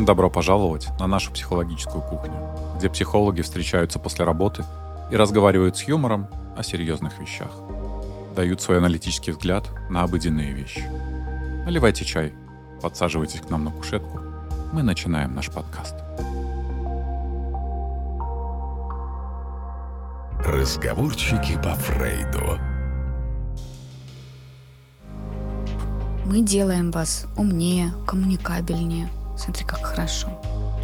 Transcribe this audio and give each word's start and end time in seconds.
Добро 0.00 0.30
пожаловать 0.30 0.88
на 0.98 1.06
нашу 1.06 1.30
психологическую 1.30 2.00
кухню, 2.00 2.32
где 2.78 2.88
психологи 2.88 3.42
встречаются 3.42 3.98
после 3.98 4.24
работы 4.24 4.64
и 5.10 5.16
разговаривают 5.16 5.76
с 5.76 5.82
юмором 5.82 6.26
о 6.56 6.62
серьезных 6.62 7.18
вещах. 7.18 7.50
Дают 8.34 8.62
свой 8.62 8.78
аналитический 8.78 9.34
взгляд 9.34 9.68
на 9.90 10.02
обыденные 10.02 10.52
вещи. 10.52 10.82
Наливайте 11.66 12.06
чай, 12.06 12.32
подсаживайтесь 12.80 13.40
к 13.40 13.50
нам 13.50 13.64
на 13.64 13.72
кушетку. 13.72 14.20
Мы 14.72 14.82
начинаем 14.82 15.34
наш 15.34 15.50
подкаст. 15.50 15.94
Разговорчики 20.42 21.60
по 21.62 21.74
Фрейду. 21.74 22.58
Мы 26.24 26.40
делаем 26.40 26.90
вас 26.90 27.26
умнее, 27.36 27.92
коммуникабельнее. 28.06 29.10
Смотри, 29.40 29.64
как 29.64 29.82
хорошо. 29.82 30.28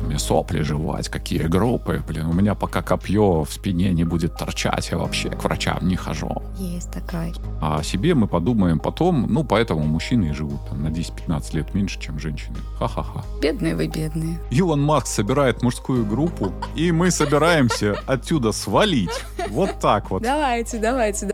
Мне 0.00 0.18
сопли 0.18 0.62
жевать, 0.62 1.08
какие 1.08 1.42
группы. 1.42 2.02
Блин, 2.06 2.26
у 2.26 2.32
меня 2.32 2.54
пока 2.54 2.82
копье 2.82 3.44
в 3.44 3.52
спине 3.52 3.92
не 3.92 4.04
будет 4.04 4.36
торчать, 4.36 4.90
я 4.90 4.98
вообще 4.98 5.30
к 5.30 5.44
врачам 5.44 5.86
не 5.86 5.96
хожу. 5.96 6.42
Есть 6.58 6.90
такая. 6.90 7.32
А 7.60 7.78
о 7.78 7.82
себе 7.82 8.14
мы 8.14 8.26
подумаем 8.26 8.78
потом, 8.78 9.26
ну, 9.28 9.44
поэтому 9.44 9.82
мужчины 9.82 10.26
и 10.26 10.32
живут 10.32 10.60
там 10.68 10.82
на 10.82 10.88
10-15 10.88 11.56
лет 11.56 11.74
меньше, 11.74 12.00
чем 12.00 12.18
женщины. 12.18 12.56
Ха-ха-ха. 12.78 13.24
Бедные 13.42 13.74
вы, 13.74 13.88
бедные. 13.88 14.38
Илон 14.50 14.82
Маск 14.82 15.06
собирает 15.06 15.62
мужскую 15.62 16.06
группу, 16.06 16.52
и 16.74 16.92
мы 16.92 17.10
собираемся 17.10 17.96
отсюда 18.06 18.52
свалить. 18.52 19.24
Вот 19.48 19.80
так 19.80 20.10
вот. 20.10 20.22
Давайте, 20.22 20.78
давайте. 20.78 21.30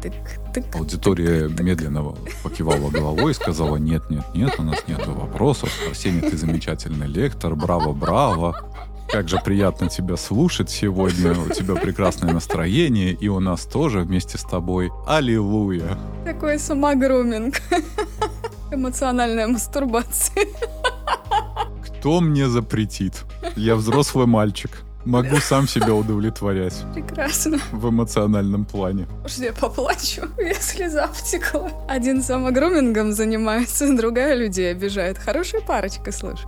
Тык, 0.00 0.12
тык. 0.54 0.76
Аудитория 0.76 1.48
медленно 1.48 2.14
покивала 2.42 2.90
головой 2.90 3.32
и 3.32 3.34
сказала, 3.34 3.76
нет, 3.76 4.08
нет, 4.10 4.24
нет, 4.34 4.54
у 4.58 4.62
нас 4.62 4.78
нет 4.86 5.04
вопросов. 5.06 5.70
Арсений, 5.88 6.20
ты 6.20 6.36
замечательный 6.36 7.06
лектор, 7.06 7.54
браво, 7.56 7.92
браво. 7.92 8.70
Как 9.10 9.28
же 9.28 9.38
приятно 9.42 9.88
тебя 9.88 10.16
слушать 10.16 10.68
сегодня, 10.70 11.32
у 11.32 11.48
тебя 11.48 11.74
прекрасное 11.76 12.32
настроение, 12.32 13.12
и 13.12 13.28
у 13.28 13.40
нас 13.40 13.64
тоже 13.64 14.00
вместе 14.00 14.36
с 14.36 14.42
тобой. 14.42 14.90
Аллилуйя. 15.06 15.98
Такой 16.24 16.58
самогруминг. 16.58 17.56
Эмоциональная 18.70 19.48
мастурбация. 19.48 20.44
Кто 21.86 22.20
мне 22.20 22.48
запретит? 22.48 23.24
Я 23.56 23.76
взрослый 23.76 24.26
мальчик. 24.26 24.82
Могу 25.08 25.36
сам 25.38 25.66
себя 25.66 25.94
удовлетворять 25.94 26.84
Прекрасно. 26.92 27.58
в 27.72 27.88
эмоциональном 27.88 28.66
плане. 28.66 29.06
Может, 29.22 29.38
я 29.38 29.54
поплачу? 29.54 30.28
Я 30.38 30.52
слеза 30.52 31.08
втекла. 31.08 31.72
Один 31.88 32.20
самогрумингом 32.20 33.14
занимается, 33.14 33.90
другая 33.96 34.34
людей 34.34 34.70
обижает. 34.70 35.16
Хорошая 35.16 35.62
парочка, 35.62 36.12
слышь. 36.12 36.44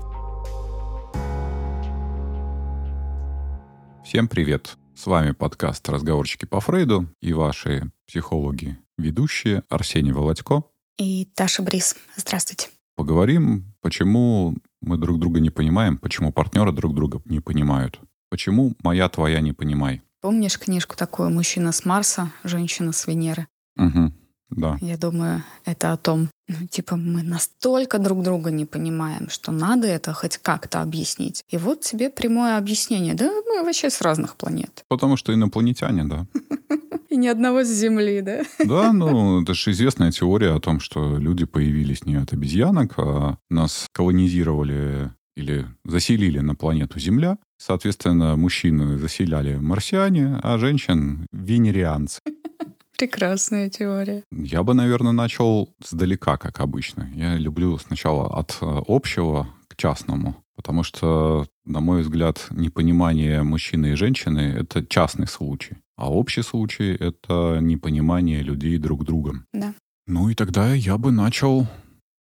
Всем 4.04 4.28
привет! 4.28 4.76
С 4.94 5.06
вами 5.06 5.30
подкаст 5.30 5.88
«Разговорчики 5.88 6.44
по 6.44 6.60
Фрейду» 6.60 7.08
и 7.22 7.32
ваши 7.32 7.90
психологи 8.06 8.76
ведущие 8.98 9.62
Арсений 9.70 10.12
Володько. 10.12 10.64
И 10.98 11.24
Таша 11.34 11.62
Брис. 11.62 11.96
Здравствуйте. 12.14 12.68
Поговорим, 12.94 13.72
почему 13.80 14.54
мы 14.82 14.98
друг 14.98 15.18
друга 15.18 15.40
не 15.40 15.48
понимаем, 15.48 15.96
почему 15.96 16.30
партнеры 16.30 16.72
друг 16.72 16.94
друга 16.94 17.22
не 17.24 17.40
понимают. 17.40 17.98
Почему 18.30 18.74
моя 18.82 19.08
твоя 19.08 19.40
не 19.40 19.52
понимай? 19.52 20.02
Помнишь 20.20 20.58
книжку 20.58 20.96
такую 20.96 21.30
«Мужчина 21.30 21.72
с 21.72 21.84
Марса, 21.84 22.30
женщина 22.44 22.92
с 22.92 23.06
Венеры»? 23.06 23.48
Угу, 23.76 24.12
да. 24.50 24.78
Я 24.80 24.96
думаю, 24.96 25.42
это 25.64 25.92
о 25.92 25.96
том, 25.96 26.28
ну, 26.46 26.66
типа, 26.68 26.96
мы 26.96 27.22
настолько 27.22 27.98
друг 27.98 28.22
друга 28.22 28.50
не 28.50 28.66
понимаем, 28.66 29.28
что 29.30 29.50
надо 29.50 29.88
это 29.88 30.12
хоть 30.12 30.38
как-то 30.38 30.82
объяснить. 30.82 31.42
И 31.48 31.56
вот 31.56 31.80
тебе 31.80 32.08
прямое 32.08 32.56
объяснение. 32.56 33.14
Да 33.14 33.30
мы 33.46 33.64
вообще 33.64 33.90
с 33.90 34.00
разных 34.00 34.36
планет. 34.36 34.84
Потому 34.88 35.16
что 35.16 35.34
инопланетяне, 35.34 36.04
да. 36.04 36.26
И 37.08 37.16
ни 37.16 37.26
одного 37.26 37.64
с 37.64 37.68
Земли, 37.68 38.20
да? 38.20 38.42
Да, 38.64 38.92
ну, 38.92 39.42
это 39.42 39.52
же 39.54 39.72
известная 39.72 40.12
теория 40.12 40.54
о 40.54 40.60
том, 40.60 40.78
что 40.78 41.18
люди 41.18 41.44
появились 41.44 42.04
не 42.04 42.14
от 42.14 42.32
обезьянок, 42.32 42.94
а 42.98 43.38
нас 43.48 43.86
колонизировали 43.92 45.10
или 45.36 45.66
заселили 45.84 46.38
на 46.38 46.54
планету 46.54 47.00
Земля. 47.00 47.38
Соответственно, 47.60 48.36
мужчины 48.36 48.96
заселяли 48.96 49.56
марсиане, 49.56 50.40
а 50.42 50.56
женщин— 50.56 51.26
венерианцы. 51.32 52.20
Прекрасная 52.98 53.68
теория. 53.68 54.24
Я 54.32 54.62
бы, 54.62 54.72
наверное, 54.72 55.12
начал 55.12 55.68
сдалека, 55.86 56.38
как 56.38 56.60
обычно. 56.60 57.10
Я 57.14 57.36
люблю 57.36 57.76
сначала 57.76 58.34
от 58.34 58.56
э, 58.62 58.82
общего 58.88 59.46
к 59.68 59.76
частному, 59.76 60.36
потому 60.56 60.82
что, 60.82 61.46
на 61.66 61.80
мой 61.80 62.00
взгляд, 62.00 62.46
непонимание 62.50 63.42
мужчины 63.42 63.92
и 63.92 63.94
женщины— 63.94 64.40
это 64.58 64.82
частный 64.86 65.26
случай. 65.26 65.76
А 65.96 66.10
общий 66.10 66.42
случай— 66.42 66.96
это 66.98 67.58
непонимание 67.60 68.40
людей 68.40 68.78
друг 68.78 69.04
другом. 69.04 69.44
Да. 69.52 69.74
Ну 70.06 70.30
и 70.30 70.34
тогда 70.34 70.72
я 70.72 70.96
бы 70.96 71.12
начал 71.12 71.66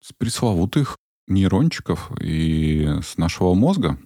с 0.00 0.14
пресловутых 0.16 0.96
нейрончиков 1.28 2.10
и 2.22 3.00
с 3.02 3.18
нашего 3.18 3.52
мозга. 3.52 3.98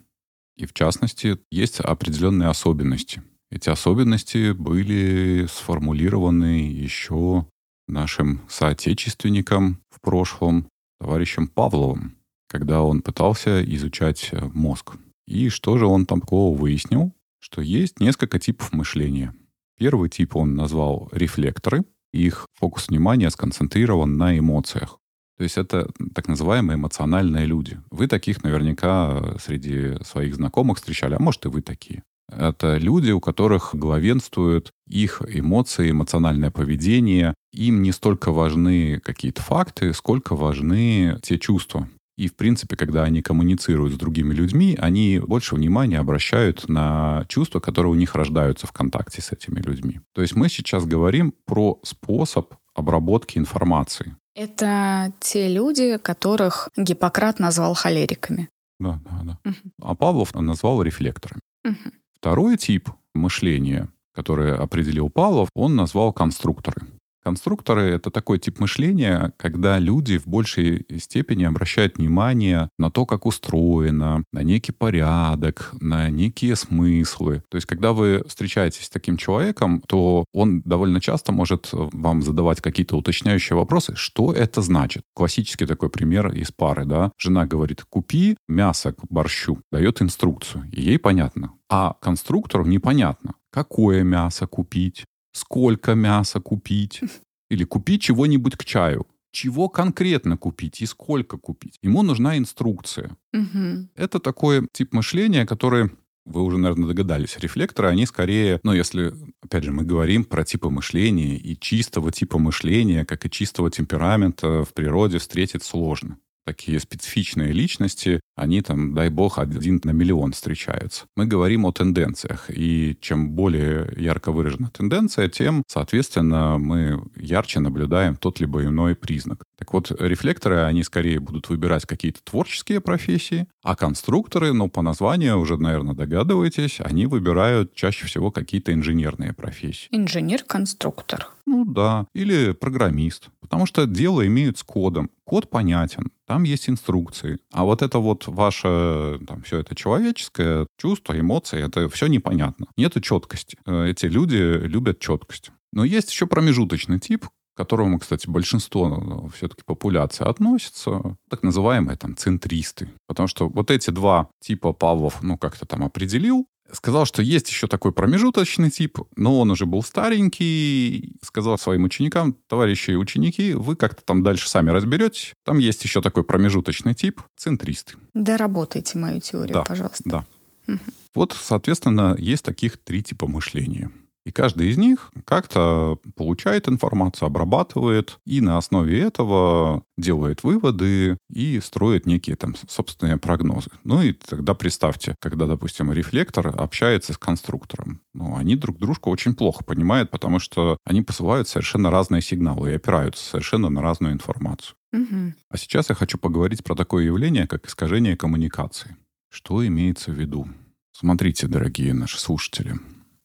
И 0.61 0.67
в 0.67 0.75
частности, 0.75 1.39
есть 1.51 1.81
определенные 1.81 2.51
особенности. 2.51 3.23
Эти 3.51 3.71
особенности 3.71 4.53
были 4.53 5.47
сформулированы 5.47 6.69
еще 6.69 7.47
нашим 7.89 8.43
соотечественником 8.47 9.81
в 9.89 10.03
прошлом, 10.03 10.69
товарищем 11.01 11.49
Павловым, 11.49 12.19
когда 12.47 12.83
он 12.83 13.01
пытался 13.01 13.65
изучать 13.75 14.29
э, 14.33 14.51
мозг. 14.53 14.97
И 15.27 15.49
что 15.49 15.79
же 15.79 15.87
он 15.87 16.05
там 16.05 16.21
такого 16.21 16.55
выяснил? 16.55 17.15
Что 17.39 17.63
есть 17.63 17.99
несколько 17.99 18.39
типов 18.39 18.75
мышления. 18.75 19.35
Первый 19.79 20.11
тип 20.11 20.37
он 20.37 20.57
назвал 20.57 21.09
рефлекторы. 21.11 21.87
Их 22.13 22.47
фокус 22.53 22.89
внимания 22.89 23.31
сконцентрирован 23.31 24.19
на 24.19 24.39
эмоциях. 24.39 25.00
То 25.41 25.45
есть 25.45 25.57
это 25.57 25.89
так 26.15 26.29
называемые 26.29 26.77
эмоциональные 26.77 27.47
люди. 27.47 27.81
Вы 27.91 28.09
таких 28.09 28.45
наверняка 28.45 29.39
среди 29.43 29.95
своих 30.05 30.35
знакомых 30.35 30.77
встречали, 30.77 31.15
а 31.15 31.19
может 31.19 31.47
и 31.47 31.49
вы 31.49 31.63
такие. 31.63 32.03
Это 32.31 32.77
люди, 32.77 33.11
у 33.11 33.21
которых 33.21 33.71
главенствуют 33.73 34.71
их 34.87 35.23
эмоции, 35.27 35.93
эмоциональное 35.93 36.51
поведение. 36.51 37.33
Им 37.55 37.81
не 37.81 37.91
столько 37.93 38.33
важны 38.33 39.01
какие-то 39.01 39.41
факты, 39.41 39.95
сколько 39.95 40.37
важны 40.37 41.19
те 41.23 41.39
чувства. 41.39 41.89
И, 42.19 42.29
в 42.29 42.37
принципе, 42.37 42.77
когда 42.77 43.05
они 43.05 43.23
коммуницируют 43.23 43.95
с 43.95 43.97
другими 43.97 44.35
людьми, 44.35 44.77
они 44.79 45.23
больше 45.27 45.55
внимания 45.55 46.01
обращают 46.01 46.69
на 46.69 47.25
чувства, 47.29 47.61
которые 47.61 47.93
у 47.93 47.97
них 47.97 48.15
рождаются 48.15 48.67
в 48.67 48.73
контакте 48.73 49.23
с 49.23 49.33
этими 49.33 49.61
людьми. 49.61 50.01
То 50.13 50.21
есть 50.21 50.37
мы 50.37 50.51
сейчас 50.51 50.85
говорим 50.85 51.33
про 51.47 51.81
способ 51.83 52.53
обработки 52.75 53.39
информации. 53.39 54.17
Это 54.41 55.13
те 55.21 55.49
люди, 55.49 55.99
которых 55.99 56.71
Гиппократ 56.75 57.39
назвал 57.39 57.75
холериками. 57.75 58.49
Да, 58.79 58.99
да, 59.05 59.21
да. 59.23 59.39
Мгм. 59.45 59.73
А 59.83 59.95
Павлов 59.95 60.35
назвал 60.35 60.81
рефлекторами. 60.83 61.43
Мгм. 61.63 61.93
Второй 62.15 62.57
тип 62.57 62.89
мышления, 63.15 63.91
который 64.15 64.57
определил 64.57 65.11
Павлов, 65.11 65.51
он 65.55 65.77
назвал 65.77 66.15
конструкторы. 66.15 66.87
Конструкторы— 67.23 67.83
это 67.91 68.11
такой 68.11 68.39
тип 68.39 68.61
мышления, 68.61 69.33
когда 69.37 69.79
люди 69.79 70.19
в 70.19 70.27
большей 70.27 70.87
степени 70.99 71.45
обращают 71.45 71.99
внимание 71.99 72.71
на 72.79 72.91
то, 72.91 73.05
как 73.05 73.27
устроено, 73.27 74.25
на 74.33 74.43
некий 74.43 74.73
порядок, 74.73 75.75
на 75.81 76.09
некие 76.09 76.57
смыслы. 76.57 77.43
То 77.51 77.57
есть, 77.57 77.67
когда 77.67 77.93
вы 77.93 78.25
встречаетесь 78.27 78.87
с 78.87 78.91
таким 78.91 79.17
человеком, 79.17 79.83
то 79.87 80.25
он 80.33 80.63
довольно 80.63 81.01
часто 81.01 81.33
может 81.33 81.69
вам 81.73 82.23
задавать 82.23 82.61
какие-то 82.61 82.97
уточняющие 82.97 83.57
вопросы, 83.57 83.95
что 83.97 84.33
это 84.33 84.63
значит. 84.63 85.03
Классический 85.15 85.67
такой 85.67 85.91
пример 85.91 86.29
из 86.33 86.51
пары, 86.53 86.85
да. 86.87 87.13
Жена 87.19 87.47
говорит, 87.47 87.85
купи 87.89 88.37
мясо 88.49 88.93
к 88.93 89.05
борщу, 89.11 89.61
дает 89.71 90.01
инструкцию, 90.01 90.69
ей 90.73 90.99
понятно. 90.99 91.53
А 91.69 91.95
конструктору 92.01 92.65
непонятно, 92.65 93.35
какое 93.51 94.03
мясо 94.03 94.47
купить, 94.47 95.05
сколько 95.33 95.95
мяса 95.95 96.41
купить, 96.41 97.01
или 97.51 97.65
купить 97.65 98.03
чего-нибудь 98.03 98.57
к 98.57 98.65
чаю. 98.65 99.07
Чего 99.33 99.69
конкретно 99.69 100.37
купить 100.37 100.81
и 100.81 100.87
сколько 100.87 101.39
купить. 101.39 101.79
Ему 101.83 102.03
нужна 102.03 102.37
инструкция. 102.37 103.17
Мгм. 103.33 103.91
Это 103.95 104.19
такой 104.19 104.67
тип 104.73 104.93
мышления, 104.93 105.47
который, 105.47 105.91
вы 106.25 106.43
уже, 106.43 106.59
наверное, 106.59 106.89
догадались, 106.89 107.39
рефлекторы, 107.39 107.89
они 107.89 108.07
скорее, 108.07 108.59
ну, 108.65 108.73
если, 108.73 109.15
опять 109.41 109.63
же, 109.63 109.71
мы 109.71 109.85
говорим 109.85 110.25
про 110.25 110.45
типы 110.45 110.69
мышления, 110.69 111.37
и 111.37 111.57
чистого 111.57 112.11
типа 112.11 112.39
мышления, 112.39 113.05
как 113.05 113.25
и 113.25 113.31
чистого 113.31 113.71
темперамента 113.71 114.65
в 114.65 114.75
природе 114.75 115.19
встретить 115.19 115.63
сложно. 115.63 116.19
Такие 116.45 116.81
специфичные 116.81 117.53
личности, 117.53 118.21
Они 118.41 118.63
там, 118.63 118.95
дай 118.95 119.11
бог, 119.11 119.39
один 119.39 119.83
на 119.85 119.91
миллион 119.91 120.33
встречаются. 120.33 121.05
Мы 121.15 121.27
говорим 121.27 121.67
о 121.67 121.73
тенденциях. 121.73 122.47
И 122.49 122.97
чем 123.03 123.33
более 123.33 123.93
ярко 123.99 124.33
выражена 124.33 124.71
тенденция, 124.71 125.29
тем, 125.29 125.63
соответственно, 125.67 126.57
мы 126.57 127.03
ярче 127.17 127.61
наблюдаем 127.61 128.17
тот 128.17 128.41
либо 128.41 128.65
иной 128.65 128.95
признак. 128.95 129.45
Так 129.59 129.75
вот, 129.75 129.91
рефлекторы, 129.91 130.63
они 130.63 130.83
скорее 130.85 131.21
будут 131.21 131.51
выбирать 131.51 131.85
какие-то 131.85 132.21
творческие 132.25 132.81
профессии, 132.81 133.47
а 133.63 133.77
конструкторы, 133.77 134.55
ну, 134.55 134.71
по 134.71 134.81
названию 134.81 135.39
уже, 135.39 135.59
наверное, 135.59 135.95
догадываетесь, 135.95 136.81
они 136.81 137.05
выбирают 137.05 137.75
чаще 137.75 138.07
всего 138.07 138.31
какие-то 138.31 138.73
инженерные 138.73 139.35
профессии. 139.35 139.89
Инженер-конструктор. 139.91 141.29
Ну 141.45 141.67
да, 141.67 142.07
или 142.15 142.53
программист. 142.53 143.29
Потому 143.41 143.67
что 143.67 143.87
дело 143.87 144.27
имеют 144.27 144.59
с 144.59 144.63
кодом. 144.63 145.11
Код 145.25 145.51
понятен, 145.51 146.11
там 146.27 146.45
есть 146.45 146.71
инструкции. 146.71 147.39
А 147.53 147.65
вот 147.65 147.83
это 147.83 147.99
вот 147.99 148.29
ваше, 148.31 149.21
там, 149.27 149.43
все 149.43 149.59
это 149.59 149.75
человеческое 149.75 150.67
чувство, 150.79 151.19
эмоции, 151.19 151.65
это 151.65 151.89
все 151.89 152.07
непонятно. 152.07 152.67
Нету 152.77 153.01
четкости. 153.01 153.59
Э, 153.67 153.89
эти 153.89 154.07
люди 154.07 154.37
любят 154.37 154.99
четкость. 155.01 155.51
Но 155.73 155.85
есть 155.85 156.11
еще 156.11 156.27
промежуточный 156.27 156.99
тип, 156.99 157.27
которому, 157.61 157.99
кстати, 157.99 158.27
большинство 158.27 158.89
ну, 158.89 159.29
все-таки 159.37 159.63
популяции 159.67 160.27
относится, 160.27 161.15
так 161.29 161.43
называемые 161.43 161.99
там 161.99 162.17
центристы. 162.17 162.89
Потому 163.07 163.29
что 163.29 163.51
вот 163.51 163.71
эти 163.71 163.91
два 163.91 164.31
типа 164.41 164.73
Павлов, 164.73 165.23
ну, 165.23 165.37
как-то 165.37 165.67
там 165.67 165.85
определил, 165.85 166.47
сказал, 166.73 167.05
что 167.05 167.21
есть 167.21 167.51
еще 167.51 167.67
такой 167.67 167.93
промежуточный 167.93 168.71
тип, 168.71 168.99
но 169.15 169.39
он 169.39 169.51
уже 169.51 169.67
был 169.67 169.83
старенький, 169.83 171.13
сказал 171.23 171.59
своим 171.59 171.85
ученикам, 171.85 172.35
товарищи 172.49 172.93
ученики, 172.93 173.53
вы 173.53 173.77
как-то 173.77 174.03
там 174.07 174.23
дальше 174.23 174.49
сами 174.49 174.71
разберетесь, 174.71 175.35
там 175.45 175.59
есть 175.59 175.85
еще 175.85 176.01
такой 176.01 176.25
промежуточный 176.25 176.95
тип, 176.95 177.21
центристы. 177.37 177.97
Доработайте 178.15 178.97
мою 178.97 179.21
теорию, 179.21 179.53
да, 179.53 179.65
пожалуйста. 179.65 180.03
Да. 180.07 180.27
Угу. 180.67 180.81
Вот, 181.15 181.37
соответственно, 181.39 182.17
есть 182.19 182.43
таких 182.43 182.79
три 182.79 183.03
типа 183.03 183.27
мышления. 183.27 183.91
И 184.31 184.33
каждый 184.33 184.69
из 184.69 184.79
них 184.79 185.11
как-то 185.25 185.99
получает 186.15 186.69
информацию, 186.69 187.27
обрабатывает, 187.27 188.21
и 188.25 188.41
на 188.41 188.59
основе 188.59 189.01
этого 189.01 189.83
делает 189.99 190.45
выводы 190.45 191.19
и 191.29 191.59
строит 191.59 192.07
некие 192.07 192.37
там 192.37 192.55
собственные 192.69 193.17
прогнозы. 193.17 193.71
Ну 193.83 194.01
и 194.01 194.13
тогда 194.13 194.55
представьте, 194.55 195.17
когда, 195.19 195.47
допустим, 195.47 195.93
рефлектор 195.93 196.47
общается 196.47 197.13
с 197.13 197.19
конструктором. 197.19 198.03
Ну, 198.15 198.37
они 198.37 198.55
друг 198.55 198.79
дружку 198.79 199.11
очень 199.11 199.35
плохо 199.35 199.65
понимают, 199.65 200.13
потому 200.13 200.39
что 200.39 200.79
они 200.85 201.03
посылают 201.03 201.49
совершенно 201.49 201.91
разные 201.91 202.23
сигналы 202.23 202.71
и 202.71 202.75
опираются 202.75 203.25
совершенно 203.25 203.69
на 203.69 203.83
разную 203.83 204.13
информацию. 204.13 204.77
Угу. 204.93 205.35
А 205.49 205.57
сейчас 205.57 205.89
я 205.89 205.97
хочу 205.97 206.19
поговорить 206.19 206.63
про 206.63 206.77
такое 206.77 207.07
явление, 207.07 207.49
как 207.49 207.67
искажение 207.67 208.17
коммуникации. 208.17 208.97
Что 209.29 209.67
имеется 209.67 210.13
в 210.13 210.15
виду? 210.15 210.47
Смотрите, 210.93 211.49
дорогие 211.49 211.95
наши 211.95 212.21
слушатели, 212.21 212.79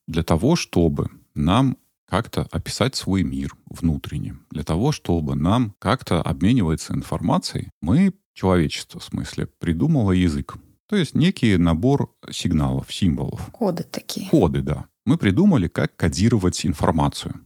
для 0.07 0.23
того, 0.23 0.55
чтобы 0.55 1.09
нам 1.33 1.77
как-то 2.07 2.47
описать 2.51 2.95
свой 2.95 3.23
мир 3.23 3.55
внутренний, 3.65 4.33
для 4.51 4.63
того, 4.63 4.91
чтобы 4.91 5.35
нам 5.35 5.75
как-то 5.79 6.21
обмениваться 6.21 6.93
информацией, 6.93 7.69
мы, 7.81 8.13
человечество 8.33 8.99
в 8.99 9.03
смысле, 9.03 9.47
придумало 9.59 10.11
язык. 10.11 10.55
То 10.87 10.95
есть 10.95 11.15
некий 11.15 11.57
набор 11.57 12.13
сигналов, 12.29 12.93
символов. 12.93 13.49
Коды 13.51 13.83
такие. 13.83 14.29
Коды, 14.29 14.61
да. 14.61 14.85
Мы 15.05 15.17
придумали, 15.17 15.67
как 15.67 15.95
кодировать 15.95 16.65
информацию. 16.65 17.44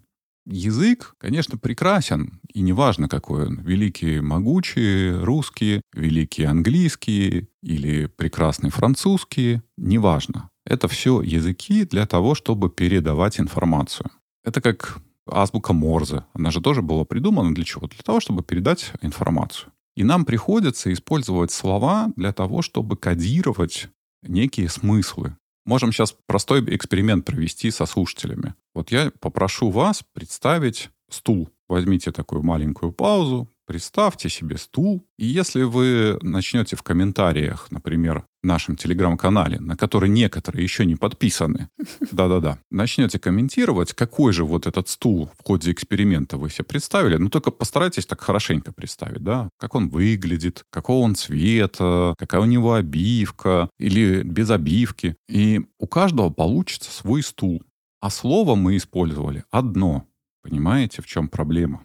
Язык, 0.52 1.14
конечно, 1.20 1.60
прекрасен, 1.60 2.40
и 2.52 2.62
неважно, 2.62 3.08
какой 3.08 3.46
он, 3.46 3.60
великий 3.62 4.20
могучий 4.20 5.12
русский, 5.12 5.82
великий 5.94 6.44
английский 6.44 7.50
или 7.62 8.08
прекрасный 8.08 8.72
французский, 8.72 9.62
неважно. 9.78 10.50
Это 10.66 10.88
все 10.88 11.22
языки 11.22 11.86
для 11.86 12.08
того, 12.08 12.34
чтобы 12.34 12.72
передавать 12.72 13.40
информацию. 13.40 14.10
Это 14.44 14.60
как 14.60 14.98
азбука 15.28 15.72
Морзе. 15.72 16.26
Она 16.34 16.50
же 16.50 16.62
тоже 16.62 16.82
была 16.82 17.06
придумана 17.06 17.54
для 17.54 17.64
чего? 17.64 17.86
Для 17.86 18.02
того, 18.04 18.20
чтобы 18.20 18.42
передать 18.42 18.92
информацию. 19.04 19.72
И 19.96 20.04
нам 20.04 20.26
приходится 20.26 20.92
использовать 20.92 21.52
слова 21.52 22.12
для 22.16 22.34
того, 22.34 22.64
чтобы 22.64 22.98
кодировать 22.98 23.90
некие 24.24 24.68
смыслы. 24.68 25.36
Можем 25.66 25.92
сейчас 25.92 26.16
простой 26.26 26.64
эксперимент 26.76 27.26
провести 27.26 27.72
со 27.72 27.86
слушателями. 27.86 28.56
Вот 28.74 28.92
я 28.92 29.12
попрошу 29.20 29.70
вас 29.70 30.04
представить 30.14 30.90
стул. 31.10 31.50
Возьмите 31.68 32.12
такую 32.12 32.44
маленькую 32.44 32.92
паузу, 32.92 33.52
Представьте 33.70 34.30
себе 34.30 34.58
стул, 34.58 35.06
и 35.20 35.28
если 35.28 35.62
вы 35.62 36.18
начнете 36.24 36.76
в 36.76 36.82
комментариях, 36.82 37.68
например, 37.70 38.26
в 38.42 38.48
нашем 38.48 38.76
телеграм-канале, 38.76 39.60
на 39.60 39.78
который 39.78 40.10
некоторые 40.10 40.64
еще 40.64 40.88
не 40.88 40.96
подписаны, 40.96 41.70
да-да-да, 42.12 42.58
начнете 42.72 43.20
комментировать, 43.20 43.94
какой 43.94 44.34
же 44.34 44.44
вот 44.44 44.66
этот 44.66 44.90
стул 44.90 45.30
в 45.38 45.44
ходе 45.46 45.72
эксперимента 45.72 46.38
вы 46.38 46.50
себе 46.50 46.64
представили, 46.64 47.18
ну 47.18 47.30
только 47.30 47.52
постарайтесь 47.52 48.08
так 48.08 48.22
хорошенько 48.22 48.74
представить, 48.74 49.24
да, 49.24 49.50
как 49.60 49.76
он 49.76 49.90
выглядит, 49.90 50.64
какого 50.72 51.06
он 51.06 51.14
цвета, 51.14 52.16
какая 52.18 52.42
у 52.42 52.46
него 52.46 52.74
обивка 52.74 53.70
или 53.78 54.24
без 54.24 54.50
обивки. 54.50 55.16
И 55.28 55.62
у 55.78 55.86
каждого 55.86 56.32
получится 56.32 56.90
свой 56.90 57.22
стул. 57.22 57.62
А 58.02 58.10
слово 58.10 58.56
мы 58.56 58.78
использовали 58.78 59.44
одно. 59.52 60.08
Понимаете, 60.42 61.04
в 61.04 61.06
чем 61.06 61.28
проблема? 61.28 61.84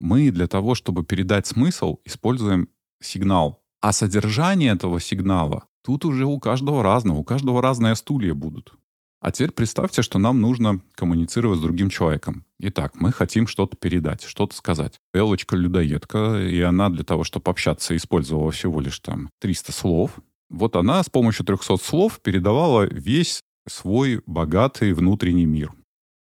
Мы 0.00 0.30
для 0.30 0.46
того, 0.46 0.74
чтобы 0.74 1.04
передать 1.04 1.46
смысл, 1.46 1.98
используем 2.04 2.68
сигнал. 3.00 3.62
А 3.80 3.92
содержание 3.92 4.72
этого 4.72 5.00
сигнала 5.00 5.64
тут 5.82 6.04
уже 6.04 6.24
у 6.26 6.40
каждого 6.40 6.82
разного, 6.82 7.18
у 7.18 7.24
каждого 7.24 7.62
разные 7.62 7.94
стулья 7.94 8.34
будут. 8.34 8.74
А 9.20 9.32
теперь 9.32 9.52
представьте, 9.52 10.02
что 10.02 10.18
нам 10.18 10.40
нужно 10.40 10.80
коммуницировать 10.94 11.58
с 11.58 11.62
другим 11.62 11.90
человеком. 11.90 12.44
Итак, 12.58 12.94
мы 12.96 13.12
хотим 13.12 13.46
что-то 13.46 13.76
передать, 13.76 14.22
что-то 14.24 14.54
сказать. 14.54 15.00
Элочка 15.14 15.56
людоедка, 15.56 16.40
и 16.42 16.60
она 16.60 16.90
для 16.90 17.04
того, 17.04 17.24
чтобы 17.24 17.50
общаться, 17.50 17.96
использовала 17.96 18.50
всего 18.50 18.80
лишь 18.80 18.98
там 18.98 19.30
300 19.40 19.72
слов. 19.72 20.18
Вот 20.50 20.76
она 20.76 21.02
с 21.02 21.08
помощью 21.08 21.46
300 21.46 21.76
слов 21.78 22.20
передавала 22.20 22.82
весь 22.82 23.42
свой 23.68 24.22
богатый 24.26 24.92
внутренний 24.92 25.46
мир. 25.46 25.72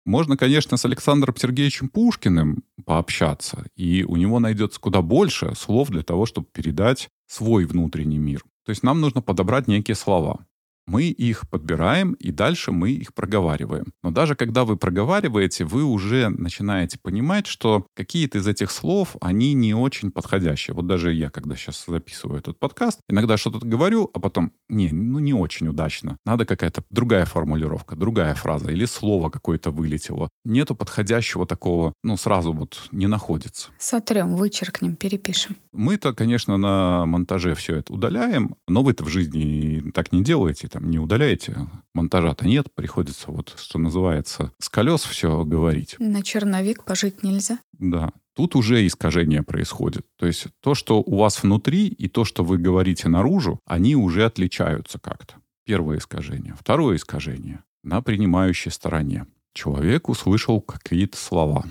Можно, 0.05 0.37
конечно, 0.37 0.77
с 0.77 0.85
Александром 0.85 1.37
Сергеевичем 1.37 1.89
Пушкиным 1.89 2.65
пообщаться, 2.89 3.67
и 3.77 4.03
у 4.03 4.17
него 4.17 4.41
найдется 4.41 4.81
куда 4.81 5.03
больше 5.03 5.55
слов 5.55 5.91
для 5.91 6.03
того, 6.03 6.25
чтобы 6.25 6.47
передать 6.51 7.11
свой 7.27 7.67
внутренний 7.67 8.17
мир. 8.17 8.43
То 8.65 8.71
есть 8.71 8.83
нам 8.83 9.03
нужно 9.03 9.21
подобрать 9.21 9.69
некие 9.69 9.95
слова 9.95 10.47
мы 10.89 11.05
их 11.05 11.49
подбираем, 11.49 12.15
и 12.15 12.33
дальше 12.33 12.73
мы 12.73 12.91
их 12.91 13.13
проговариваем. 13.13 13.93
Но 14.03 14.11
даже 14.11 14.35
когда 14.35 14.65
вы 14.65 14.77
проговариваете, 14.77 15.65
вы 15.65 15.85
уже 15.85 16.31
начинаете 16.31 16.99
понимать, 16.99 17.47
что 17.47 17.87
какие-то 17.95 18.39
из 18.39 18.47
этих 18.49 18.71
слов, 18.71 19.17
они 19.21 19.53
не 19.53 19.75
очень 19.75 20.11
подходящие. 20.11 20.75
Вот 20.75 20.87
даже 20.87 21.13
я, 21.13 21.29
когда 21.31 21.57
сейчас 21.57 21.85
записываю 21.87 22.39
этот 22.39 22.59
подкаст, 22.59 23.01
иногда 23.09 23.37
что-то 23.37 23.65
говорю, 23.67 24.11
а 24.15 24.19
потом, 24.19 24.53
не, 24.69 24.91
ну 24.91 25.19
не 25.19 25.35
очень 25.35 25.69
удачно. 25.69 26.17
Надо 26.25 26.47
какая-то 26.47 26.83
другая 26.91 27.27
формулировка, 27.27 27.95
другая 27.95 28.35
фраза, 28.35 28.71
или 28.71 28.87
слово 28.87 29.29
какое-то 29.29 29.71
вылетело. 29.71 30.31
Нету 30.45 30.75
подходящего 30.75 31.47
такого, 31.47 31.93
ну 32.03 32.17
сразу 32.17 32.53
вот 32.53 32.89
не 32.93 33.07
находится. 33.07 33.69
Сотрем, 33.79 34.37
вычеркнем, 34.37 34.97
перепишем. 34.97 35.57
Мы-то, 35.73 36.15
конечно, 36.15 36.57
на 36.57 37.05
монтаже 37.05 37.55
все 37.55 37.77
это 37.77 37.93
удаляем, 37.93 38.57
но 38.67 38.83
вы-то 38.83 39.05
в 39.05 39.09
жизни 39.09 39.91
так 39.93 40.13
не 40.13 40.25
делаете 40.25 40.67
там 40.79 40.91
не 40.91 40.99
удаляете, 40.99 41.57
монтажа-то 41.93 42.47
нет, 42.47 42.73
приходится 42.73 43.31
вот, 43.31 43.55
что 43.59 43.79
называется, 43.79 44.53
с 44.59 44.69
колес 44.69 45.03
все 45.03 45.45
говорить. 45.45 45.97
На 45.99 46.23
черновик 46.23 46.85
пожить 46.85 47.23
нельзя. 47.23 47.59
Да. 47.73 48.13
Тут 48.35 48.55
уже 48.55 48.87
искажение 48.87 49.43
происходит. 49.43 50.07
То 50.17 50.27
есть 50.27 50.47
то, 50.61 50.77
что 50.77 51.01
у 51.01 51.17
вас 51.17 51.43
внутри, 51.43 51.89
и 51.89 52.09
то, 52.09 52.25
что 52.25 52.45
вы 52.45 52.59
говорите 52.59 53.09
наружу, 53.09 53.59
они 53.67 53.97
уже 53.97 54.25
отличаются 54.25 55.01
как-то. 55.01 55.35
Первое 55.65 55.99
искажение. 55.99 56.55
Второе 56.57 56.97
искажение. 56.97 57.65
На 57.83 58.01
принимающей 58.01 58.71
стороне. 58.71 59.27
Человек 59.55 60.09
услышал 60.09 60.61
какие-то 60.61 61.17
слова, 61.17 61.65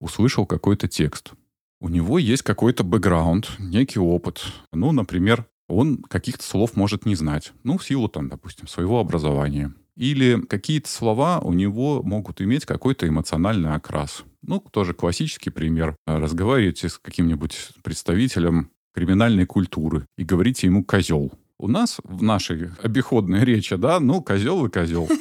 услышал 0.00 0.46
какой-то 0.46 0.88
текст. 0.88 1.32
У 1.80 1.90
него 1.90 2.18
есть 2.18 2.42
какой-то 2.42 2.82
бэкграунд, 2.82 3.50
некий 3.58 3.98
опыт. 3.98 4.42
Ну, 4.72 4.92
например, 4.92 5.44
он 5.68 5.98
каких-то 6.02 6.44
слов 6.44 6.76
может 6.76 7.06
не 7.06 7.14
знать. 7.14 7.52
Ну, 7.64 7.78
в 7.78 7.84
силу, 7.84 8.08
там, 8.08 8.28
допустим, 8.28 8.68
своего 8.68 9.00
образования. 9.00 9.74
Или 9.96 10.40
какие-то 10.42 10.90
слова 10.90 11.40
у 11.40 11.52
него 11.52 12.02
могут 12.02 12.40
иметь 12.42 12.66
какой-то 12.66 13.08
эмоциональный 13.08 13.72
окрас. 13.74 14.24
Ну, 14.42 14.60
тоже 14.70 14.92
классический 14.92 15.50
пример. 15.50 15.96
Разговариваете 16.06 16.88
с 16.88 16.98
каким-нибудь 16.98 17.70
представителем 17.82 18.70
криминальной 18.94 19.46
культуры 19.46 20.06
и 20.16 20.24
говорите 20.24 20.66
ему 20.66 20.84
«козел». 20.84 21.32
У 21.58 21.68
нас 21.68 21.98
в 22.04 22.22
нашей 22.22 22.70
обиходной 22.82 23.44
речи, 23.44 23.76
да, 23.76 23.98
ну, 23.98 24.22
козел 24.22 24.66
и 24.66 24.70
козел. 24.70 25.08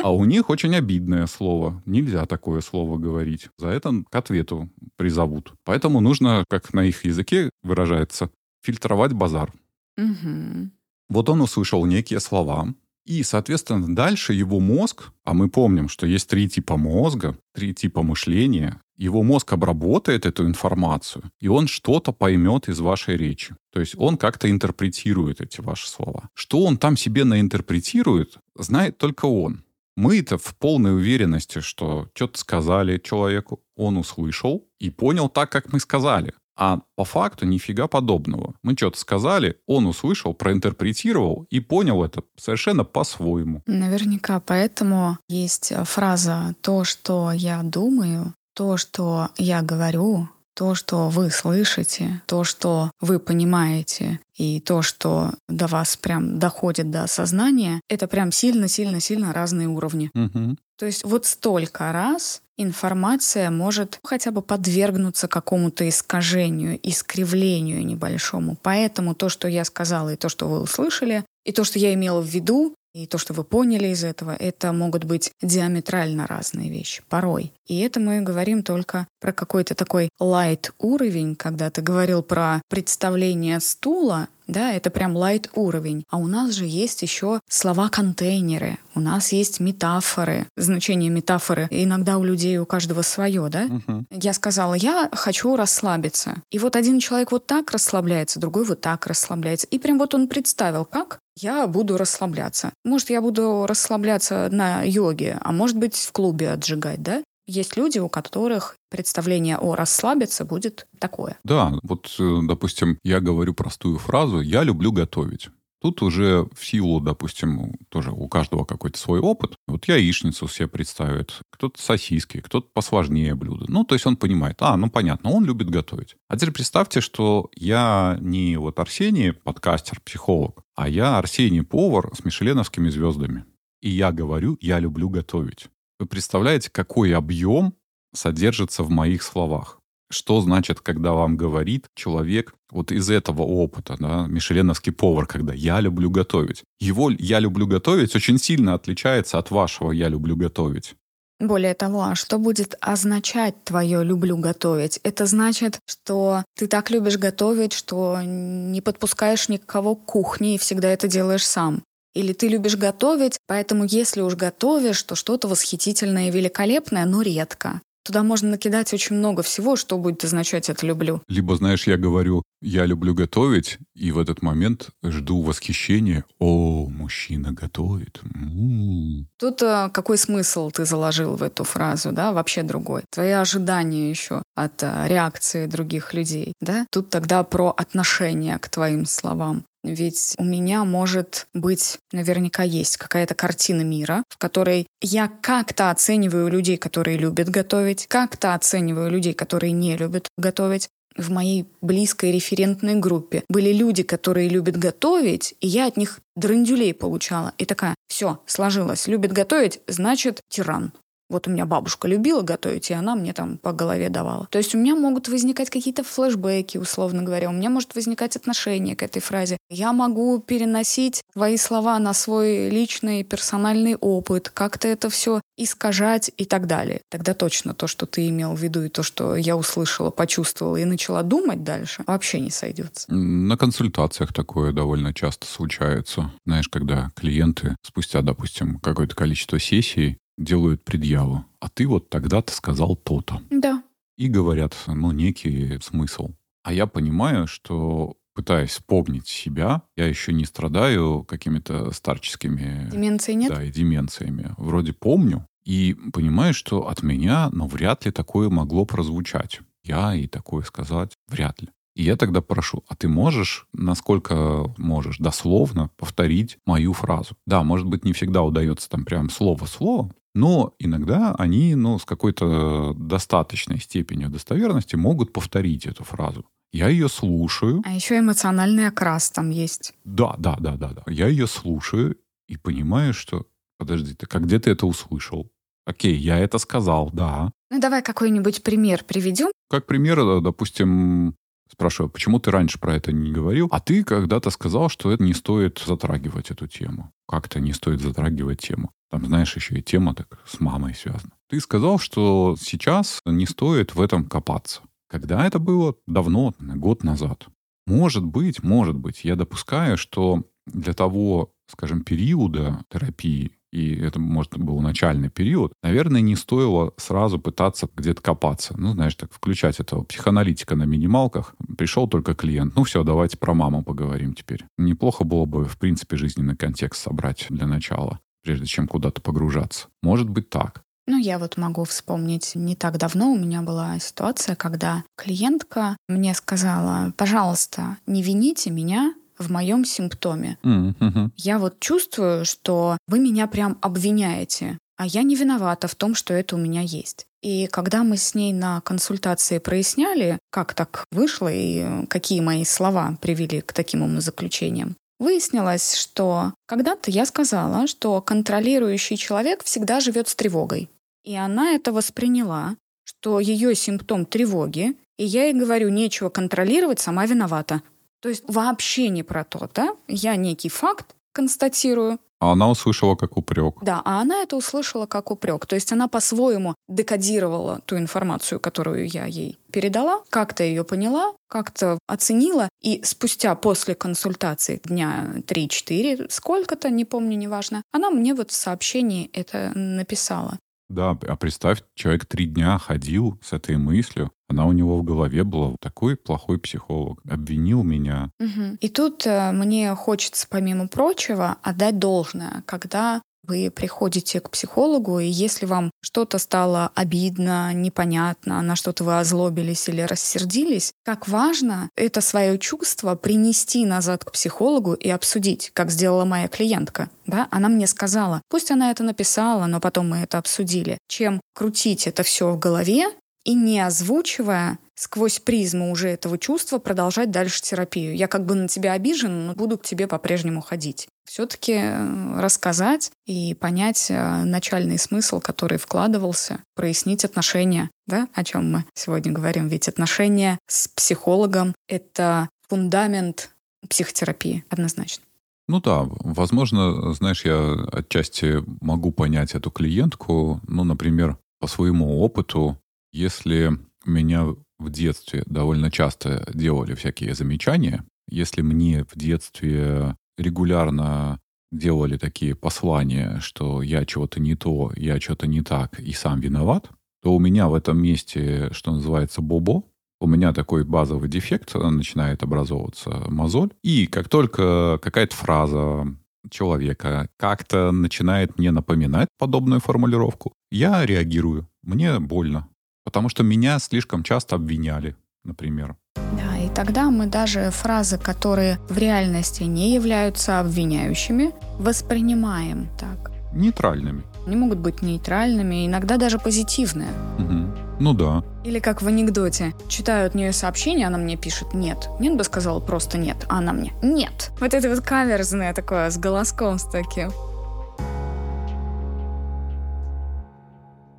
А 0.00 0.12
у 0.12 0.24
них 0.24 0.48
очень 0.48 0.76
обидное 0.76 1.26
слово. 1.26 1.82
Нельзя 1.84 2.24
такое 2.24 2.60
слово 2.60 2.98
говорить. 2.98 3.48
За 3.58 3.68
это 3.68 4.04
к 4.08 4.14
ответу 4.14 4.70
призовут. 4.96 5.52
Поэтому 5.64 6.00
нужно, 6.00 6.44
как 6.48 6.72
на 6.72 6.84
их 6.84 7.04
языке 7.04 7.50
выражается, 7.64 8.30
фильтровать 8.62 9.12
базар. 9.12 9.52
Угу. 9.98 10.70
Вот 11.10 11.28
он 11.28 11.40
услышал 11.42 11.84
некие 11.84 12.20
слова, 12.20 12.72
и, 13.08 13.22
соответственно, 13.22 13.94
дальше 13.94 14.34
его 14.34 14.60
мозг, 14.60 15.12
а 15.24 15.32
мы 15.32 15.48
помним, 15.48 15.88
что 15.88 16.06
есть 16.06 16.28
три 16.28 16.46
типа 16.46 16.76
мозга, 16.76 17.38
три 17.54 17.72
типа 17.72 18.02
мышления, 18.02 18.82
его 18.98 19.22
мозг 19.22 19.52
обработает 19.54 20.26
эту 20.26 20.44
информацию, 20.44 21.24
и 21.40 21.48
он 21.48 21.68
что-то 21.68 22.12
поймет 22.12 22.68
из 22.68 22.80
вашей 22.80 23.16
речи. 23.16 23.56
То 23.72 23.80
есть 23.80 23.94
он 23.96 24.18
как-то 24.18 24.50
интерпретирует 24.50 25.40
эти 25.40 25.62
ваши 25.62 25.88
слова. 25.88 26.28
Что 26.34 26.64
он 26.64 26.76
там 26.76 26.98
себе 26.98 27.24
наинтерпретирует, 27.24 28.36
знает 28.54 28.98
только 28.98 29.24
он. 29.24 29.64
Мы-то 29.96 30.36
в 30.36 30.54
полной 30.56 30.94
уверенности, 30.94 31.60
что 31.60 32.10
что-то 32.14 32.38
сказали 32.38 32.98
человеку, 32.98 33.62
он 33.74 33.96
услышал 33.96 34.68
и 34.78 34.90
понял 34.90 35.30
так, 35.30 35.50
как 35.50 35.72
мы 35.72 35.80
сказали. 35.80 36.34
А 36.58 36.80
по 36.96 37.04
факту 37.04 37.46
нифига 37.46 37.86
подобного. 37.86 38.54
Мы 38.62 38.74
что-то 38.76 38.98
сказали, 38.98 39.56
он 39.66 39.86
услышал, 39.86 40.34
проинтерпретировал 40.34 41.46
и 41.50 41.60
понял 41.60 42.02
это 42.02 42.24
совершенно 42.36 42.84
по-своему. 42.84 43.62
Наверняка 43.66 44.40
поэтому 44.40 45.18
есть 45.28 45.72
фраза 45.84 46.54
«то, 46.60 46.82
что 46.82 47.30
я 47.30 47.62
думаю, 47.62 48.34
то, 48.54 48.76
что 48.76 49.28
я 49.36 49.62
говорю, 49.62 50.28
то, 50.54 50.74
что 50.74 51.08
вы 51.08 51.30
слышите, 51.30 52.20
то, 52.26 52.42
что 52.42 52.90
вы 53.00 53.20
понимаете, 53.20 54.18
и 54.36 54.60
то, 54.60 54.82
что 54.82 55.34
до 55.48 55.68
вас 55.68 55.96
прям 55.96 56.40
доходит 56.40 56.90
до 56.90 57.06
сознания, 57.06 57.80
это 57.88 58.08
прям 58.08 58.32
сильно-сильно-сильно 58.32 59.32
разные 59.32 59.68
уровни. 59.68 60.10
Угу. 60.12 60.56
То 60.76 60.86
есть 60.86 61.04
вот 61.04 61.26
столько 61.26 61.92
раз 61.92 62.42
информация 62.58 63.50
может 63.50 63.98
хотя 64.04 64.30
бы 64.30 64.42
подвергнуться 64.42 65.28
какому-то 65.28 65.88
искажению, 65.88 66.78
искривлению 66.82 67.86
небольшому. 67.86 68.56
Поэтому 68.62 69.14
то, 69.14 69.28
что 69.28 69.48
я 69.48 69.64
сказала, 69.64 70.12
и 70.12 70.16
то, 70.16 70.28
что 70.28 70.48
вы 70.48 70.60
услышали, 70.60 71.24
и 71.44 71.52
то, 71.52 71.64
что 71.64 71.78
я 71.78 71.94
имела 71.94 72.20
в 72.20 72.26
виду, 72.26 72.74
и 72.94 73.06
то, 73.06 73.16
что 73.16 73.32
вы 73.32 73.44
поняли 73.44 73.88
из 73.88 74.04
этого, 74.04 74.34
это 74.34 74.72
могут 74.72 75.04
быть 75.04 75.30
диаметрально 75.40 76.26
разные 76.26 76.68
вещи, 76.68 77.02
порой. 77.08 77.52
И 77.68 77.80
это 77.80 78.00
мы 78.00 78.20
говорим 78.22 78.62
только 78.62 79.06
про 79.20 79.32
какой-то 79.32 79.74
такой 79.74 80.08
light 80.20 80.70
уровень, 80.78 81.36
когда 81.36 81.70
ты 81.70 81.82
говорил 81.82 82.22
про 82.22 82.62
представление 82.68 83.60
стула, 83.60 84.28
да, 84.46 84.72
это 84.72 84.88
прям 84.88 85.16
light 85.16 85.50
уровень. 85.54 86.04
А 86.10 86.16
у 86.16 86.26
нас 86.26 86.54
же 86.54 86.64
есть 86.64 87.02
еще 87.02 87.40
слова-контейнеры, 87.50 88.78
у 88.94 89.00
нас 89.00 89.32
есть 89.32 89.60
метафоры. 89.60 90.46
Значение 90.56 91.10
метафоры 91.10 91.68
иногда 91.70 92.16
у 92.16 92.24
людей 92.24 92.58
у 92.58 92.64
каждого 92.64 93.02
свое, 93.02 93.48
да? 93.50 93.66
Угу. 93.66 94.06
Я 94.10 94.32
сказала, 94.32 94.72
я 94.72 95.10
хочу 95.12 95.54
расслабиться. 95.54 96.42
И 96.50 96.58
вот 96.58 96.76
один 96.76 96.98
человек 96.98 97.30
вот 97.30 97.46
так 97.46 97.70
расслабляется, 97.70 98.40
другой 98.40 98.64
вот 98.64 98.80
так 98.80 99.06
расслабляется. 99.06 99.66
И 99.66 99.78
прям 99.78 99.98
вот 99.98 100.14
он 100.14 100.28
представил, 100.28 100.86
как 100.86 101.18
я 101.36 101.66
буду 101.66 101.98
расслабляться. 101.98 102.72
Может, 102.84 103.10
я 103.10 103.20
буду 103.20 103.66
расслабляться 103.66 104.48
на 104.50 104.82
йоге, 104.82 105.38
а 105.42 105.52
может 105.52 105.76
быть, 105.76 105.94
в 105.94 106.10
клубе 106.12 106.50
отжигать, 106.50 107.02
да? 107.02 107.22
Есть 107.48 107.78
люди, 107.78 107.98
у 107.98 108.10
которых 108.10 108.76
представление 108.90 109.56
о 109.56 109.74
расслабиться 109.74 110.44
будет 110.44 110.86
такое. 110.98 111.38
Да, 111.44 111.72
вот, 111.82 112.14
э, 112.18 112.40
допустим, 112.42 112.98
я 113.02 113.20
говорю 113.20 113.54
простую 113.54 113.96
фразу 113.98 114.40
«я 114.40 114.62
люблю 114.62 114.92
готовить». 114.92 115.48
Тут 115.80 116.02
уже 116.02 116.46
в 116.54 116.66
силу, 116.66 117.00
допустим, 117.00 117.74
тоже 117.88 118.10
у 118.10 118.28
каждого 118.28 118.64
какой-то 118.64 118.98
свой 118.98 119.20
опыт. 119.20 119.54
Вот 119.66 119.86
яичницу 119.86 120.46
себе 120.48 120.68
представит, 120.68 121.40
кто-то 121.50 121.80
сосиски, 121.80 122.40
кто-то 122.40 122.68
посложнее 122.74 123.34
блюдо. 123.34 123.64
Ну, 123.68 123.84
то 123.84 123.94
есть 123.94 124.04
он 124.04 124.16
понимает, 124.16 124.56
а, 124.60 124.76
ну 124.76 124.90
понятно, 124.90 125.30
он 125.30 125.46
любит 125.46 125.70
готовить. 125.70 126.16
А 126.28 126.36
теперь 126.36 126.52
представьте, 126.52 127.00
что 127.00 127.48
я 127.54 128.18
не 128.20 128.58
вот 128.58 128.78
Арсений, 128.78 129.32
подкастер, 129.32 130.00
психолог, 130.04 130.62
а 130.74 130.88
я 130.88 131.16
Арсений, 131.16 131.62
повар 131.62 132.10
с 132.14 132.24
мишеленовскими 132.24 132.90
звездами. 132.90 133.44
И 133.80 133.88
я 133.88 134.12
говорю, 134.12 134.58
я 134.60 134.80
люблю 134.80 135.08
готовить. 135.08 135.68
Вы 135.98 136.06
представляете, 136.06 136.70
какой 136.70 137.14
объем 137.14 137.74
содержится 138.14 138.82
в 138.82 138.90
моих 138.90 139.22
словах? 139.22 139.80
Что 140.10 140.40
значит, 140.40 140.80
когда 140.80 141.12
вам 141.12 141.36
говорит 141.36 141.86
человек 141.94 142.54
вот 142.70 142.92
из 142.92 143.10
этого 143.10 143.42
опыта, 143.42 143.96
да, 143.98 144.26
мишеленовский 144.26 144.92
повар, 144.92 145.26
когда 145.26 145.52
«я 145.52 145.80
люблю 145.80 146.10
готовить». 146.10 146.62
Его 146.80 147.10
«я 147.10 147.40
люблю 147.40 147.66
готовить» 147.66 148.14
очень 148.16 148.38
сильно 148.38 148.74
отличается 148.74 149.38
от 149.38 149.50
вашего 149.50 149.92
«я 149.92 150.08
люблю 150.08 150.36
готовить». 150.36 150.94
Более 151.40 151.74
того, 151.74 152.02
а 152.02 152.14
что 152.14 152.38
будет 152.38 152.74
означать 152.80 153.62
твое 153.64 154.02
«люблю 154.02 154.38
готовить»? 154.38 154.98
Это 155.02 155.26
значит, 155.26 155.78
что 155.86 156.42
ты 156.56 156.68
так 156.68 156.90
любишь 156.90 157.18
готовить, 157.18 157.72
что 157.72 158.20
не 158.22 158.80
подпускаешь 158.80 159.48
никого 159.48 159.94
к 159.94 160.04
кухне 160.04 160.54
и 160.54 160.58
всегда 160.58 160.88
это 160.88 161.06
делаешь 161.06 161.46
сам. 161.46 161.82
Или 162.14 162.32
ты 162.32 162.48
любишь 162.48 162.76
готовить, 162.76 163.38
поэтому 163.46 163.84
если 163.84 164.20
уж 164.20 164.34
готовишь, 164.34 165.02
то 165.02 165.14
что-то 165.14 165.48
восхитительное 165.48 166.28
и 166.28 166.30
великолепное, 166.32 167.04
но 167.04 167.22
редко. 167.22 167.80
Туда 168.08 168.22
можно 168.22 168.48
накидать 168.48 168.94
очень 168.94 169.16
много 169.16 169.42
всего, 169.42 169.76
что 169.76 169.98
будет 169.98 170.24
означать 170.24 170.70
«это 170.70 170.86
люблю». 170.86 171.20
Либо, 171.28 171.54
знаешь, 171.56 171.86
я 171.86 171.98
говорю, 171.98 172.42
я 172.62 172.86
люблю 172.86 173.14
готовить, 173.14 173.76
и 173.94 174.12
в 174.12 174.18
этот 174.18 174.40
момент 174.40 174.88
жду 175.04 175.42
восхищения. 175.42 176.24
О, 176.38 176.88
мужчина 176.88 177.52
готовит. 177.52 178.20
М-м-м. 178.22 179.28
Тут 179.38 179.62
а, 179.62 179.90
какой 179.90 180.16
смысл 180.16 180.70
ты 180.70 180.86
заложил 180.86 181.36
в 181.36 181.42
эту 181.42 181.64
фразу, 181.64 182.10
да, 182.10 182.32
вообще 182.32 182.62
другой. 182.62 183.02
Твои 183.10 183.32
ожидания 183.32 184.08
еще 184.08 184.42
от 184.54 184.82
а, 184.82 185.06
реакции 185.06 185.66
других 185.66 186.14
людей, 186.14 186.54
да. 186.62 186.86
Тут 186.90 187.10
тогда 187.10 187.44
про 187.44 187.74
отношение 187.76 188.58
к 188.58 188.70
твоим 188.70 189.04
словам. 189.04 189.64
Ведь 189.88 190.34
у 190.38 190.44
меня 190.44 190.84
может 190.84 191.46
быть, 191.54 191.98
наверняка 192.12 192.62
есть 192.62 192.96
какая-то 192.96 193.34
картина 193.34 193.82
мира, 193.82 194.22
в 194.28 194.36
которой 194.38 194.86
я 195.00 195.28
как-то 195.28 195.90
оцениваю 195.90 196.48
людей, 196.48 196.76
которые 196.76 197.16
любят 197.16 197.48
готовить, 197.48 198.06
как-то 198.06 198.54
оцениваю 198.54 199.10
людей, 199.10 199.32
которые 199.32 199.72
не 199.72 199.96
любят 199.96 200.28
готовить. 200.36 200.88
В 201.16 201.30
моей 201.30 201.66
близкой 201.80 202.30
референтной 202.30 202.94
группе 202.94 203.42
были 203.48 203.72
люди, 203.72 204.04
которые 204.04 204.48
любят 204.48 204.76
готовить, 204.76 205.54
и 205.60 205.66
я 205.66 205.86
от 205.86 205.96
них 205.96 206.20
драндюлей 206.36 206.94
получала. 206.94 207.54
И 207.58 207.64
такая, 207.64 207.96
все, 208.08 208.40
сложилось. 208.46 209.08
Любит 209.08 209.32
готовить, 209.32 209.80
значит, 209.88 210.40
тиран. 210.48 210.92
Вот 211.28 211.46
у 211.46 211.50
меня 211.50 211.66
бабушка 211.66 212.08
любила 212.08 212.42
готовить, 212.42 212.90
и 212.90 212.94
она 212.94 213.14
мне 213.14 213.32
там 213.32 213.58
по 213.58 213.72
голове 213.72 214.08
давала. 214.08 214.46
То 214.50 214.58
есть 214.58 214.74
у 214.74 214.78
меня 214.78 214.94
могут 214.96 215.28
возникать 215.28 215.70
какие-то 215.70 216.02
флешбеки, 216.02 216.78
условно 216.78 217.22
говоря. 217.22 217.50
У 217.50 217.52
меня 217.52 217.70
может 217.70 217.94
возникать 217.94 218.36
отношение 218.36 218.96
к 218.96 219.02
этой 219.02 219.20
фразе. 219.20 219.58
Я 219.68 219.92
могу 219.92 220.38
переносить 220.40 221.22
твои 221.34 221.56
слова 221.56 221.98
на 221.98 222.14
свой 222.14 222.70
личный 222.70 223.24
персональный 223.24 223.96
опыт, 223.96 224.48
как-то 224.48 224.88
это 224.88 225.10
все 225.10 225.40
искажать 225.56 226.30
и 226.36 226.44
так 226.44 226.66
далее. 226.66 227.02
Тогда 227.10 227.34
точно 227.34 227.74
то, 227.74 227.86
что 227.86 228.06
ты 228.06 228.28
имел 228.28 228.54
в 228.54 228.60
виду, 228.60 228.82
и 228.84 228.88
то, 228.88 229.02
что 229.02 229.36
я 229.36 229.56
услышала, 229.56 230.10
почувствовала 230.10 230.76
и 230.76 230.84
начала 230.84 231.22
думать 231.22 231.64
дальше, 231.64 232.04
вообще 232.06 232.40
не 232.40 232.50
сойдется. 232.50 233.12
На 233.12 233.56
консультациях 233.56 234.32
такое 234.32 234.72
довольно 234.72 235.12
часто 235.12 235.46
случается. 235.46 236.32
Знаешь, 236.46 236.68
когда 236.68 237.10
клиенты 237.14 237.76
спустя, 237.82 238.22
допустим, 238.22 238.78
какое-то 238.78 239.14
количество 239.14 239.58
сессий 239.58 240.18
делают 240.38 240.84
предъяву. 240.84 241.44
А 241.60 241.68
ты 241.68 241.86
вот 241.86 242.08
тогда-то 242.08 242.52
сказал 242.52 242.96
то-то. 242.96 243.42
Да. 243.50 243.82
И 244.16 244.28
говорят, 244.28 244.74
ну, 244.86 245.12
некий 245.12 245.78
смысл. 245.82 246.30
А 246.62 246.72
я 246.72 246.86
понимаю, 246.86 247.46
что 247.46 248.16
пытаясь 248.34 248.70
вспомнить 248.70 249.26
себя, 249.26 249.82
я 249.96 250.06
еще 250.06 250.32
не 250.32 250.44
страдаю 250.44 251.24
какими-то 251.24 251.90
старческими... 251.90 252.88
Деменции 252.90 253.32
нет? 253.32 253.52
Да, 253.52 253.64
и 253.64 253.72
деменциями. 253.72 254.54
Вроде 254.56 254.92
помню, 254.92 255.44
и 255.64 255.96
понимаю, 256.12 256.54
что 256.54 256.88
от 256.88 257.02
меня, 257.02 257.50
ну, 257.52 257.66
вряд 257.66 258.06
ли 258.06 258.12
такое 258.12 258.48
могло 258.48 258.84
прозвучать. 258.84 259.60
Я 259.82 260.14
и 260.14 260.28
такое 260.28 260.62
сказать 260.62 261.14
вряд 261.28 261.60
ли. 261.62 261.68
И 261.96 262.04
я 262.04 262.16
тогда 262.16 262.40
прошу, 262.40 262.84
а 262.86 262.94
ты 262.94 263.08
можешь, 263.08 263.66
насколько 263.72 264.72
можешь, 264.76 265.18
дословно 265.18 265.90
повторить 265.96 266.58
мою 266.64 266.92
фразу? 266.92 267.36
Да, 267.44 267.64
может 267.64 267.88
быть, 267.88 268.04
не 268.04 268.12
всегда 268.12 268.44
удается 268.44 268.88
там 268.88 269.04
прям 269.04 269.30
слово-слово, 269.30 270.14
но 270.38 270.72
иногда 270.78 271.34
они, 271.36 271.74
ну, 271.74 271.98
с 271.98 272.04
какой-то 272.04 272.94
достаточной 272.94 273.80
степенью 273.80 274.28
достоверности 274.28 274.94
могут 274.94 275.32
повторить 275.32 275.84
эту 275.84 276.04
фразу. 276.04 276.44
Я 276.72 276.88
ее 276.88 277.08
слушаю. 277.08 277.82
А 277.84 277.92
еще 277.92 278.18
эмоциональный 278.18 278.86
окрас 278.86 279.30
там 279.30 279.50
есть. 279.50 279.94
Да, 280.04 280.36
да, 280.38 280.56
да, 280.60 280.76
да, 280.76 280.92
да. 280.92 281.02
Я 281.06 281.26
ее 281.26 281.48
слушаю 281.48 282.16
и 282.46 282.56
понимаю, 282.56 283.14
что, 283.14 283.46
подожди, 283.78 284.14
ты 284.14 284.26
как 284.26 284.44
где 284.44 284.60
ты 284.60 284.70
это 284.70 284.86
услышал? 284.86 285.50
Окей, 285.86 286.14
я 286.14 286.38
это 286.38 286.58
сказал, 286.58 287.10
да. 287.12 287.50
Ну 287.70 287.80
давай 287.80 288.02
какой-нибудь 288.02 288.62
пример 288.62 289.02
приведем. 289.04 289.50
Как 289.68 289.86
пример, 289.86 290.20
э, 290.20 290.40
допустим, 290.40 291.34
спрашиваю, 291.72 292.10
почему 292.10 292.38
ты 292.38 292.52
раньше 292.52 292.78
про 292.78 292.94
это 292.94 293.10
не 293.10 293.32
говорил? 293.32 293.68
А 293.72 293.80
ты 293.80 294.04
когда-то 294.04 294.50
сказал, 294.50 294.88
что 294.88 295.10
это 295.10 295.24
не 295.24 295.34
стоит 295.34 295.82
затрагивать 295.84 296.52
эту 296.52 296.68
тему. 296.68 297.10
Как-то 297.26 297.58
не 297.58 297.72
стоит 297.72 298.00
затрагивать 298.00 298.60
тему. 298.60 298.92
Там, 299.10 299.26
знаешь, 299.26 299.54
еще 299.56 299.78
и 299.78 299.82
тема 299.82 300.14
так 300.14 300.38
с 300.46 300.60
мамой 300.60 300.94
связана. 300.94 301.32
Ты 301.48 301.60
сказал, 301.60 301.98
что 301.98 302.56
сейчас 302.60 303.20
не 303.24 303.46
стоит 303.46 303.94
в 303.94 304.00
этом 304.00 304.24
копаться. 304.26 304.82
Когда 305.08 305.46
это 305.46 305.58
было? 305.58 305.94
Давно, 306.06 306.54
год 306.58 307.02
назад. 307.02 307.46
Может 307.86 308.24
быть, 308.24 308.62
может 308.62 308.96
быть, 308.96 309.24
я 309.24 309.34
допускаю, 309.34 309.96
что 309.96 310.44
для 310.66 310.92
того, 310.92 311.52
скажем, 311.66 312.02
периода 312.02 312.84
терапии, 312.90 313.52
и 313.72 313.94
это, 313.94 314.18
может, 314.18 314.56
был 314.58 314.80
начальный 314.80 315.28
период, 315.28 315.72
наверное, 315.82 316.20
не 316.20 316.36
стоило 316.36 316.92
сразу 316.96 317.38
пытаться 317.38 317.88
где-то 317.94 318.22
копаться. 318.22 318.74
Ну, 318.78 318.92
знаешь, 318.92 319.14
так 319.14 319.32
включать 319.32 319.78
этого 319.78 320.04
психоаналитика 320.04 320.74
на 320.74 320.84
минималках. 320.84 321.54
Пришел 321.76 322.08
только 322.08 322.34
клиент. 322.34 322.76
Ну, 322.76 322.84
все, 322.84 323.04
давайте 323.04 323.36
про 323.36 323.54
маму 323.54 323.82
поговорим 323.82 324.34
теперь. 324.34 324.64
Неплохо 324.78 325.24
было 325.24 325.44
бы, 325.44 325.64
в 325.64 325.78
принципе, 325.78 326.16
жизненный 326.16 326.56
контекст 326.56 327.02
собрать 327.02 327.46
для 327.50 327.66
начала, 327.66 328.20
прежде 328.42 328.66
чем 328.66 328.86
куда-то 328.88 329.20
погружаться. 329.20 329.88
Может 330.02 330.28
быть 330.28 330.50
так. 330.50 330.82
Ну, 331.06 331.16
я 331.18 331.38
вот 331.38 331.56
могу 331.56 331.84
вспомнить, 331.84 332.54
не 332.54 332.76
так 332.76 332.98
давно 332.98 333.32
у 333.32 333.38
меня 333.38 333.62
была 333.62 333.98
ситуация, 333.98 334.54
когда 334.56 335.04
клиентка 335.16 335.96
мне 336.06 336.34
сказала, 336.34 337.14
пожалуйста, 337.16 337.96
не 338.06 338.22
вините 338.22 338.70
меня 338.70 339.14
в 339.38 339.50
моем 339.50 339.86
симптоме. 339.86 340.58
Mm-hmm. 340.62 341.30
Я 341.36 341.58
вот 341.58 341.80
чувствую, 341.80 342.44
что 342.44 342.98
вы 343.06 343.20
меня 343.20 343.46
прям 343.46 343.78
обвиняете, 343.80 344.76
а 344.98 345.06
я 345.06 345.22
не 345.22 345.34
виновата 345.34 345.88
в 345.88 345.94
том, 345.94 346.14
что 346.14 346.34
это 346.34 346.56
у 346.56 346.58
меня 346.58 346.82
есть. 346.82 347.24
И 347.40 347.68
когда 347.68 348.02
мы 348.02 348.16
с 348.16 348.34
ней 348.34 348.52
на 348.52 348.80
консультации 348.80 349.58
проясняли, 349.58 350.38
как 350.50 350.74
так 350.74 351.04
вышло 351.12 351.48
и 351.50 352.04
какие 352.08 352.40
мои 352.40 352.64
слова 352.64 353.16
привели 353.20 353.60
к 353.60 353.72
таким 353.72 354.02
умозаключениям, 354.02 354.96
выяснилось, 355.18 355.94
что 355.94 356.54
когда-то 356.66 357.10
я 357.10 357.26
сказала, 357.26 357.86
что 357.86 358.20
контролирующий 358.20 359.16
человек 359.16 359.64
всегда 359.64 360.00
живет 360.00 360.28
с 360.28 360.34
тревогой. 360.34 360.90
И 361.24 361.36
она 361.36 361.72
это 361.72 361.92
восприняла, 361.92 362.76
что 363.04 363.40
ее 363.40 363.74
симптом 363.74 364.24
тревоги, 364.26 364.96
и 365.16 365.24
я 365.24 365.44
ей 365.44 365.54
говорю, 365.54 365.88
нечего 365.88 366.28
контролировать, 366.28 367.00
сама 367.00 367.26
виновата. 367.26 367.82
То 368.20 368.28
есть 368.28 368.44
вообще 368.46 369.08
не 369.08 369.22
про 369.22 369.44
то, 369.44 369.68
да? 369.74 369.96
Я 370.06 370.36
некий 370.36 370.68
факт 370.68 371.14
констатирую. 371.32 372.18
А 372.40 372.52
она 372.52 372.70
услышала 372.70 373.16
как 373.16 373.36
упрек. 373.36 373.76
Да, 373.82 374.00
а 374.04 374.20
она 374.20 374.42
это 374.42 374.56
услышала 374.56 375.06
как 375.06 375.30
упрек. 375.30 375.66
То 375.66 375.74
есть 375.74 375.92
она 375.92 376.08
по-своему 376.08 376.74
декодировала 376.88 377.80
ту 377.84 377.96
информацию, 377.96 378.60
которую 378.60 379.08
я 379.08 379.26
ей 379.26 379.58
передала, 379.72 380.22
как-то 380.30 380.62
ее 380.62 380.84
поняла, 380.84 381.34
как-то 381.48 381.98
оценила, 382.06 382.68
и 382.80 383.02
спустя 383.04 383.54
после 383.54 383.94
консультации 383.94 384.80
дня 384.84 385.34
3-4, 385.46 386.26
сколько-то, 386.30 386.90
не 386.90 387.04
помню, 387.04 387.36
неважно, 387.36 387.82
она 387.92 388.10
мне 388.10 388.34
вот 388.34 388.50
в 388.50 388.54
сообщении 388.54 389.30
это 389.32 389.72
написала. 389.74 390.58
Да, 390.88 391.10
а 391.10 391.36
представь, 391.36 391.82
человек 391.94 392.24
три 392.24 392.46
дня 392.46 392.78
ходил 392.78 393.38
с 393.42 393.52
этой 393.52 393.76
мыслью, 393.76 394.32
она 394.48 394.64
у 394.64 394.72
него 394.72 394.98
в 394.98 395.04
голове 395.04 395.44
была 395.44 395.76
такой 395.80 396.16
плохой 396.16 396.58
психолог, 396.58 397.20
обвинил 397.28 397.82
меня. 397.82 398.30
Угу. 398.40 398.78
И 398.80 398.88
тут 398.88 399.26
э, 399.26 399.52
мне 399.52 399.94
хочется, 399.94 400.46
помимо 400.48 400.88
прочего, 400.88 401.58
отдать 401.62 401.98
должное, 401.98 402.62
когда 402.64 403.20
вы 403.48 403.70
приходите 403.70 404.40
к 404.40 404.50
психологу, 404.50 405.18
и 405.18 405.26
если 405.26 405.66
вам 405.66 405.90
что-то 406.02 406.38
стало 406.38 406.92
обидно, 406.94 407.72
непонятно, 407.72 408.60
на 408.62 408.76
что-то 408.76 409.04
вы 409.04 409.18
озлобились 409.18 409.88
или 409.88 410.02
рассердились, 410.02 410.92
как 411.04 411.26
важно 411.26 411.88
это 411.96 412.20
свое 412.20 412.58
чувство 412.58 413.14
принести 413.14 413.86
назад 413.86 414.24
к 414.24 414.32
психологу 414.32 414.92
и 414.92 415.08
обсудить, 415.08 415.70
как 415.72 415.90
сделала 415.90 416.24
моя 416.24 416.48
клиентка. 416.48 417.08
Да? 417.26 417.48
Она 417.50 417.68
мне 417.68 417.86
сказала, 417.86 418.42
пусть 418.48 418.70
она 418.70 418.90
это 418.90 419.02
написала, 419.02 419.66
но 419.66 419.80
потом 419.80 420.10
мы 420.10 420.18
это 420.18 420.38
обсудили, 420.38 420.98
чем 421.08 421.40
крутить 421.54 422.06
это 422.06 422.22
все 422.22 422.50
в 422.50 422.58
голове 422.58 423.06
и 423.44 423.54
не 423.54 423.80
озвучивая 423.80 424.78
сквозь 424.98 425.38
призму 425.38 425.92
уже 425.92 426.08
этого 426.08 426.38
чувства 426.38 426.78
продолжать 426.78 427.30
дальше 427.30 427.62
терапию. 427.62 428.16
Я 428.16 428.26
как 428.26 428.44
бы 428.44 428.56
на 428.56 428.66
тебя 428.66 428.94
обижен, 428.94 429.46
но 429.46 429.54
буду 429.54 429.78
к 429.78 429.84
тебе 429.84 430.08
по-прежнему 430.08 430.60
ходить. 430.60 431.06
Все-таки 431.24 431.74
э, 431.74 432.40
рассказать 432.40 433.12
и 433.24 433.54
понять 433.54 434.10
э, 434.10 434.42
начальный 434.44 434.98
смысл, 434.98 435.40
который 435.40 435.78
вкладывался, 435.78 436.64
прояснить 436.74 437.24
отношения, 437.24 437.90
да, 438.06 438.26
о 438.34 438.42
чем 438.42 438.72
мы 438.72 438.84
сегодня 438.94 439.30
говорим. 439.30 439.68
Ведь 439.68 439.86
отношения 439.86 440.58
с 440.66 440.88
психологом— 440.88 441.74
это 441.88 442.48
фундамент 442.68 443.50
психотерапии, 443.88 444.64
однозначно. 444.68 445.22
Ну 445.68 445.80
да, 445.80 446.06
возможно, 446.08 447.12
знаешь, 447.12 447.44
я 447.44 447.76
отчасти 447.92 448.64
могу 448.80 449.12
понять 449.12 449.54
эту 449.54 449.70
клиентку. 449.70 450.60
Ну, 450.66 450.82
например, 450.82 451.38
по 451.60 451.68
своему 451.68 452.20
опыту, 452.20 452.78
если 453.12 453.78
меня 454.04 454.54
в 454.78 454.90
детстве 454.90 455.42
довольно 455.46 455.90
часто 455.90 456.48
делали 456.54 456.94
всякие 456.94 457.34
замечания. 457.34 458.04
Если 458.28 458.62
мне 458.62 459.04
в 459.04 459.16
детстве 459.16 460.16
регулярно 460.36 461.40
делали 461.72 462.16
такие 462.16 462.54
послания, 462.54 463.38
что 463.40 463.82
я 463.82 464.04
чего-то 464.04 464.40
не 464.40 464.54
то, 464.54 464.92
я 464.96 465.20
что-то 465.20 465.46
не 465.46 465.62
так 465.62 465.98
и 465.98 466.12
сам 466.12 466.40
виноват, 466.40 466.90
то 467.22 467.34
у 467.34 467.38
меня 467.38 467.68
в 467.68 467.74
этом 467.74 468.00
месте, 468.00 468.70
что 468.72 468.92
называется, 468.92 469.42
бобо, 469.42 469.82
у 470.20 470.26
меня 470.26 470.52
такой 470.52 470.84
базовый 470.84 471.28
дефект 471.28 471.74
начинает 471.74 472.42
образовываться, 472.42 473.24
мозоль. 473.28 473.70
И 473.82 474.06
как 474.06 474.28
только 474.28 474.98
какая-то 475.02 475.34
фраза 475.34 476.06
человека 476.50 477.28
как-то 477.36 477.92
начинает 477.92 478.58
мне 478.58 478.70
напоминать 478.70 479.28
подобную 479.38 479.80
формулировку, 479.80 480.52
я 480.70 481.04
реагирую. 481.04 481.68
Мне 481.82 482.18
больно 482.18 482.68
потому 483.08 483.30
что 483.30 483.42
меня 483.42 483.78
слишком 483.78 484.22
часто 484.22 484.56
обвиняли, 484.56 485.16
например. 485.42 485.96
Да, 486.14 486.58
и 486.58 486.68
тогда 486.68 487.08
мы 487.10 487.24
даже 487.24 487.70
фразы, 487.70 488.18
которые 488.18 488.78
в 488.90 488.98
реальности 488.98 489.62
не 489.62 489.94
являются 489.94 490.60
обвиняющими, 490.60 491.52
воспринимаем 491.78 492.86
так. 493.00 493.30
Нейтральными. 493.54 494.24
Они 494.46 494.56
могут 494.56 494.76
быть 494.76 495.00
нейтральными, 495.00 495.86
иногда 495.86 496.18
даже 496.18 496.38
позитивные. 496.38 497.08
Угу. 497.38 498.00
Ну 498.00 498.12
да. 498.12 498.44
Или 498.62 498.78
как 498.78 499.00
в 499.00 499.06
анекдоте. 499.06 499.72
Читаю 499.88 500.26
от 500.26 500.34
нее 500.34 500.52
сообщение, 500.52 501.06
она 501.06 501.16
мне 501.16 501.38
пишет 501.38 501.72
«нет». 501.72 502.10
Нет 502.20 502.36
бы 502.36 502.44
сказала 502.44 502.78
просто 502.78 503.16
«нет», 503.16 503.46
а 503.48 503.56
она 503.56 503.72
мне 503.72 503.94
«нет». 504.02 504.50
Вот 504.60 504.74
это 504.74 504.90
вот 504.90 505.00
каверзное 505.00 505.72
такое, 505.72 506.10
с 506.10 506.18
голоском 506.18 506.78
с 506.78 506.84
таким. 506.84 507.30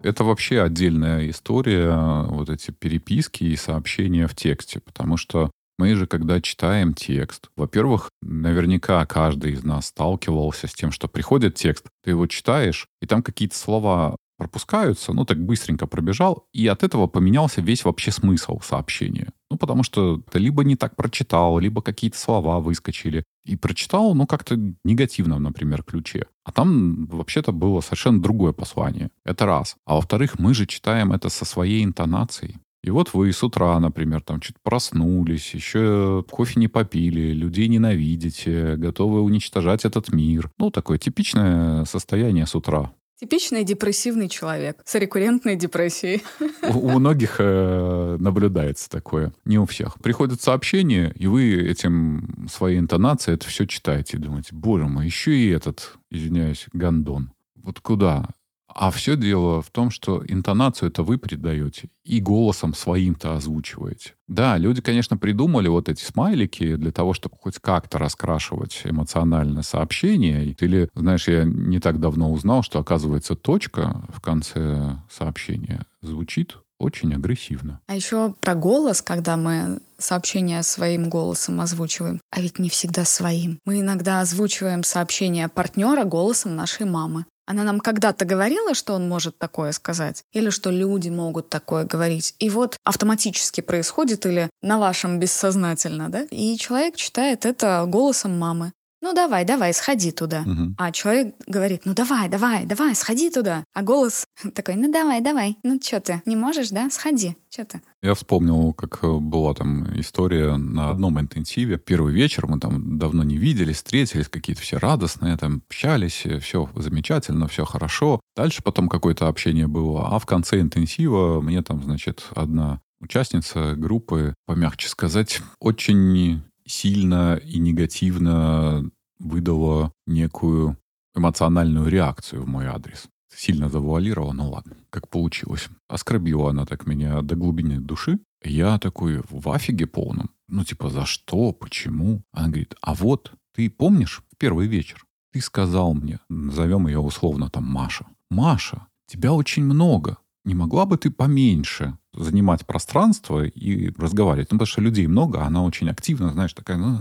Это 0.02 0.24
вообще 0.24 0.62
отдельная 0.62 1.30
история, 1.30 2.24
вот 2.30 2.50
эти 2.50 2.72
переписки 2.72 3.44
и 3.44 3.56
сообщения 3.56 4.28
в 4.28 4.36
тексте, 4.36 4.80
потому 4.80 5.18
что 5.18 5.52
мы 5.78 5.96
же, 5.96 6.08
когда 6.08 6.42
читаем 6.42 6.94
текст, 6.94 7.50
во-первых, 7.56 8.10
наверняка 8.22 9.06
каждый 9.06 9.54
из 9.54 9.64
нас 9.64 9.88
сталкивался 9.88 10.68
с 10.68 10.74
тем, 10.74 10.92
что 10.92 11.08
приходит 11.08 11.56
текст, 11.56 11.88
ты 12.04 12.12
его 12.12 12.28
читаешь, 12.28 12.88
и 13.02 13.08
там 13.08 13.24
какие-то 13.24 13.58
слова 13.58 14.16
пропускаются, 14.38 15.14
ну 15.14 15.26
так 15.26 15.40
быстренько 15.40 15.86
пробежал, 15.86 16.46
и 16.54 16.66
от 16.68 16.84
этого 16.84 17.08
поменялся 17.08 17.62
весь 17.62 17.84
вообще 17.84 18.12
смысл 18.12 18.60
сообщения. 18.62 19.32
Ну 19.50 19.58
потому 19.58 19.84
что 19.84 20.22
ты 20.32 20.40
либо 20.40 20.64
не 20.64 20.76
так 20.76 20.96
прочитал, 20.96 21.60
либо 21.60 21.82
какие-то 21.82 22.18
слова 22.18 22.60
выскочили. 22.60 23.24
И 23.46 23.56
прочитал, 23.56 24.14
ну 24.14 24.28
как-то 24.28 24.58
негативно, 24.84 25.40
например, 25.40 25.84
ключе. 25.84 26.26
А 26.44 26.52
там 26.52 27.08
вообще-то 27.08 27.52
было 27.52 27.82
совершенно 27.82 28.22
другое 28.22 28.54
послание. 28.54 29.10
Это 29.26 29.46
раз. 29.46 29.76
А 29.86 29.96
во-вторых, 29.96 30.38
мы 30.38 30.54
же 30.54 30.68
читаем 30.68 31.12
это 31.12 31.30
со 31.30 31.46
своей 31.46 31.84
интонацией. 31.84 32.58
И 32.82 32.92
вот 32.92 33.14
вы 33.14 33.34
с 33.34 33.44
утра, 33.44 33.78
например, 33.80 34.22
там 34.22 34.40
чуть 34.40 34.56
проснулись, 34.64 35.54
еще 35.54 36.24
кофе 36.30 36.60
не 36.60 36.70
попили, 36.70 37.34
людей 37.34 37.68
ненавидите, 37.68 38.78
готовы 38.78 39.22
уничтожать 39.22 39.84
этот 39.84 40.14
мир. 40.14 40.50
Ну, 40.58 40.72
такое 40.72 40.98
типичное 40.98 41.84
состояние 41.86 42.46
с 42.46 42.56
утра. 42.56 42.92
Типичный 43.20 43.66
депрессивный 43.66 44.30
человек 44.30 44.82
с 44.86 44.96
рекуррентной 44.96 45.58
депрессией. 45.58 46.24
У, 46.62 46.88
у 46.88 47.00
многих 47.00 47.36
э, 47.40 48.16
наблюдается 48.18 48.90
такое. 48.90 49.34
Не 49.44 49.60
у 49.60 49.66
всех. 49.66 50.00
Приходят 50.00 50.42
сообщения, 50.42 51.12
и 51.16 51.28
вы 51.28 51.54
этим, 51.54 52.48
своей 52.50 52.80
интонацией 52.80 53.36
это 53.36 53.48
все 53.48 53.68
читаете. 53.68 54.16
И 54.16 54.22
думаете, 54.22 54.50
боже 54.54 54.86
мой, 54.86 55.06
еще 55.06 55.36
и 55.36 55.50
этот, 55.50 55.98
извиняюсь, 56.10 56.68
гандон. 56.72 57.34
Вот 57.56 57.82
куда? 57.82 58.30
А 58.74 58.92
все 58.92 59.16
дело 59.16 59.62
в 59.62 59.70
том, 59.72 59.90
что 59.90 60.24
интонацию 60.28 60.90
это 60.90 61.04
вы 61.04 61.18
придаете 61.18 61.90
и 62.04 62.22
голосом 62.22 62.74
своим-то 62.74 63.36
озвучиваете. 63.36 64.14
Да, 64.28 64.58
люди, 64.58 64.82
конечно, 64.82 65.18
придумали 65.18 65.68
вот 65.68 65.90
эти 65.90 66.04
смайлики 66.04 66.76
для 66.76 66.92
того, 66.92 67.14
чтобы 67.14 67.36
хоть 67.38 67.60
как-то 67.60 67.98
раскрашивать 67.98 68.82
эмоциональное 68.84 69.64
сообщение. 69.64 70.56
Или, 70.60 70.90
знаешь, 70.94 71.28
я 71.28 71.44
не 71.44 71.80
так 71.80 72.00
давно 72.00 72.32
узнал, 72.32 72.64
что, 72.64 72.80
оказывается, 72.80 73.36
точка 73.36 74.04
в 74.10 74.22
конце 74.22 74.98
сообщения 75.10 75.86
звучит 76.02 76.58
очень 76.80 77.14
агрессивно. 77.14 77.82
А 77.88 77.96
еще 77.96 78.34
про 78.40 78.56
голос, 78.56 79.02
когда 79.02 79.36
мы 79.38 79.80
сообщение 79.98 80.64
своим 80.64 81.10
голосом 81.10 81.60
озвучиваем, 81.60 82.22
а 82.32 82.40
ведь 82.40 82.58
не 82.58 82.70
всегда 82.70 83.04
своим. 83.04 83.60
Мы 83.66 83.82
иногда 83.82 84.22
озвучиваем 84.22 84.84
сообщение 84.84 85.50
партнера 85.50 86.06
голосом 86.06 86.56
нашей 86.56 86.86
мамы. 86.86 87.26
Она 87.50 87.64
нам 87.64 87.80
когда-то 87.80 88.26
говорила, 88.26 88.76
что 88.76 88.94
он 88.94 89.10
может 89.10 89.40
такое 89.40 89.72
сказать, 89.72 90.24
или 90.34 90.52
что 90.52 90.70
люди 90.70 91.10
могут 91.10 91.50
такое 91.50 91.84
говорить. 91.84 92.36
И 92.38 92.48
вот 92.48 92.78
автоматически 92.84 93.62
происходит 93.62 94.28
или 94.28 94.52
на 94.62 94.78
вашем 94.78 95.18
бессознательно, 95.18 96.10
да? 96.10 96.28
И 96.30 96.58
человек 96.60 96.96
читает 96.96 97.48
это 97.48 97.86
голосом 97.88 98.38
мамы. 98.38 98.72
Ну 99.02 99.14
давай, 99.14 99.46
давай, 99.46 99.74
сходи 99.74 100.12
туда. 100.12 100.42
Мгм. 100.42 100.76
А 100.78 100.92
человек 100.92 101.36
говорит, 101.48 101.82
ну 101.86 101.94
давай, 101.94 102.30
давай, 102.30 102.66
давай, 102.66 102.96
сходи 102.96 103.30
туда. 103.30 103.64
А 103.74 103.82
голос 103.82 104.26
такой, 104.56 104.76
ну 104.76 104.92
давай, 104.92 105.22
давай, 105.22 105.58
ну 105.64 105.80
что 105.82 106.02
ты, 106.02 106.22
не 106.26 106.36
можешь, 106.36 106.70
да? 106.70 106.90
Сходи, 106.90 107.36
что 107.50 107.66
ты? 107.66 107.82
Я 108.02 108.14
вспомнил, 108.14 108.74
как 108.74 109.04
э, 109.04 109.08
была 109.08 109.54
там 109.54 110.00
история 110.00 110.58
на 110.58 110.90
одном 110.90 111.20
интенсиве. 111.20 111.78
Первый 111.78 112.14
вечер 112.14 112.48
мы 112.48 112.60
там 112.60 112.98
давно 112.98 113.24
не 113.24 113.38
виделись, 113.38 113.78
встретились, 113.78 114.30
какие-то 114.30 114.62
все 114.62 114.78
радостные, 114.78 115.38
там 115.38 115.64
общались, 115.68 116.26
все 116.42 116.70
замечательно, 116.76 117.48
все 117.48 117.66
хорошо. 117.66 118.22
Дальше 118.36 118.62
потом 118.64 118.90
какое-то 118.90 119.28
общение 119.28 119.68
было. 119.68 120.08
А 120.08 120.20
в 120.20 120.26
конце 120.26 120.60
интенсива 120.60 121.42
мне 121.42 121.62
там, 121.62 121.84
значит, 121.84 122.26
одна 122.36 122.80
участница 123.02 123.76
группы, 123.76 124.34
помягче 124.46 124.90
сказать, 124.90 125.42
очень 125.60 126.44
сильно 126.70 127.36
и 127.36 127.60
негативно 127.60 128.90
выдала 129.18 129.92
некую 130.06 130.78
эмоциональную 131.16 131.88
реакцию 131.88 132.44
в 132.44 132.48
мой 132.48 132.68
адрес. 132.68 133.08
Сильно 133.36 133.70
завуалировала, 133.70 134.34
ну 134.34 134.50
ладно, 134.50 134.76
как 134.90 135.10
получилось. 135.10 135.68
Оскорбила 135.88 136.50
она 136.52 136.66
так 136.66 136.86
меня 136.86 137.22
до 137.22 137.36
глубины 137.36 137.80
души. 137.80 138.20
Я 138.44 138.80
такой 138.80 139.22
в 139.30 139.50
афиге 139.50 139.88
полном. 139.88 140.30
Ну, 140.48 140.64
типа, 140.64 140.90
за 140.90 141.06
что, 141.06 141.52
почему? 141.52 142.24
Она 142.32 142.48
говорит, 142.48 142.76
а 142.82 142.94
вот, 142.94 143.34
ты 143.54 143.70
помнишь, 143.70 144.24
в 144.32 144.38
первый 144.38 144.68
вечер 144.68 145.06
ты 145.32 145.42
сказал 145.42 145.94
мне, 145.94 146.20
назовем 146.30 146.88
ее 146.88 147.00
условно 147.00 147.50
там 147.50 147.66
Маша. 147.66 148.06
Маша, 148.30 148.88
тебя 149.06 149.34
очень 149.34 149.64
много. 149.64 150.18
Не 150.50 150.56
могла 150.56 150.88
бы 150.88 150.98
ты 150.98 151.12
поменьше 151.12 151.96
занимать 152.12 152.66
пространство 152.66 153.46
и 153.46 153.92
разговаривать? 153.96 154.52
Ну, 154.52 154.58
потому 154.58 154.66
что 154.66 154.82
людей 154.82 155.06
много, 155.06 155.42
а 155.42 155.46
она 155.46 155.64
очень 155.64 155.92
активна, 155.92 156.32
знаешь, 156.32 156.54
такая... 156.54 156.78
«Ну, 156.78 156.98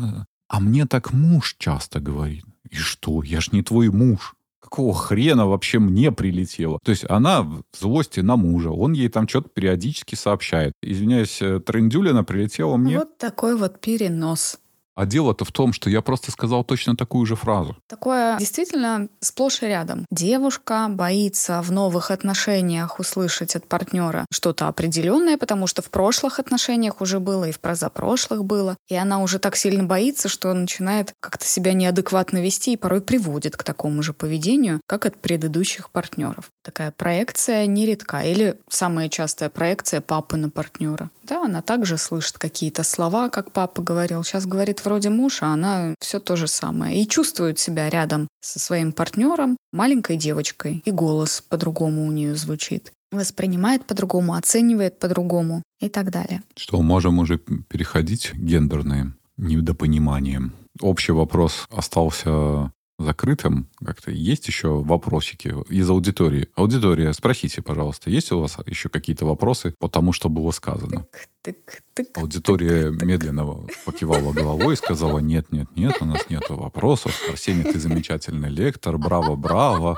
А 0.48 0.60
мне 0.60 0.84
так 0.84 1.14
муж 1.14 1.56
часто 1.58 1.98
говорит. 1.98 2.44
И 2.68 2.76
что? 2.76 3.22
Я 3.22 3.40
ж 3.40 3.52
не 3.52 3.62
твой 3.62 3.88
муж. 3.88 4.34
Какого 4.60 4.92
хрена 4.92 5.46
вообще 5.46 5.78
мне 5.78 6.12
прилетело? 6.12 6.78
То 6.84 6.90
есть 6.90 7.06
она 7.08 7.40
в 7.40 7.62
злости 7.74 8.20
на 8.20 8.36
мужа, 8.36 8.70
он 8.70 8.92
ей 8.92 9.08
там 9.08 9.26
что-то 9.26 9.48
периодически 9.48 10.14
сообщает. 10.14 10.74
Извиняюсь, 10.82 11.40
э, 11.40 11.58
трендюлина 11.58 12.24
прилетела 12.24 12.76
мне. 12.76 12.98
Вот 12.98 13.16
такой 13.16 13.56
вот 13.56 13.80
перенос. 13.80 14.58
А 14.98 15.06
дело-то 15.06 15.44
в 15.44 15.52
том, 15.52 15.72
что 15.72 15.88
я 15.88 16.02
просто 16.02 16.32
сказал 16.32 16.64
точно 16.64 16.96
такую 16.96 17.24
же 17.24 17.36
фразу. 17.36 17.76
Такое 17.86 18.36
действительно 18.36 19.08
сплошь 19.20 19.62
и 19.62 19.66
рядом. 19.66 20.04
Девушка 20.10 20.88
боится 20.90 21.62
в 21.62 21.70
новых 21.70 22.10
отношениях 22.10 22.98
услышать 22.98 23.54
от 23.54 23.68
партнера 23.68 24.26
что-то 24.32 24.66
определенное, 24.66 25.38
потому 25.38 25.68
что 25.68 25.82
в 25.82 25.90
прошлых 25.90 26.40
отношениях 26.40 27.00
уже 27.00 27.20
было 27.20 27.44
и 27.44 27.52
в 27.52 27.60
прозапрошлых 27.60 28.44
было. 28.44 28.76
И 28.88 28.96
она 28.96 29.22
уже 29.22 29.38
так 29.38 29.54
сильно 29.54 29.84
боится, 29.84 30.28
что 30.28 30.52
начинает 30.52 31.12
как-то 31.20 31.46
себя 31.46 31.74
неадекватно 31.74 32.38
вести 32.38 32.72
и 32.72 32.76
порой 32.76 33.00
приводит 33.00 33.56
к 33.56 33.62
такому 33.62 34.02
же 34.02 34.12
поведению, 34.12 34.80
как 34.88 35.06
от 35.06 35.16
предыдущих 35.16 35.90
партнеров. 35.90 36.50
Такая 36.64 36.90
проекция 36.90 37.66
нередка. 37.66 38.22
Или 38.22 38.58
самая 38.68 39.08
частая 39.08 39.48
проекция 39.48 40.00
папы 40.00 40.36
на 40.36 40.50
партнера. 40.50 41.08
Да, 41.22 41.44
она 41.44 41.62
также 41.62 41.98
слышит 41.98 42.38
какие-то 42.38 42.82
слова, 42.82 43.28
как 43.28 43.52
папа 43.52 43.82
говорил. 43.82 44.24
Сейчас 44.24 44.46
говорит 44.46 44.80
вроде 44.88 45.10
муж, 45.10 45.42
а 45.42 45.52
она 45.52 45.94
все 46.00 46.18
то 46.18 46.36
же 46.36 46.48
самое. 46.48 47.00
И 47.00 47.06
чувствует 47.06 47.58
себя 47.58 47.90
рядом 47.90 48.28
со 48.40 48.58
своим 48.58 48.92
партнером, 48.92 49.56
маленькой 49.72 50.16
девочкой. 50.16 50.82
И 50.86 50.90
голос 50.90 51.42
по-другому 51.48 52.06
у 52.06 52.12
нее 52.12 52.34
звучит. 52.34 52.92
Воспринимает 53.12 53.84
по-другому, 53.84 54.34
оценивает 54.34 54.98
по-другому 54.98 55.62
и 55.80 55.88
так 55.88 56.10
далее. 56.10 56.42
Что, 56.56 56.82
можем 56.82 57.18
уже 57.18 57.38
переходить 57.38 58.30
к 58.30 58.36
гендерным 58.36 59.14
недопониманиям. 59.36 60.52
Общий 60.80 61.12
вопрос 61.12 61.66
остался 61.70 62.72
закрытым. 62.98 63.68
Как-то 63.84 64.10
есть 64.10 64.46
еще 64.48 64.82
вопросики 64.82 65.54
из 65.70 65.88
аудитории? 65.88 66.48
Аудитория, 66.56 67.12
спросите, 67.12 67.62
пожалуйста, 67.62 68.10
есть 68.10 68.32
у 68.32 68.40
вас 68.40 68.58
еще 68.66 68.88
какие-то 68.88 69.24
вопросы 69.24 69.74
по 69.78 69.88
тому, 69.88 70.12
что 70.12 70.28
было 70.28 70.50
сказано? 70.50 71.06
Тык, 71.42 71.82
тык, 71.94 72.18
Аудитория 72.18 72.90
медленно 72.90 73.46
покивала 73.84 74.32
головой 74.32 74.74
и 74.74 74.76
сказала, 74.76 75.20
нет, 75.20 75.52
нет, 75.52 75.68
нет, 75.76 75.96
у 76.00 76.04
нас 76.04 76.28
нет 76.28 76.42
вопросов. 76.48 77.14
Арсений, 77.30 77.64
ты 77.64 77.78
замечательный 77.78 78.50
лектор, 78.50 78.98
браво, 78.98 79.36
браво. 79.36 79.96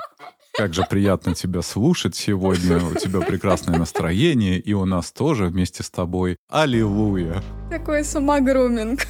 Как 0.53 0.73
же 0.73 0.85
приятно 0.89 1.33
тебя 1.33 1.61
слушать 1.61 2.15
сегодня. 2.15 2.77
У 2.77 2.95
тебя 2.95 3.21
прекрасное 3.21 3.79
настроение, 3.79 4.59
и 4.59 4.73
у 4.73 4.85
нас 4.85 5.11
тоже 5.11 5.45
вместе 5.45 5.81
с 5.81 5.89
тобой. 5.89 6.37
Аллилуйя. 6.49 7.41
Такой 7.69 8.03
самогруминг. 8.03 9.07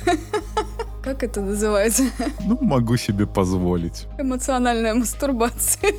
Как 1.03 1.23
это 1.23 1.41
называется? 1.41 2.03
Ну, 2.45 2.57
могу 2.61 2.97
себе 2.97 3.25
позволить. 3.25 4.07
Эмоциональная 4.19 4.93
мастурбация. 4.93 5.93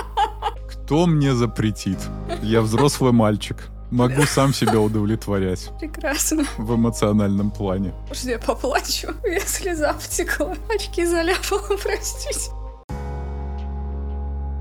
Кто 0.68 1.06
мне 1.06 1.34
запретит? 1.34 1.98
Я 2.42 2.62
взрослый 2.62 3.12
мальчик. 3.12 3.68
Могу 3.90 4.22
сам 4.22 4.54
себя 4.54 4.80
удовлетворять 4.80 5.70
Прекрасно. 5.80 6.44
в 6.58 6.74
эмоциональном 6.76 7.50
плане. 7.50 7.92
Может, 8.08 8.24
я 8.24 8.38
поплачу? 8.38 9.08
Я 9.24 9.40
слеза 9.40 9.94
втекла. 9.94 10.54
Очки 10.72 11.04
заляпала, 11.04 11.76
простите. 11.82 12.50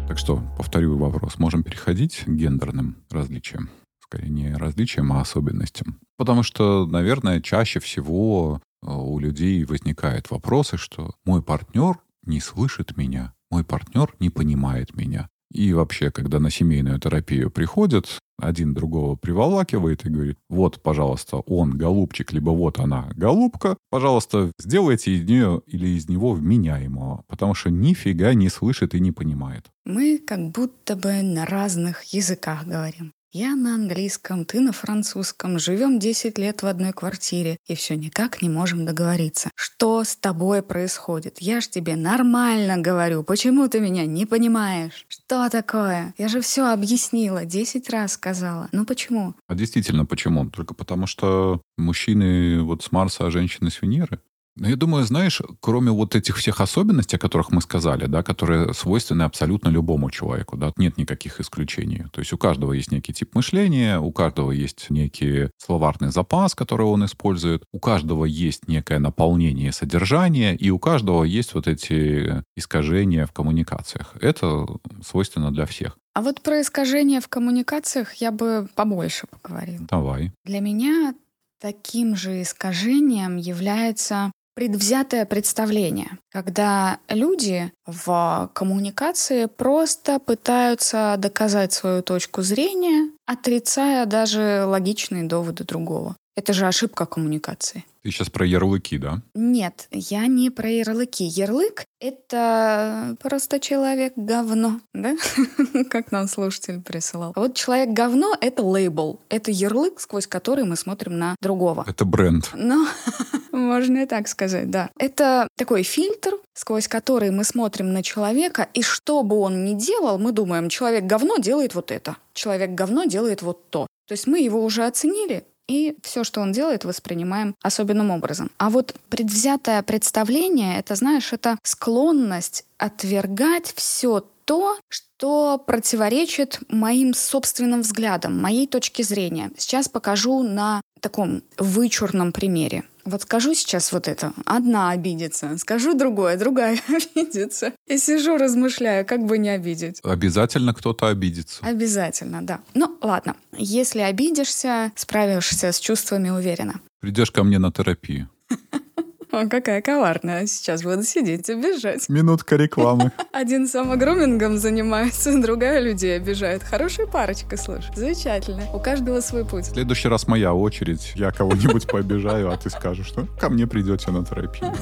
Так 0.08 0.18
что, 0.18 0.42
повторю 0.58 0.98
вопрос. 0.98 1.38
Можем 1.38 1.62
переходить 1.62 2.24
к 2.26 2.28
гендерным 2.30 2.98
различиям? 3.12 3.70
Скорее, 4.04 4.30
не 4.30 4.52
различиям, 4.56 5.14
а 5.14 5.22
особенностям. 5.22 6.00
Потому 6.18 6.42
что, 6.42 6.88
наверное, 6.88 7.40
чаще 7.42 7.80
всего 7.80 8.60
у 8.82 9.20
людей 9.20 9.64
возникают 9.66 10.32
вопросы, 10.32 10.78
что 10.78 11.16
мой 11.26 11.42
партнер 11.42 12.00
не 12.24 12.40
слышит 12.40 12.98
меня, 12.98 13.34
мой 13.50 13.64
партнер 13.64 14.14
не 14.20 14.30
понимает 14.30 14.96
меня. 14.96 15.30
И 15.52 15.74
вообще, 15.74 16.12
когда 16.12 16.40
на 16.40 16.52
семейную 16.52 17.00
терапию 17.00 17.50
приходят, 17.50 18.20
один 18.40 18.74
другого 18.74 19.16
приволакивает 19.16 20.06
и 20.06 20.10
говорит, 20.10 20.38
вот, 20.48 20.82
пожалуйста, 20.82 21.38
он 21.38 21.78
голубчик, 21.78 22.32
либо 22.32 22.52
вот 22.52 22.80
она 22.80 23.10
голубка, 23.16 23.76
пожалуйста, 23.90 24.52
сделайте 24.60 25.12
из 25.12 25.24
нее 25.24 25.62
или 25.66 25.88
из 25.88 26.08
него 26.08 26.34
вменяемого, 26.34 27.24
потому 27.28 27.56
что 27.56 27.72
нифига 27.72 28.34
не 28.36 28.50
слышит 28.50 28.94
и 28.94 29.00
не 29.00 29.12
понимает. 29.12 29.66
Мы 29.86 30.20
как 30.20 30.52
будто 30.52 30.96
бы 30.96 31.22
на 31.24 31.46
разных 31.46 32.04
языках 32.04 32.66
говорим. 32.66 33.12
Я 33.32 33.56
на 33.56 33.76
английском, 33.76 34.44
ты 34.44 34.60
на 34.60 34.72
французском, 34.72 35.60
живем 35.60 36.00
10 36.00 36.40
лет 36.40 36.64
в 36.64 36.66
одной 36.66 36.94
квартире 36.94 37.58
и 37.68 37.76
все 37.76 37.96
никак 37.96 38.42
не 38.42 38.50
можем 38.50 38.86
договориться. 38.86 39.52
Что 39.54 40.04
с 40.04 40.16
тобой 40.16 40.64
происходит? 40.64 41.38
Я 41.40 41.62
ж 41.62 41.68
тебе 41.68 41.96
нормально 41.96 42.80
говорю, 42.80 43.22
почему 43.22 43.68
ты 43.68 43.82
меня 43.82 44.08
не 44.08 44.26
понимаешь? 44.26 45.06
Что 45.08 45.48
такое? 45.50 46.16
Я 46.18 46.28
же 46.28 46.42
все 46.42 46.74
объяснила, 46.74 47.46
10 47.46 47.88
раз 47.92 48.14
сказала. 48.14 48.68
Ну 48.72 48.84
почему? 48.84 49.36
А 49.46 49.54
действительно, 49.54 50.08
почему? 50.08 50.50
Только 50.50 50.74
потому 50.74 51.06
что 51.06 51.62
мужчины 51.78 52.64
вот 52.64 52.82
с 52.82 52.92
Марса, 52.92 53.28
а 53.28 53.30
женщины 53.30 53.70
с 53.70 53.80
Венеры. 53.84 54.20
Но 54.60 54.70
я 54.70 54.76
думаю, 54.76 55.06
знаешь, 55.06 55.42
кроме 55.62 55.92
вот 55.92 56.16
этих 56.16 56.38
всех 56.38 56.62
особенностей, 56.62 57.16
о 57.16 57.20
которых 57.20 57.52
мы 57.52 57.62
сказали, 57.62 58.06
да, 58.06 58.24
которые 58.24 58.74
свойственны 58.74 59.24
абсолютно 59.24 59.70
любому 59.70 60.12
человеку, 60.12 60.58
да, 60.58 60.74
нет 60.78 60.98
никаких 60.98 61.40
исключений. 61.40 62.06
То 62.12 62.20
есть 62.20 62.34
у 62.34 62.38
каждого 62.38 62.74
есть 62.74 62.92
некий 62.92 63.14
тип 63.14 63.36
мышления, 63.36 64.00
у 64.00 64.12
каждого 64.12 64.52
есть 64.52 64.90
некий 64.90 65.50
словарный 65.58 66.12
запас, 66.12 66.56
который 66.56 66.86
он 66.86 67.06
использует, 67.06 67.64
у 67.72 67.80
каждого 67.80 68.26
есть 68.26 68.68
некое 68.68 69.00
наполнение 69.00 69.72
содержания, 69.72 70.56
и 70.56 70.70
у 70.70 70.80
каждого 70.80 71.24
есть 71.24 71.54
вот 71.54 71.68
эти 71.68 72.44
искажения 72.56 73.26
в 73.26 73.32
коммуникациях. 73.32 74.16
Это 74.20 74.68
свойственно 75.02 75.52
для 75.52 75.66
всех. 75.66 75.98
А 76.14 76.22
вот 76.22 76.42
про 76.42 76.62
искажения 76.62 77.22
в 77.22 77.30
коммуникациях 77.30 78.16
я 78.16 78.32
бы 78.32 78.68
побольше 78.76 79.28
поговорила. 79.28 79.86
Давай. 79.90 80.34
Для 80.44 80.60
меня 80.60 81.14
таким 81.62 82.16
же 82.16 82.42
искажением 82.42 83.38
является 83.38 84.32
предвзятое 84.60 85.26
представление, 85.26 86.18
когда 86.34 87.00
люди 87.08 87.72
в 87.86 88.52
коммуникации 88.54 89.46
просто 89.46 90.20
пытаются 90.20 91.16
доказать 91.18 91.72
свою 91.72 92.04
точку 92.04 92.42
зрения, 92.42 93.10
отрицая 93.26 94.06
даже 94.06 94.66
логичные 94.66 95.24
доводы 95.24 95.64
другого. 95.64 96.18
Это 96.36 96.52
же 96.52 96.68
ошибка 96.68 97.06
коммуникации. 97.06 97.86
Ты 98.04 98.12
сейчас 98.12 98.30
про 98.30 98.46
ярлыки, 98.46 98.98
да? 98.98 99.22
Нет, 99.34 99.88
я 99.92 100.28
не 100.28 100.50
про 100.50 100.70
ярлыки. 100.70 101.24
Ярлык— 101.26 101.84
это 102.00 103.18
просто 103.22 103.60
человек 103.60 104.14
говно, 104.16 104.80
да? 104.94 105.18
Как 105.90 106.12
нам 106.12 106.28
слушатель 106.28 106.82
присылал. 106.82 107.34
А 107.36 107.40
вот 107.42 107.56
человек 107.56 107.90
говно— 107.90 108.38
это 108.42 108.64
лейбл. 108.64 109.20
Это 109.30 109.52
ярлык, 109.52 110.00
сквозь 110.00 110.28
который 110.28 110.64
мы 110.64 110.78
смотрим 110.78 111.18
на 111.18 111.36
другого. 111.42 111.86
Это 111.88 112.06
бренд. 112.06 112.50
Ну, 112.54 112.88
можно 113.60 114.00
и 114.00 114.06
так 114.06 114.28
сказать, 114.28 114.70
да. 114.70 114.90
Это 114.98 115.48
такой 115.58 115.84
фильтр, 115.84 116.36
сквозь 116.54 116.88
который 116.88 117.32
мы 117.32 117.44
смотрим 117.44 117.94
на 117.94 118.04
человека, 118.04 118.68
и 118.74 118.82
что 118.82 119.24
бы 119.24 119.38
он 119.38 119.66
ни 119.66 119.74
делал, 119.74 120.18
мы 120.18 120.32
думаем, 120.32 120.70
человек 120.70 121.04
говно 121.04 121.38
делает 121.38 121.76
вот 121.76 121.92
это, 121.92 122.18
человек 122.34 122.72
говно 122.72 123.06
делает 123.06 123.42
вот 123.42 123.70
то. 123.70 123.88
То 124.08 124.14
есть 124.14 124.28
мы 124.28 124.40
его 124.40 124.64
уже 124.64 124.86
оценили, 124.86 125.46
и 125.70 125.96
все, 126.02 126.24
что 126.24 126.42
он 126.42 126.52
делает, 126.52 126.84
воспринимаем 126.84 127.56
особенным 127.62 128.10
образом. 128.10 128.50
А 128.58 128.70
вот 128.72 128.96
предвзятое 129.10 129.84
представление, 129.84 130.80
это, 130.80 130.96
знаешь, 130.96 131.32
это 131.32 131.60
склонность 131.64 132.66
отвергать 132.80 133.72
все 133.76 134.26
то, 134.46 134.80
что 134.90 135.60
противоречит 135.60 136.60
моим 136.70 137.14
собственным 137.14 137.82
взглядам, 137.82 138.42
моей 138.42 138.66
точке 138.66 139.04
зрения. 139.04 139.52
Сейчас 139.58 139.88
покажу 139.88 140.42
на 140.42 140.82
таком 141.02 141.44
вычурном 141.60 142.32
примере. 142.32 142.84
Вот 143.10 143.24
скажу 143.24 143.56
сейчас 143.56 143.92
вот 143.92 144.08
это, 144.08 144.34
одна 144.46 144.92
обидится, 144.92 145.58
скажу 145.58 145.96
другое, 145.96 146.38
другая 146.38 146.80
обидится. 146.88 147.74
И 147.88 147.98
сижу, 147.98 148.38
размышляю, 148.38 149.04
как 149.04 149.26
бы 149.26 149.40
не 149.40 149.50
обидеть. 149.50 150.00
Обязательно 150.04 150.76
кто-то 150.76 151.08
обидится. 151.08 151.66
Обязательно, 151.66 152.44
да. 152.44 152.60
Ну, 152.76 152.98
ладно. 153.02 153.36
Если 153.58 154.02
обидишься, 154.02 154.92
справишься 154.96 155.72
с 155.72 155.80
чувствами 155.80 156.30
уверенно. 156.30 156.82
Придешь 157.00 157.32
ко 157.32 157.44
мне 157.44 157.58
на 157.58 157.72
терапию. 157.72 158.30
О, 159.32 159.48
какая 159.48 159.82
коварная. 159.82 160.48
Сейчас 160.48 160.84
буду 160.84 161.04
сидеть 161.04 161.50
и 161.50 161.54
бежать. 161.54 162.10
Минутка 162.10 162.56
рекламы. 162.56 163.12
Один 163.32 163.68
самогрумингом 163.68 164.58
занимается, 164.58 165.40
другая 165.42 165.80
людей 165.82 166.18
обижает. 166.18 166.64
Хорошая 166.64 167.06
парочка, 167.06 167.56
слушай. 167.56 167.92
Замечательно. 167.96 168.64
У 168.74 168.80
каждого 168.80 169.22
свой 169.22 169.46
путь. 169.46 169.66
В 169.66 169.74
следующий 169.74 170.08
раз 170.08 170.28
моя 170.28 170.54
очередь. 170.54 171.14
Я 171.16 171.32
кого-нибудь 171.32 171.88
пообижаю, 171.88 172.52
а 172.52 172.58
ты 172.58 172.72
скажешь, 172.72 173.06
что 173.06 173.28
ко 173.40 173.50
мне 173.50 173.68
придете 173.68 174.10
на 174.10 174.26
терапию. 174.26 174.74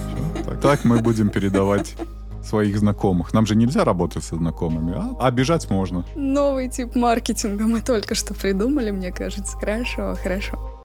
Так, 0.62 0.86
мы 0.86 1.00
будем 1.00 1.30
передавать 1.30 1.96
своих 2.42 2.78
знакомых. 2.78 3.34
Нам 3.34 3.46
же 3.46 3.56
нельзя 3.56 3.84
работать 3.84 4.24
со 4.24 4.38
знакомыми, 4.38 4.94
а 4.96 5.28
обижать 5.28 5.70
можно. 5.70 6.06
Новый 6.16 6.70
тип 6.70 6.96
маркетинга 6.96 7.66
мы 7.66 7.82
только 7.82 8.16
что 8.16 8.34
придумали, 8.34 8.92
мне 8.92 9.12
кажется. 9.12 9.58
Хорошо, 9.58 10.16
хорошо. 10.16 10.82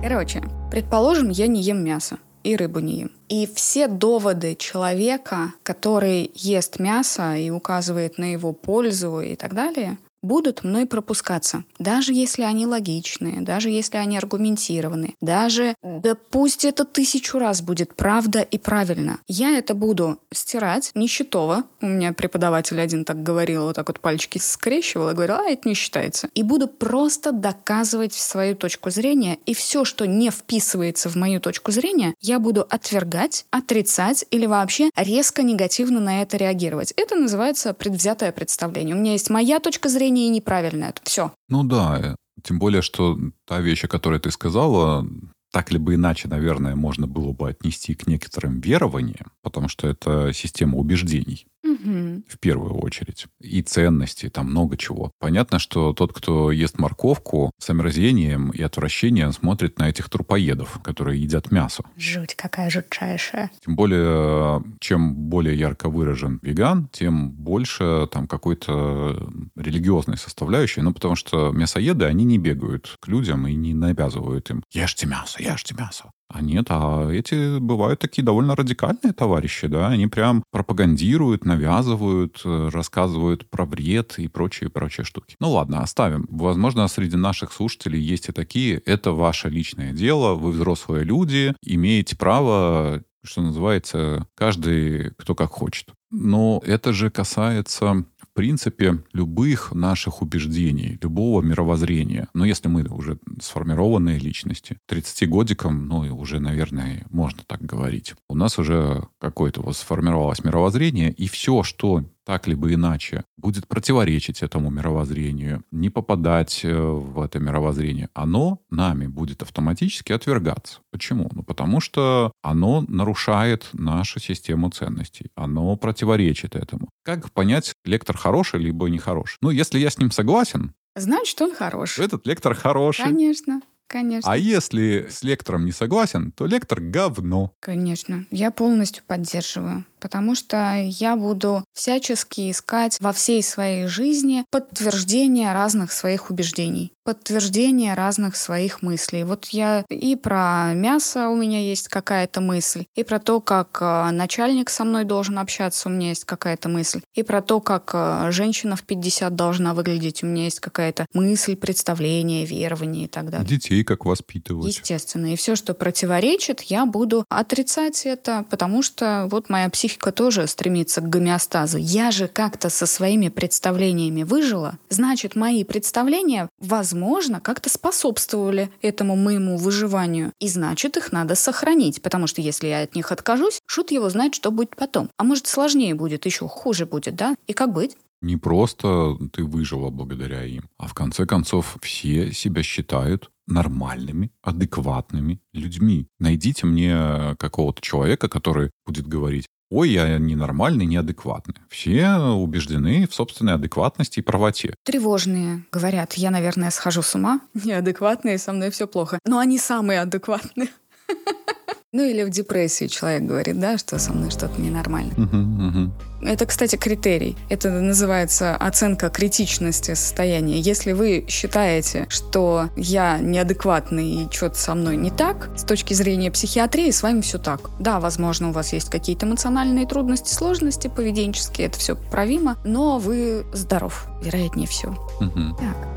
Короче, 0.00 0.42
предположим, 0.70 1.30
я 1.30 1.48
не 1.48 1.60
ем 1.60 1.82
мясо 1.82 2.18
и 2.42 2.56
рыбу 2.56 2.80
не 2.80 3.00
ем. 3.00 3.10
И 3.28 3.48
все 3.54 3.86
доводы 3.86 4.54
человека, 4.56 5.54
который 5.62 6.30
ест 6.34 6.78
мясо 6.78 7.36
и 7.36 7.50
указывает 7.50 8.18
на 8.18 8.32
его 8.32 8.52
пользу 8.52 9.20
и 9.20 9.36
так 9.36 9.54
далее, 9.54 9.98
будут 10.22 10.64
мной 10.64 10.86
пропускаться, 10.86 11.64
даже 11.78 12.12
если 12.12 12.42
они 12.42 12.66
логичные, 12.66 13.40
даже 13.40 13.70
если 13.70 13.96
они 13.96 14.18
аргументированы, 14.18 15.14
даже, 15.20 15.74
да 15.82 16.14
пусть 16.14 16.64
это 16.64 16.84
тысячу 16.84 17.38
раз 17.38 17.62
будет 17.62 17.94
правда 17.94 18.40
и 18.40 18.58
правильно. 18.58 19.20
Я 19.26 19.56
это 19.56 19.74
буду 19.74 20.18
стирать 20.32 20.90
нищетово. 20.94 21.64
У 21.80 21.86
меня 21.86 22.12
преподаватель 22.12 22.80
один 22.80 23.04
так 23.04 23.22
говорил, 23.22 23.64
вот 23.64 23.76
так 23.76 23.88
вот 23.88 24.00
пальчики 24.00 24.38
скрещивал 24.38 25.10
и 25.10 25.14
говорил, 25.14 25.36
а 25.36 25.50
это 25.50 25.68
не 25.68 25.74
считается. 25.74 26.28
И 26.34 26.42
буду 26.42 26.68
просто 26.68 27.32
доказывать 27.32 28.12
свою 28.12 28.54
точку 28.54 28.90
зрения, 28.90 29.38
и 29.46 29.54
все, 29.54 29.84
что 29.84 30.06
не 30.06 30.30
вписывается 30.30 31.08
в 31.08 31.16
мою 31.16 31.40
точку 31.40 31.72
зрения, 31.72 32.14
я 32.20 32.38
буду 32.38 32.66
отвергать, 32.68 33.46
отрицать 33.50 34.24
или 34.30 34.46
вообще 34.46 34.90
резко 34.96 35.42
негативно 35.42 36.00
на 36.00 36.22
это 36.22 36.36
реагировать. 36.36 36.92
Это 36.96 37.16
называется 37.16 37.74
предвзятое 37.74 38.32
представление. 38.32 38.94
У 38.94 38.98
меня 38.98 39.12
есть 39.12 39.30
моя 39.30 39.60
точка 39.60 39.88
зрения, 39.88 40.09
зрения 40.10 40.26
и 40.26 40.30
неправильно 40.30 40.84
это. 40.86 41.00
Все. 41.04 41.32
Ну 41.48 41.64
да, 41.64 41.98
э, 42.00 42.16
тем 42.42 42.58
более, 42.58 42.82
что 42.82 43.18
та 43.46 43.60
вещь, 43.60 43.84
о 43.84 43.88
которой 43.88 44.18
ты 44.18 44.30
сказала, 44.30 45.06
так 45.52 45.70
либо 45.72 45.94
иначе, 45.94 46.28
наверное, 46.28 46.74
можно 46.74 47.06
было 47.06 47.32
бы 47.32 47.48
отнести 47.48 47.94
к 47.94 48.06
некоторым 48.06 48.60
верованиям, 48.60 49.32
потому 49.42 49.68
что 49.68 49.88
это 49.88 50.32
система 50.32 50.76
убеждений 50.76 51.46
угу. 51.74 52.22
в 52.28 52.38
первую 52.38 52.74
очередь. 52.74 53.26
И 53.40 53.62
ценности, 53.62 54.28
там 54.28 54.50
много 54.50 54.76
чего. 54.76 55.12
Понятно, 55.18 55.58
что 55.58 55.92
тот, 55.92 56.12
кто 56.12 56.50
ест 56.50 56.78
морковку, 56.78 57.52
с 57.58 57.70
омерзением 57.70 58.50
и 58.50 58.62
отвращением 58.62 59.32
смотрит 59.32 59.78
на 59.78 59.88
этих 59.88 60.08
трупоедов, 60.08 60.80
которые 60.82 61.20
едят 61.20 61.50
мясо. 61.50 61.84
Жуть 61.96 62.34
какая 62.34 62.70
жутчайшая. 62.70 63.50
Тем 63.64 63.76
более, 63.76 64.62
чем 64.80 65.14
более 65.14 65.58
ярко 65.58 65.88
выражен 65.88 66.38
веган, 66.42 66.88
тем 66.92 67.30
больше 67.30 68.08
там 68.12 68.26
какой-то 68.26 69.30
религиозной 69.56 70.16
составляющей. 70.16 70.80
Ну, 70.82 70.92
потому 70.92 71.16
что 71.16 71.50
мясоеды, 71.52 72.04
они 72.04 72.24
не 72.24 72.38
бегают 72.38 72.96
к 73.00 73.08
людям 73.08 73.46
и 73.46 73.54
не 73.54 73.74
навязывают 73.74 74.50
им 74.50 74.62
«Ешьте 74.72 75.06
мясо, 75.06 75.42
ешьте 75.42 75.74
мясо». 75.74 76.10
А 76.32 76.42
нет, 76.42 76.66
а 76.68 77.10
эти 77.10 77.58
бывают 77.58 77.98
такие 77.98 78.22
довольно 78.22 78.54
радикальные 78.54 79.12
товарищи, 79.12 79.66
да, 79.66 79.88
они 79.88 80.06
прям 80.06 80.44
пропагандируют, 80.52 81.44
навязывают, 81.44 82.40
э, 82.44 82.68
рассказывают 82.72 83.50
про 83.50 83.64
вред 83.64 84.14
и 84.18 84.28
прочие-прочие 84.28 85.04
штуки. 85.04 85.34
Ну 85.40 85.50
ладно, 85.50 85.82
оставим. 85.82 86.26
Возможно, 86.30 86.86
среди 86.86 87.16
наших 87.16 87.52
слушателей 87.52 88.00
есть 88.00 88.28
и 88.28 88.32
такие. 88.32 88.80
Это 88.86 89.10
ваше 89.10 89.48
личное 89.48 89.92
дело, 89.92 90.34
вы 90.34 90.52
взрослые 90.52 91.02
люди, 91.04 91.54
имеете 91.62 92.16
право 92.16 93.02
что 93.22 93.42
называется, 93.42 94.26
каждый 94.34 95.10
кто 95.18 95.34
как 95.34 95.50
хочет. 95.50 95.90
Но 96.10 96.62
это 96.64 96.92
же 96.94 97.10
касается 97.10 98.04
принципе, 98.34 99.02
любых 99.12 99.72
наших 99.72 100.22
убеждений, 100.22 100.98
любого 101.02 101.42
мировоззрения. 101.42 102.28
Но 102.34 102.44
если 102.44 102.68
мы 102.68 102.82
уже 102.84 103.18
сформированные 103.40 104.18
личности, 104.18 104.78
30 104.86 105.28
годиком, 105.28 105.86
ну, 105.86 106.04
и 106.04 106.10
уже, 106.10 106.40
наверное, 106.40 107.06
можно 107.10 107.42
так 107.46 107.62
говорить, 107.62 108.14
у 108.28 108.34
нас 108.34 108.58
уже 108.58 109.02
какое-то 109.18 109.62
вот 109.62 109.76
сформировалось 109.76 110.44
мировоззрение, 110.44 111.12
и 111.12 111.28
все, 111.28 111.62
что 111.62 112.04
так 112.24 112.46
либо 112.46 112.72
иначе 112.72 113.24
будет 113.36 113.66
противоречить 113.66 114.42
этому 114.42 114.70
мировоззрению, 114.70 115.64
не 115.70 115.90
попадать 115.90 116.60
э, 116.64 116.72
в 116.72 117.20
это 117.20 117.38
мировоззрение, 117.38 118.08
оно 118.14 118.60
нами 118.70 119.06
будет 119.06 119.42
автоматически 119.42 120.12
отвергаться. 120.12 120.80
Почему? 120.90 121.30
Ну, 121.32 121.42
потому 121.42 121.80
что 121.80 122.32
оно 122.42 122.84
нарушает 122.88 123.68
нашу 123.72 124.20
систему 124.20 124.70
ценностей, 124.70 125.30
оно 125.34 125.76
противоречит 125.76 126.54
этому. 126.54 126.90
Как 127.04 127.30
понять, 127.32 127.74
лектор 127.84 128.16
хороший 128.16 128.60
либо 128.60 128.88
нехороший? 128.88 129.38
Ну, 129.40 129.50
если 129.50 129.78
я 129.78 129.90
с 129.90 129.98
ним 129.98 130.10
согласен, 130.10 130.72
Значит, 130.96 131.40
он 131.40 131.54
хороший. 131.54 132.04
Этот 132.04 132.26
лектор 132.26 132.54
хороший. 132.54 133.04
Конечно. 133.04 133.60
Конечно. 133.86 134.30
А 134.30 134.36
если 134.36 135.08
с 135.10 135.24
лектором 135.24 135.64
не 135.64 135.72
согласен, 135.72 136.30
то 136.30 136.46
лектор 136.46 136.80
говно. 136.80 137.52
Конечно. 137.58 138.24
Я 138.30 138.52
полностью 138.52 139.02
поддерживаю 139.04 139.84
потому 140.00 140.34
что 140.34 140.74
я 140.82 141.16
буду 141.16 141.64
всячески 141.74 142.50
искать 142.50 142.96
во 143.00 143.12
всей 143.12 143.42
своей 143.42 143.86
жизни 143.86 144.44
подтверждение 144.50 145.52
разных 145.52 145.92
своих 145.92 146.30
убеждений, 146.30 146.92
подтверждение 147.04 147.94
разных 147.94 148.36
своих 148.36 148.82
мыслей. 148.82 149.24
Вот 149.24 149.46
я 149.46 149.84
и 149.88 150.16
про 150.16 150.72
мясо 150.74 151.28
у 151.28 151.36
меня 151.36 151.60
есть 151.60 151.88
какая-то 151.88 152.40
мысль, 152.40 152.84
и 152.94 153.04
про 153.04 153.18
то, 153.18 153.40
как 153.40 153.78
э, 153.80 154.10
начальник 154.10 154.70
со 154.70 154.84
мной 154.84 155.04
должен 155.04 155.38
общаться, 155.38 155.88
у 155.88 155.92
меня 155.92 156.10
есть 156.10 156.24
какая-то 156.24 156.68
мысль, 156.68 157.00
и 157.14 157.22
про 157.22 157.42
то, 157.42 157.60
как 157.60 157.90
э, 157.94 158.30
женщина 158.30 158.76
в 158.76 158.82
50 158.82 159.34
должна 159.34 159.74
выглядеть, 159.74 160.22
у 160.22 160.26
меня 160.26 160.44
есть 160.44 160.60
какая-то 160.60 161.06
мысль, 161.12 161.56
представление, 161.56 162.46
верование 162.46 163.04
и 163.04 163.08
так 163.08 163.30
далее. 163.30 163.46
Детей 163.46 163.84
как 163.84 164.04
воспитывать. 164.04 164.66
Естественно. 164.66 165.32
И 165.32 165.36
все, 165.36 165.56
что 165.56 165.74
противоречит, 165.74 166.62
я 166.62 166.86
буду 166.86 167.24
отрицать 167.28 168.06
это, 168.06 168.44
потому 168.50 168.82
что 168.82 169.26
вот 169.30 169.48
моя 169.48 169.68
психика 169.68 169.89
психика 169.90 170.12
тоже 170.12 170.46
стремится 170.46 171.00
к 171.00 171.08
гомеостазу. 171.08 171.76
Я 171.78 172.12
же 172.12 172.28
как-то 172.28 172.70
со 172.70 172.86
своими 172.86 173.28
представлениями 173.28 174.22
выжила, 174.22 174.78
значит, 174.88 175.34
мои 175.34 175.64
представления, 175.64 176.48
возможно, 176.60 177.40
как-то 177.40 177.68
способствовали 177.68 178.70
этому 178.82 179.16
моему 179.16 179.56
выживанию. 179.56 180.32
И 180.38 180.48
значит, 180.48 180.96
их 180.96 181.10
надо 181.10 181.34
сохранить, 181.34 182.02
потому 182.02 182.28
что 182.28 182.40
если 182.40 182.68
я 182.68 182.82
от 182.82 182.94
них 182.94 183.10
откажусь, 183.10 183.58
шут 183.66 183.90
его 183.90 184.08
знает, 184.10 184.34
что 184.34 184.52
будет 184.52 184.76
потом. 184.76 185.10
А 185.16 185.24
может, 185.24 185.48
сложнее 185.48 185.94
будет, 185.96 186.24
еще 186.24 186.46
хуже 186.46 186.86
будет, 186.86 187.16
да? 187.16 187.34
И 187.48 187.52
как 187.52 187.72
быть? 187.72 187.96
Не 188.22 188.36
просто 188.36 189.16
ты 189.32 189.44
выжила 189.44 189.88
благодаря 189.90 190.44
им, 190.44 190.68
а 190.76 190.86
в 190.86 190.94
конце 190.94 191.24
концов 191.24 191.78
все 191.80 192.32
себя 192.32 192.62
считают 192.62 193.30
нормальными, 193.46 194.30
адекватными 194.42 195.40
людьми. 195.52 196.06
Найдите 196.18 196.66
мне 196.66 197.34
какого-то 197.38 197.80
человека, 197.80 198.28
который 198.28 198.70
будет 198.86 199.06
говорить, 199.06 199.46
ой, 199.70 199.90
я 199.90 200.18
ненормальный, 200.18 200.86
неадекватный. 200.86 201.54
Все 201.68 202.16
убеждены 202.16 203.06
в 203.06 203.14
собственной 203.14 203.54
адекватности 203.54 204.20
и 204.20 204.22
правоте. 204.22 204.74
Тревожные 204.84 205.64
говорят, 205.72 206.14
я, 206.14 206.30
наверное, 206.30 206.70
схожу 206.70 207.02
с 207.02 207.14
ума, 207.14 207.40
неадекватные, 207.54 208.38
со 208.38 208.52
мной 208.52 208.70
все 208.70 208.86
плохо. 208.86 209.18
Но 209.24 209.38
они 209.38 209.58
самые 209.58 210.00
адекватные. 210.00 210.68
Ну 211.92 212.04
или 212.04 212.22
в 212.22 212.30
депрессии 212.30 212.86
человек 212.86 213.22
говорит, 213.22 213.58
да, 213.58 213.76
что 213.76 213.98
со 213.98 214.12
мной 214.12 214.30
что-то 214.30 214.60
ненормально. 214.60 215.12
Uh-huh, 215.14 215.72
uh-huh. 215.72 215.90
Это, 216.22 216.46
кстати, 216.46 216.76
критерий. 216.76 217.36
Это 217.48 217.68
называется 217.68 218.54
оценка 218.54 219.10
критичности 219.10 219.94
состояния. 219.94 220.60
Если 220.60 220.92
вы 220.92 221.24
считаете, 221.26 222.06
что 222.08 222.68
я 222.76 223.18
неадекватный 223.18 224.08
и 224.08 224.28
что-то 224.30 224.56
со 224.56 224.76
мной 224.76 224.96
не 224.96 225.10
так, 225.10 225.50
с 225.56 225.64
точки 225.64 225.92
зрения 225.92 226.30
психиатрии 226.30 226.92
с 226.92 227.02
вами 227.02 227.22
все 227.22 227.38
так. 227.38 227.70
Да, 227.80 227.98
возможно, 227.98 228.50
у 228.50 228.52
вас 228.52 228.72
есть 228.72 228.88
какие-то 228.88 229.26
эмоциональные 229.26 229.84
трудности, 229.84 230.32
сложности 230.32 230.86
поведенческие, 230.86 231.66
это 231.66 231.78
все 231.80 231.96
поправимо, 231.96 232.56
но 232.64 233.00
вы 233.00 233.44
здоров, 233.52 234.06
вероятнее 234.22 234.68
всего. 234.68 234.94
Uh-huh. 235.20 235.58
Так. 235.58 235.88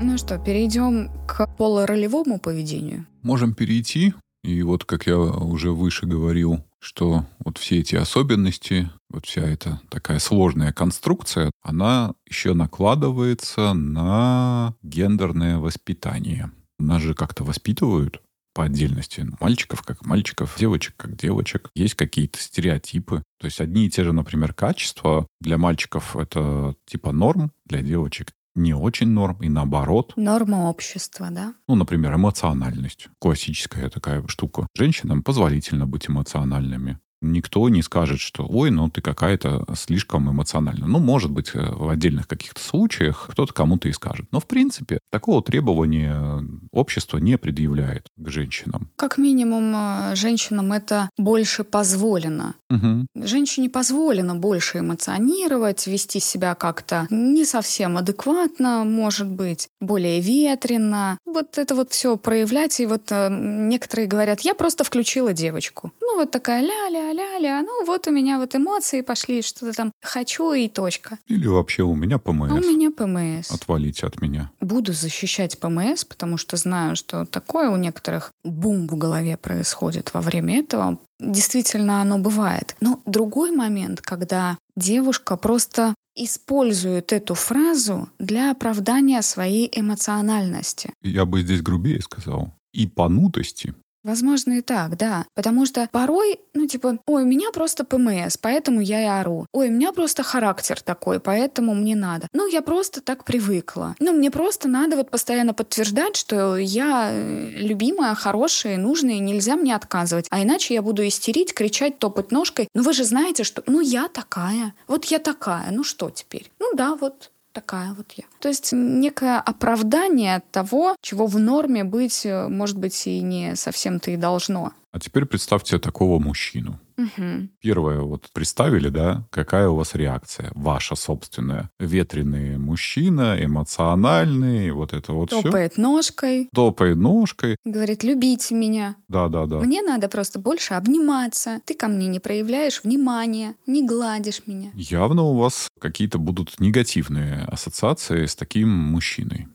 Ну 0.00 0.18
что, 0.18 0.38
перейдем 0.38 1.10
к 1.26 1.48
полуролевому 1.56 2.38
поведению? 2.38 3.06
Можем 3.22 3.54
перейти. 3.54 4.14
И 4.42 4.62
вот, 4.62 4.84
как 4.84 5.06
я 5.06 5.18
уже 5.18 5.70
выше 5.70 6.06
говорил, 6.06 6.64
что 6.80 7.24
вот 7.38 7.58
все 7.58 7.78
эти 7.78 7.94
особенности, 7.94 8.90
вот 9.08 9.26
вся 9.26 9.42
эта 9.42 9.80
такая 9.88 10.18
сложная 10.18 10.72
конструкция, 10.72 11.52
она 11.62 12.14
еще 12.26 12.54
накладывается 12.54 13.72
на 13.72 14.74
гендерное 14.82 15.58
воспитание. 15.58 16.50
Нас 16.78 17.02
же 17.02 17.14
как-то 17.14 17.44
воспитывают 17.44 18.20
по 18.52 18.64
отдельности. 18.64 19.26
Мальчиков 19.40 19.82
как 19.82 20.04
мальчиков, 20.04 20.56
девочек 20.58 20.94
как 20.96 21.16
девочек. 21.16 21.70
Есть 21.74 21.94
какие-то 21.94 22.38
стереотипы. 22.40 23.22
То 23.38 23.46
есть 23.46 23.60
одни 23.60 23.86
и 23.86 23.90
те 23.90 24.04
же, 24.04 24.12
например, 24.12 24.52
качества 24.52 25.26
для 25.40 25.58
мальчиков 25.58 26.16
это 26.16 26.74
типа 26.84 27.12
норм, 27.12 27.52
для 27.64 27.80
девочек 27.82 28.32
не 28.54 28.74
очень 28.74 29.08
норм, 29.08 29.38
и 29.42 29.48
наоборот. 29.48 30.12
Норма 30.16 30.68
общества, 30.68 31.28
да? 31.30 31.54
Ну, 31.68 31.74
например, 31.74 32.14
эмоциональность. 32.14 33.08
Классическая 33.18 33.88
такая 33.88 34.24
штука. 34.28 34.66
Женщинам 34.74 35.22
позволительно 35.22 35.86
быть 35.86 36.08
эмоциональными 36.08 36.98
никто 37.22 37.68
не 37.68 37.82
скажет, 37.82 38.20
что 38.20 38.46
ой, 38.48 38.70
ну 38.70 38.90
ты 38.90 39.00
какая-то 39.00 39.64
слишком 39.76 40.30
эмоциональна. 40.30 40.86
Ну, 40.86 40.98
может 40.98 41.30
быть, 41.30 41.50
э, 41.54 41.60
в 41.60 41.88
отдельных 41.88 42.28
каких-то 42.28 42.60
случаях 42.60 43.28
кто-то 43.30 43.52
кому-то 43.52 43.88
и 43.88 43.92
скажет. 43.92 44.26
Но, 44.32 44.40
в 44.40 44.46
принципе, 44.46 44.98
такого 45.10 45.42
требования 45.42 46.44
общество 46.72 47.18
не 47.18 47.38
предъявляет 47.38 48.08
к 48.16 48.28
женщинам. 48.28 48.90
Как 48.96 49.18
минимум, 49.18 49.72
э, 49.74 50.16
женщинам 50.16 50.72
это 50.72 51.08
больше 51.16 51.64
позволено. 51.64 52.54
Угу. 52.70 53.06
Женщине 53.24 53.70
позволено 53.70 54.34
больше 54.34 54.78
эмоционировать, 54.78 55.86
вести 55.86 56.20
себя 56.20 56.54
как-то 56.54 57.06
не 57.10 57.44
совсем 57.44 57.96
адекватно, 57.96 58.84
может 58.84 59.28
быть, 59.28 59.68
более 59.80 60.20
ветрено. 60.20 61.18
Вот 61.24 61.58
это 61.58 61.74
вот 61.74 61.92
все 61.92 62.16
проявлять. 62.16 62.80
И 62.80 62.86
вот 62.86 63.10
э, 63.10 63.28
некоторые 63.30 64.08
говорят, 64.08 64.40
я 64.40 64.54
просто 64.54 64.84
включила 64.84 65.32
девочку. 65.32 65.92
Ну, 66.00 66.16
вот 66.16 66.30
такая 66.30 66.62
ля-ля, 66.62 67.11
ля-ля, 67.12 67.62
ну 67.62 67.84
вот 67.84 68.06
у 68.06 68.10
меня 68.10 68.38
вот 68.38 68.54
эмоции 68.54 69.00
пошли, 69.02 69.42
что-то 69.42 69.72
там 69.72 69.92
хочу 70.02 70.52
и 70.52 70.68
точка. 70.68 71.18
Или 71.26 71.46
вообще 71.46 71.82
у 71.82 71.94
меня 71.94 72.18
ПМС. 72.18 72.50
А 72.50 72.54
у 72.54 72.60
меня 72.60 72.90
ПМС. 72.90 73.50
Отвалить 73.50 74.02
от 74.02 74.20
меня. 74.20 74.50
Буду 74.60 74.92
защищать 74.92 75.58
ПМС, 75.58 76.04
потому 76.04 76.36
что 76.36 76.56
знаю, 76.56 76.96
что 76.96 77.24
такое 77.24 77.70
у 77.70 77.76
некоторых 77.76 78.32
бум 78.44 78.86
в 78.88 78.96
голове 78.96 79.36
происходит 79.36 80.14
во 80.14 80.20
время 80.20 80.60
этого. 80.60 80.98
Действительно, 81.20 82.00
оно 82.02 82.18
бывает. 82.18 82.76
Но 82.80 83.00
другой 83.06 83.52
момент, 83.52 84.00
когда 84.00 84.58
девушка 84.76 85.36
просто 85.36 85.94
использует 86.14 87.12
эту 87.12 87.34
фразу 87.34 88.08
для 88.18 88.50
оправдания 88.50 89.22
своей 89.22 89.70
эмоциональности. 89.72 90.92
Я 91.02 91.24
бы 91.24 91.40
здесь 91.42 91.62
грубее 91.62 92.00
сказал. 92.02 92.54
И 92.72 92.86
понутости. 92.86 93.74
Возможно, 94.04 94.54
и 94.54 94.60
так, 94.62 94.96
да. 94.96 95.26
Потому 95.34 95.64
что 95.66 95.88
порой, 95.92 96.40
ну, 96.54 96.66
типа, 96.66 96.98
ой, 97.06 97.22
у 97.22 97.26
меня 97.26 97.50
просто 97.52 97.84
ПМС, 97.84 98.36
поэтому 98.36 98.80
я 98.80 99.02
и 99.02 99.20
ору. 99.20 99.46
Ой, 99.52 99.68
у 99.68 99.72
меня 99.72 99.92
просто 99.92 100.22
характер 100.22 100.80
такой, 100.80 101.20
поэтому 101.20 101.74
мне 101.74 101.94
надо. 101.94 102.26
Ну, 102.32 102.46
я 102.48 102.62
просто 102.62 103.00
так 103.00 103.24
привыкла. 103.24 103.94
Ну, 104.00 104.12
мне 104.12 104.30
просто 104.30 104.68
надо 104.68 104.96
вот 104.96 105.10
постоянно 105.10 105.54
подтверждать, 105.54 106.16
что 106.16 106.56
я 106.56 107.10
э, 107.12 107.50
любимая, 107.50 108.14
хорошая, 108.14 108.76
нужная, 108.76 109.14
и 109.14 109.20
нельзя 109.20 109.56
мне 109.56 109.74
отказывать. 109.76 110.26
А 110.30 110.42
иначе 110.42 110.74
я 110.74 110.82
буду 110.82 111.06
истерить, 111.06 111.54
кричать, 111.54 111.98
топать 111.98 112.32
ножкой. 112.32 112.68
Ну, 112.74 112.82
вы 112.82 112.92
же 112.92 113.04
знаете, 113.04 113.44
что, 113.44 113.62
ну, 113.66 113.80
я 113.80 114.08
такая. 114.08 114.74
Вот 114.88 115.04
я 115.06 115.18
такая. 115.18 115.70
Ну, 115.70 115.84
что 115.84 116.10
теперь? 116.10 116.50
Ну, 116.58 116.72
да, 116.74 116.96
вот 116.96 117.30
такая 117.52 117.94
вот 117.94 118.12
я. 118.16 118.24
То 118.42 118.48
есть 118.48 118.72
некое 118.72 119.38
оправдание 119.38 120.42
того, 120.50 120.96
чего 121.00 121.26
в 121.26 121.38
норме 121.38 121.84
быть, 121.84 122.26
э, 122.26 122.48
может 122.48 122.76
быть, 122.76 123.06
и 123.06 123.20
не 123.20 123.54
совсем-то 123.54 124.10
и 124.10 124.16
должно. 124.16 124.72
А 124.90 124.98
теперь 124.98 125.26
представьте 125.26 125.78
такого 125.78 126.18
мужчину. 126.18 126.80
Угу. 126.98 127.48
Первое, 127.60 128.00
вот 128.00 128.28
представили, 128.32 128.88
да, 128.88 129.24
какая 129.30 129.68
у 129.68 129.76
вас 129.76 129.94
реакция, 129.94 130.50
ваша 130.54 130.94
собственная. 130.94 131.70
Ветреный 131.78 132.58
мужчина, 132.58 133.36
эмоциональный, 133.40 134.70
вот 134.70 134.92
это 134.92 135.12
вот 135.12 135.30
все. 135.30 135.42
Топает 135.42 135.78
ножкой. 135.78 136.48
Топает 136.54 136.96
ножкой. 136.96 137.56
Говорит, 137.64 138.04
любите 138.04 138.54
меня. 138.54 138.96
Да, 139.08 139.28
да, 139.28 139.46
да. 139.46 139.60
Мне 139.60 139.82
надо 139.82 140.08
просто 140.08 140.38
больше 140.38 140.74
обниматься. 140.74 141.60
Ты 141.64 141.74
ко 141.74 141.88
мне 141.88 142.06
не 142.06 142.20
проявляешь 142.20 142.82
внимания, 142.84 143.54
не 143.66 143.86
гладишь 143.86 144.42
меня. 144.46 144.70
Явно 144.74 145.22
у 145.22 145.34
вас 145.34 145.68
какие-то 145.80 146.18
будут 146.18 146.60
негативные 146.60 147.44
ассоциации 147.44 148.26
с 148.32 148.36
таким 148.36 148.68
мужчиной 148.68 149.46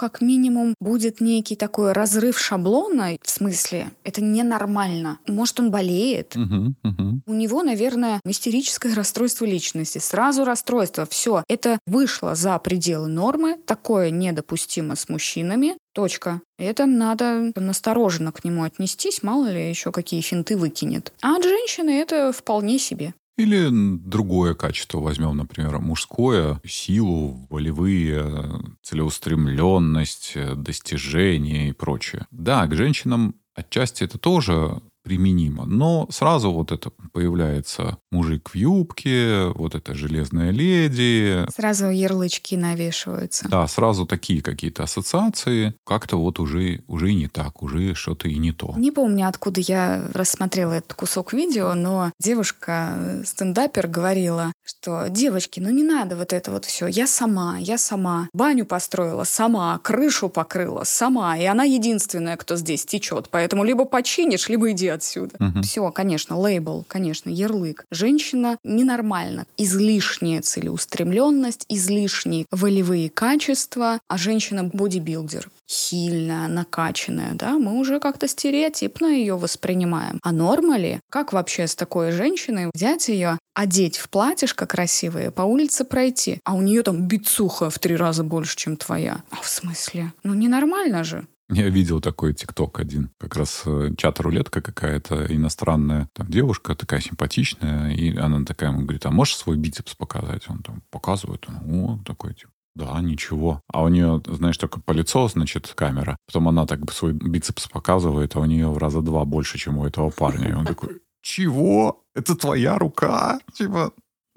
как 0.00 0.22
минимум 0.22 0.74
будет 0.80 1.20
некий 1.20 1.56
такой 1.56 1.92
разрыв 1.92 2.38
шаблона, 2.38 3.18
в 3.20 3.28
смысле, 3.28 3.90
это 4.02 4.22
ненормально. 4.22 5.18
Может, 5.28 5.60
он 5.60 5.70
болеет. 5.70 6.34
Угу, 6.34 6.74
угу. 6.82 7.20
У 7.26 7.34
него, 7.34 7.62
наверное, 7.62 8.18
истерическое 8.24 8.94
расстройство 8.94 9.44
личности. 9.44 9.98
Сразу 9.98 10.46
расстройство. 10.46 11.04
Все. 11.04 11.44
Это 11.48 11.78
вышло 11.86 12.34
за 12.34 12.58
пределы 12.60 13.08
нормы. 13.08 13.58
Такое 13.66 14.08
недопустимо 14.08 14.96
с 14.96 15.10
мужчинами. 15.10 15.76
Точка. 15.92 16.40
Это 16.58 16.86
надо 16.86 17.52
настороженно 17.56 18.32
к 18.32 18.42
нему 18.42 18.62
отнестись, 18.62 19.22
мало 19.22 19.50
ли 19.50 19.68
еще 19.68 19.92
какие 19.92 20.22
финты 20.22 20.56
выкинет. 20.56 21.12
А 21.20 21.36
от 21.36 21.44
женщины 21.44 21.90
это 21.90 22.32
вполне 22.32 22.78
себе. 22.78 23.12
Или 23.40 23.68
другое 23.70 24.52
качество 24.52 24.98
возьмем, 24.98 25.34
например, 25.34 25.78
мужское, 25.78 26.60
силу, 26.66 27.46
волевые, 27.48 28.60
целеустремленность, 28.82 30.36
достижения 30.56 31.70
и 31.70 31.72
прочее. 31.72 32.26
Да, 32.30 32.66
к 32.66 32.74
женщинам 32.74 33.34
отчасти 33.54 34.04
это 34.04 34.18
тоже 34.18 34.82
применимо. 35.02 35.64
Но 35.66 36.06
сразу 36.10 36.52
вот 36.52 36.72
это 36.72 36.90
появляется 37.12 37.98
мужик 38.10 38.50
в 38.50 38.54
юбке, 38.54 39.46
вот 39.54 39.74
эта 39.74 39.94
железная 39.94 40.50
леди. 40.50 41.46
Сразу 41.54 41.88
ярлычки 41.88 42.54
навешиваются. 42.54 43.48
Да, 43.48 43.66
сразу 43.66 44.06
такие 44.06 44.42
какие-то 44.42 44.82
ассоциации. 44.82 45.74
Как-то 45.84 46.16
вот 46.16 46.38
уже, 46.38 46.82
уже 46.86 47.10
и 47.10 47.14
не 47.14 47.28
так, 47.28 47.62
уже 47.62 47.94
что-то 47.94 48.28
и 48.28 48.36
не 48.38 48.52
то. 48.52 48.74
Не 48.76 48.90
помню, 48.90 49.28
откуда 49.28 49.60
я 49.60 50.04
рассмотрела 50.12 50.74
этот 50.74 50.94
кусок 50.94 51.32
видео, 51.32 51.74
но 51.74 52.12
девушка-стендапер 52.20 53.86
говорила, 53.86 54.52
что 54.64 55.06
девочки, 55.08 55.60
ну 55.60 55.70
не 55.70 55.82
надо 55.82 56.16
вот 56.16 56.32
это 56.32 56.50
вот 56.50 56.64
все. 56.64 56.86
Я 56.86 57.06
сама, 57.06 57.56
я 57.58 57.78
сама. 57.78 58.28
Баню 58.32 58.66
построила 58.66 59.24
сама, 59.24 59.78
крышу 59.78 60.28
покрыла 60.28 60.84
сама. 60.84 61.36
И 61.38 61.44
она 61.44 61.64
единственная, 61.64 62.36
кто 62.36 62.56
здесь 62.56 62.84
течет. 62.84 63.28
Поэтому 63.30 63.64
либо 63.64 63.84
починишь, 63.84 64.48
либо 64.48 64.70
иди 64.70 64.90
отсюда. 65.00 65.36
Угу. 65.40 65.62
Все, 65.62 65.90
конечно, 65.90 66.38
лейбл, 66.38 66.84
конечно, 66.86 67.30
ярлык. 67.30 67.86
Женщина 67.90 68.58
ненормальна. 68.62 69.46
Излишняя 69.56 70.42
целеустремленность, 70.42 71.64
излишние 71.68 72.44
волевые 72.50 73.08
качества, 73.08 74.00
а 74.08 74.18
женщина 74.18 74.64
бодибилдер 74.64 75.48
сильная, 75.70 76.48
накачанная, 76.48 77.34
да, 77.34 77.52
мы 77.52 77.78
уже 77.78 78.00
как-то 78.00 78.26
стереотипно 78.26 79.06
ее 79.06 79.36
воспринимаем. 79.36 80.18
А 80.22 80.32
норма 80.32 80.76
ли? 80.76 81.00
Как 81.10 81.32
вообще 81.32 81.68
с 81.68 81.76
такой 81.76 82.10
женщиной 82.10 82.70
взять 82.74 83.08
ее, 83.08 83.38
одеть 83.54 83.96
в 83.96 84.08
платьишко 84.08 84.66
красивое, 84.66 85.30
по 85.30 85.42
улице 85.42 85.84
пройти, 85.84 86.40
а 86.44 86.54
у 86.54 86.62
нее 86.62 86.82
там 86.82 87.06
бицуха 87.06 87.70
в 87.70 87.78
три 87.78 87.94
раза 87.94 88.24
больше, 88.24 88.56
чем 88.56 88.76
твоя? 88.76 89.22
А 89.30 89.36
в 89.36 89.48
смысле? 89.48 90.12
Ну, 90.24 90.34
ненормально 90.34 91.04
же. 91.04 91.26
Я 91.50 91.68
видел 91.68 92.00
такой 92.00 92.32
тикток 92.32 92.78
один. 92.78 93.10
Как 93.18 93.36
раз 93.36 93.62
э, 93.66 93.90
чат-рулетка 93.96 94.62
какая-то 94.62 95.26
иностранная. 95.34 96.08
Там 96.14 96.28
девушка 96.28 96.76
такая 96.76 97.00
симпатичная. 97.00 97.92
И 97.92 98.16
она 98.16 98.44
такая 98.44 98.70
ему 98.70 98.82
говорит, 98.82 99.04
а 99.04 99.10
можешь 99.10 99.36
свой 99.36 99.56
бицепс 99.56 99.94
показать? 99.96 100.48
Он 100.48 100.62
там 100.62 100.82
показывает. 100.90 101.46
Он, 101.48 101.74
о, 101.74 101.98
такой 102.04 102.34
типа. 102.34 102.52
Да, 102.76 103.00
ничего. 103.00 103.60
А 103.72 103.82
у 103.82 103.88
нее, 103.88 104.22
знаешь, 104.26 104.56
только 104.56 104.80
по 104.80 104.92
лицо, 104.92 105.26
значит, 105.26 105.72
камера. 105.74 106.16
Потом 106.26 106.48
она 106.48 106.66
так 106.66 106.80
бы 106.80 106.92
свой 106.92 107.12
бицепс 107.12 107.66
показывает, 107.66 108.36
а 108.36 108.40
у 108.40 108.44
нее 108.44 108.68
в 108.68 108.78
раза 108.78 109.02
два 109.02 109.24
больше, 109.24 109.58
чем 109.58 109.78
у 109.78 109.86
этого 109.86 110.10
парня. 110.10 110.50
И 110.50 110.52
он 110.52 110.64
такой, 110.64 111.00
чего? 111.20 112.04
Это 112.14 112.36
твоя 112.36 112.78
рука? 112.78 113.40
Типа, 113.54 113.92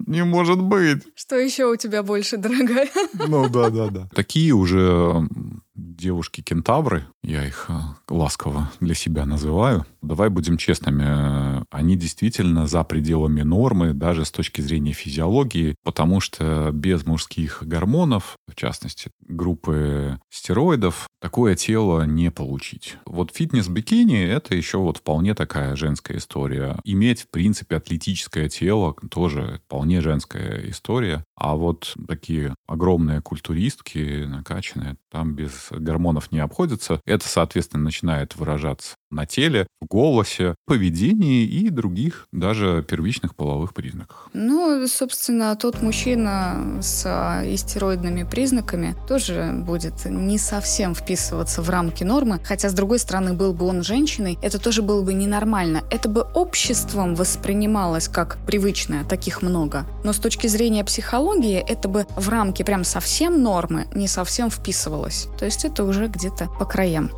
не 0.06 0.24
может 0.24 0.60
быть. 0.60 1.04
Что 1.14 1.36
еще 1.36 1.66
у 1.66 1.76
тебя 1.76 2.02
больше, 2.02 2.36
дорогая? 2.36 2.88
Ну 3.14 3.48
да, 3.48 3.70
да, 3.70 3.88
да. 3.88 4.08
Такие 4.14 4.52
уже 4.52 5.28
девушки-кентавры, 5.74 7.06
я 7.22 7.46
их 7.46 7.66
э, 7.68 7.74
ласково 8.08 8.70
для 8.80 8.94
себя 8.94 9.26
называю. 9.26 9.84
Давай 10.02 10.28
будем 10.28 10.56
честными, 10.56 11.64
они 11.70 11.96
действительно 11.96 12.66
за 12.66 12.84
пределами 12.84 13.42
нормы, 13.42 13.94
даже 13.94 14.24
с 14.24 14.30
точки 14.30 14.60
зрения 14.60 14.92
физиологии, 14.92 15.76
потому 15.82 16.20
что 16.20 16.70
без 16.72 17.06
мужских 17.06 17.62
гормонов, 17.62 18.36
в 18.46 18.54
частности, 18.54 19.10
группы 19.26 20.18
стероидов, 20.30 21.08
такое 21.20 21.54
тело 21.56 22.04
не 22.04 22.30
получить. 22.30 22.96
Вот 23.06 23.32
фитнес-бикини— 23.34 24.22
это 24.24 24.54
еще 24.54 24.78
вот 24.78 24.98
вполне 24.98 25.34
такая 25.34 25.74
женская 25.76 26.18
история. 26.18 26.78
Иметь, 26.84 27.22
в 27.22 27.30
принципе, 27.30 27.76
атлетическое 27.76 28.48
тело 28.48 28.94
тоже 29.10 29.60
вполне 29.66 30.00
женская 30.00 30.68
история. 30.68 31.24
А 31.36 31.54
вот 31.54 31.94
такие 32.06 32.54
огромные 32.66 33.20
культуристки 33.22 34.24
накачанные, 34.24 34.96
там 35.10 35.34
без 35.34 35.63
гормонов 35.70 36.32
не 36.32 36.40
обходятся. 36.40 37.00
Это, 37.06 37.28
соответственно, 37.28 37.84
начинает 37.84 38.36
выражаться 38.36 38.94
на 39.14 39.26
теле, 39.26 39.66
в 39.80 39.86
голосе, 39.86 40.56
поведении 40.66 41.44
и 41.44 41.70
других 41.70 42.26
даже 42.32 42.84
первичных 42.86 43.34
половых 43.36 43.72
признаках. 43.72 44.28
Ну, 44.32 44.86
собственно, 44.88 45.54
тот 45.56 45.82
мужчина 45.82 46.80
с 46.82 47.04
а, 47.06 47.42
истероидными 47.44 48.24
признаками 48.24 48.96
тоже 49.08 49.52
будет 49.54 50.04
не 50.04 50.38
совсем 50.38 50.94
вписываться 50.94 51.62
в 51.62 51.70
рамки 51.70 52.02
нормы, 52.02 52.40
хотя, 52.42 52.68
с 52.68 52.74
другой 52.74 52.98
стороны, 52.98 53.34
был 53.34 53.54
бы 53.54 53.66
он 53.66 53.82
женщиной, 53.82 54.38
это 54.42 54.58
тоже 54.58 54.82
было 54.82 55.02
бы 55.02 55.14
ненормально. 55.14 55.82
Это 55.90 56.08
бы 56.08 56.22
обществом 56.34 57.14
воспринималось 57.14 58.08
как 58.08 58.38
привычное, 58.46 59.04
таких 59.04 59.42
много. 59.42 59.86
Но 60.02 60.12
с 60.12 60.18
точки 60.18 60.48
зрения 60.48 60.84
психологии, 60.84 61.58
это 61.58 61.88
бы 61.88 62.06
в 62.16 62.28
рамки 62.28 62.62
прям 62.62 62.84
совсем 62.84 63.42
нормы 63.42 63.86
не 63.94 64.08
совсем 64.08 64.50
вписывалось. 64.50 65.28
То 65.38 65.44
есть 65.44 65.53
это 65.62 65.84
уже 65.84 66.08
где-то 66.08 66.48
по 66.58 66.64
краям. 66.64 67.10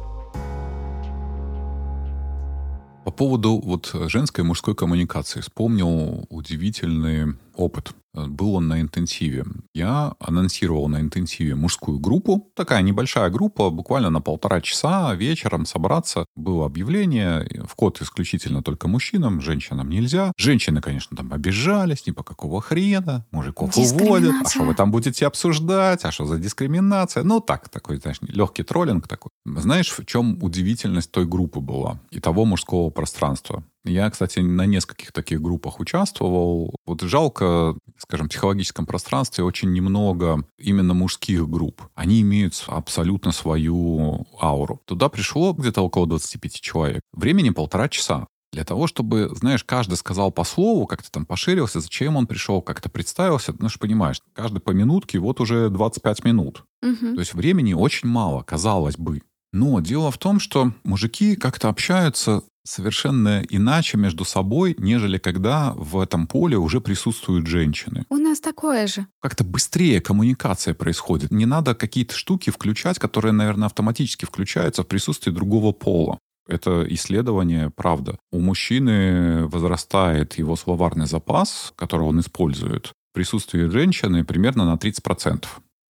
По 3.04 3.12
поводу 3.12 3.60
вот 3.64 3.92
женской 4.08 4.42
и 4.42 4.46
мужской 4.46 4.74
коммуникации 4.74 5.40
вспомнил 5.40 6.26
удивительный 6.28 7.36
опыт. 7.54 7.94
Был 8.16 8.54
он 8.54 8.68
на 8.68 8.80
интенсиве. 8.80 9.44
Я 9.74 10.14
анонсировал 10.18 10.88
на 10.88 11.00
интенсиве 11.00 11.54
мужскую 11.54 11.98
группу. 11.98 12.50
Такая 12.54 12.82
небольшая 12.82 13.30
группа, 13.30 13.70
буквально 13.70 14.10
на 14.10 14.20
полтора 14.20 14.60
часа 14.60 15.14
вечером 15.14 15.66
собраться. 15.66 16.26
Было 16.34 16.66
объявление. 16.66 17.46
Вход 17.68 18.00
исключительно 18.00 18.62
только 18.62 18.88
мужчинам, 18.88 19.40
женщинам 19.40 19.90
нельзя. 19.90 20.32
Женщины, 20.36 20.80
конечно, 20.80 21.16
там 21.16 21.32
обижались, 21.32 22.02
типа 22.02 22.22
какого 22.22 22.60
хрена, 22.60 23.26
мужиков 23.30 23.76
уводят. 23.76 24.34
А 24.44 24.48
что 24.48 24.64
вы 24.64 24.74
там 24.74 24.90
будете 24.90 25.26
обсуждать? 25.26 26.04
А 26.04 26.10
что 26.10 26.26
за 26.26 26.38
дискриминация? 26.38 27.22
Ну 27.22 27.40
так, 27.40 27.68
такой, 27.68 27.98
знаешь, 27.98 28.18
легкий 28.22 28.62
троллинг 28.62 29.06
такой. 29.08 29.30
Знаешь, 29.44 29.90
в 29.90 30.04
чем 30.06 30.42
удивительность 30.42 31.10
той 31.10 31.26
группы 31.26 31.60
была 31.60 32.00
и 32.10 32.20
того 32.20 32.44
мужского 32.44 32.90
пространства? 32.90 33.64
Я, 33.86 34.10
кстати, 34.10 34.40
на 34.40 34.66
нескольких 34.66 35.12
таких 35.12 35.40
группах 35.40 35.80
участвовал. 35.80 36.74
Вот 36.84 37.02
жалко, 37.02 37.76
скажем, 37.98 38.26
в 38.26 38.30
психологическом 38.30 38.84
пространстве 38.84 39.44
очень 39.44 39.72
немного 39.72 40.44
именно 40.58 40.92
мужских 40.92 41.48
групп. 41.48 41.82
Они 41.94 42.20
имеют 42.20 42.64
абсолютно 42.66 43.32
свою 43.32 44.26
ауру. 44.40 44.80
Туда 44.86 45.08
пришло 45.08 45.52
где-то 45.52 45.82
около 45.82 46.06
25 46.06 46.60
человек. 46.60 47.00
Времени 47.12 47.50
полтора 47.50 47.88
часа. 47.88 48.26
Для 48.52 48.64
того, 48.64 48.86
чтобы, 48.86 49.30
знаешь, 49.34 49.64
каждый 49.64 49.96
сказал 49.96 50.32
по 50.32 50.44
слову, 50.44 50.86
как-то 50.86 51.10
там 51.10 51.26
поширился, 51.26 51.80
зачем 51.80 52.16
он 52.16 52.26
пришел, 52.26 52.62
как-то 52.62 52.88
представился. 52.88 53.54
Ну, 53.58 53.68
же 53.68 53.78
понимаешь, 53.78 54.20
каждый 54.32 54.60
по 54.60 54.70
минутке, 54.70 55.18
вот 55.18 55.40
уже 55.40 55.68
25 55.68 56.24
минут. 56.24 56.64
Угу. 56.82 57.14
То 57.14 57.20
есть 57.20 57.34
времени 57.34 57.74
очень 57.74 58.08
мало, 58.08 58.42
казалось 58.42 58.96
бы. 58.96 59.22
Но 59.52 59.80
дело 59.80 60.10
в 60.10 60.18
том, 60.18 60.40
что 60.40 60.72
мужики 60.84 61.36
как-то 61.36 61.68
общаются 61.68 62.42
совершенно 62.66 63.42
иначе 63.48 63.96
между 63.96 64.24
собой, 64.24 64.74
нежели 64.78 65.18
когда 65.18 65.72
в 65.74 65.98
этом 65.98 66.26
поле 66.26 66.56
уже 66.56 66.80
присутствуют 66.80 67.46
женщины. 67.46 68.04
У 68.10 68.16
нас 68.16 68.40
такое 68.40 68.86
же. 68.86 69.06
Как-то 69.20 69.44
быстрее 69.44 70.00
коммуникация 70.00 70.74
происходит. 70.74 71.30
Не 71.30 71.46
надо 71.46 71.74
какие-то 71.74 72.14
штуки 72.14 72.50
включать, 72.50 72.98
которые, 72.98 73.32
наверное, 73.32 73.66
автоматически 73.66 74.24
включаются 74.24 74.82
в 74.82 74.86
присутствии 74.86 75.30
другого 75.30 75.72
пола. 75.72 76.18
Это 76.48 76.86
исследование, 76.90 77.70
правда. 77.70 78.18
У 78.30 78.40
мужчины 78.40 79.46
возрастает 79.46 80.38
его 80.38 80.56
словарный 80.56 81.06
запас, 81.06 81.72
который 81.76 82.06
он 82.06 82.20
использует, 82.20 82.88
в 82.88 83.14
присутствии 83.14 83.68
женщины 83.68 84.24
примерно 84.24 84.64
на 84.64 84.76
30%. 84.76 85.46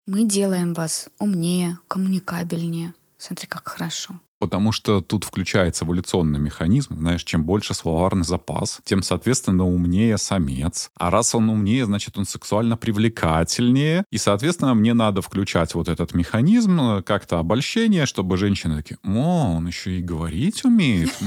Мы 0.07 0.25
делаем 0.25 0.73
вас 0.73 1.09
умнее, 1.19 1.79
коммуникабельнее. 1.87 2.93
Смотри, 3.17 3.47
как 3.47 3.67
хорошо. 3.67 4.19
Потому 4.45 4.71
что 4.71 5.01
тут 5.01 5.23
включается 5.23 5.85
эволюционный 5.85 6.37
механизм. 6.37 6.99
Знаешь, 6.99 7.23
чем 7.23 7.45
больше 7.45 7.73
словарный 7.73 8.23
запас, 8.23 8.79
тем, 8.83 9.01
соответственно, 9.01 9.65
умнее 9.65 10.19
самец. 10.19 10.91
А 10.99 11.09
раз 11.09 11.33
он 11.33 11.49
умнее, 11.49 11.85
значит, 11.85 12.15
он 12.19 12.25
сексуально 12.25 12.77
привлекательнее. 12.77 14.05
И, 14.11 14.19
соответственно, 14.19 14.75
мне 14.75 14.93
надо 14.93 15.23
включать 15.23 15.73
вот 15.73 15.89
этот 15.89 16.13
механизм, 16.13 16.79
э, 16.79 17.01
как-то 17.01 17.39
обольщение, 17.39 18.05
чтобы 18.05 18.37
женщины 18.37 18.77
такие, 18.77 18.99
о, 19.03 19.55
он 19.57 19.65
еще 19.65 19.97
и 19.97 20.01
говорить 20.03 20.63
умеет. 20.63 21.09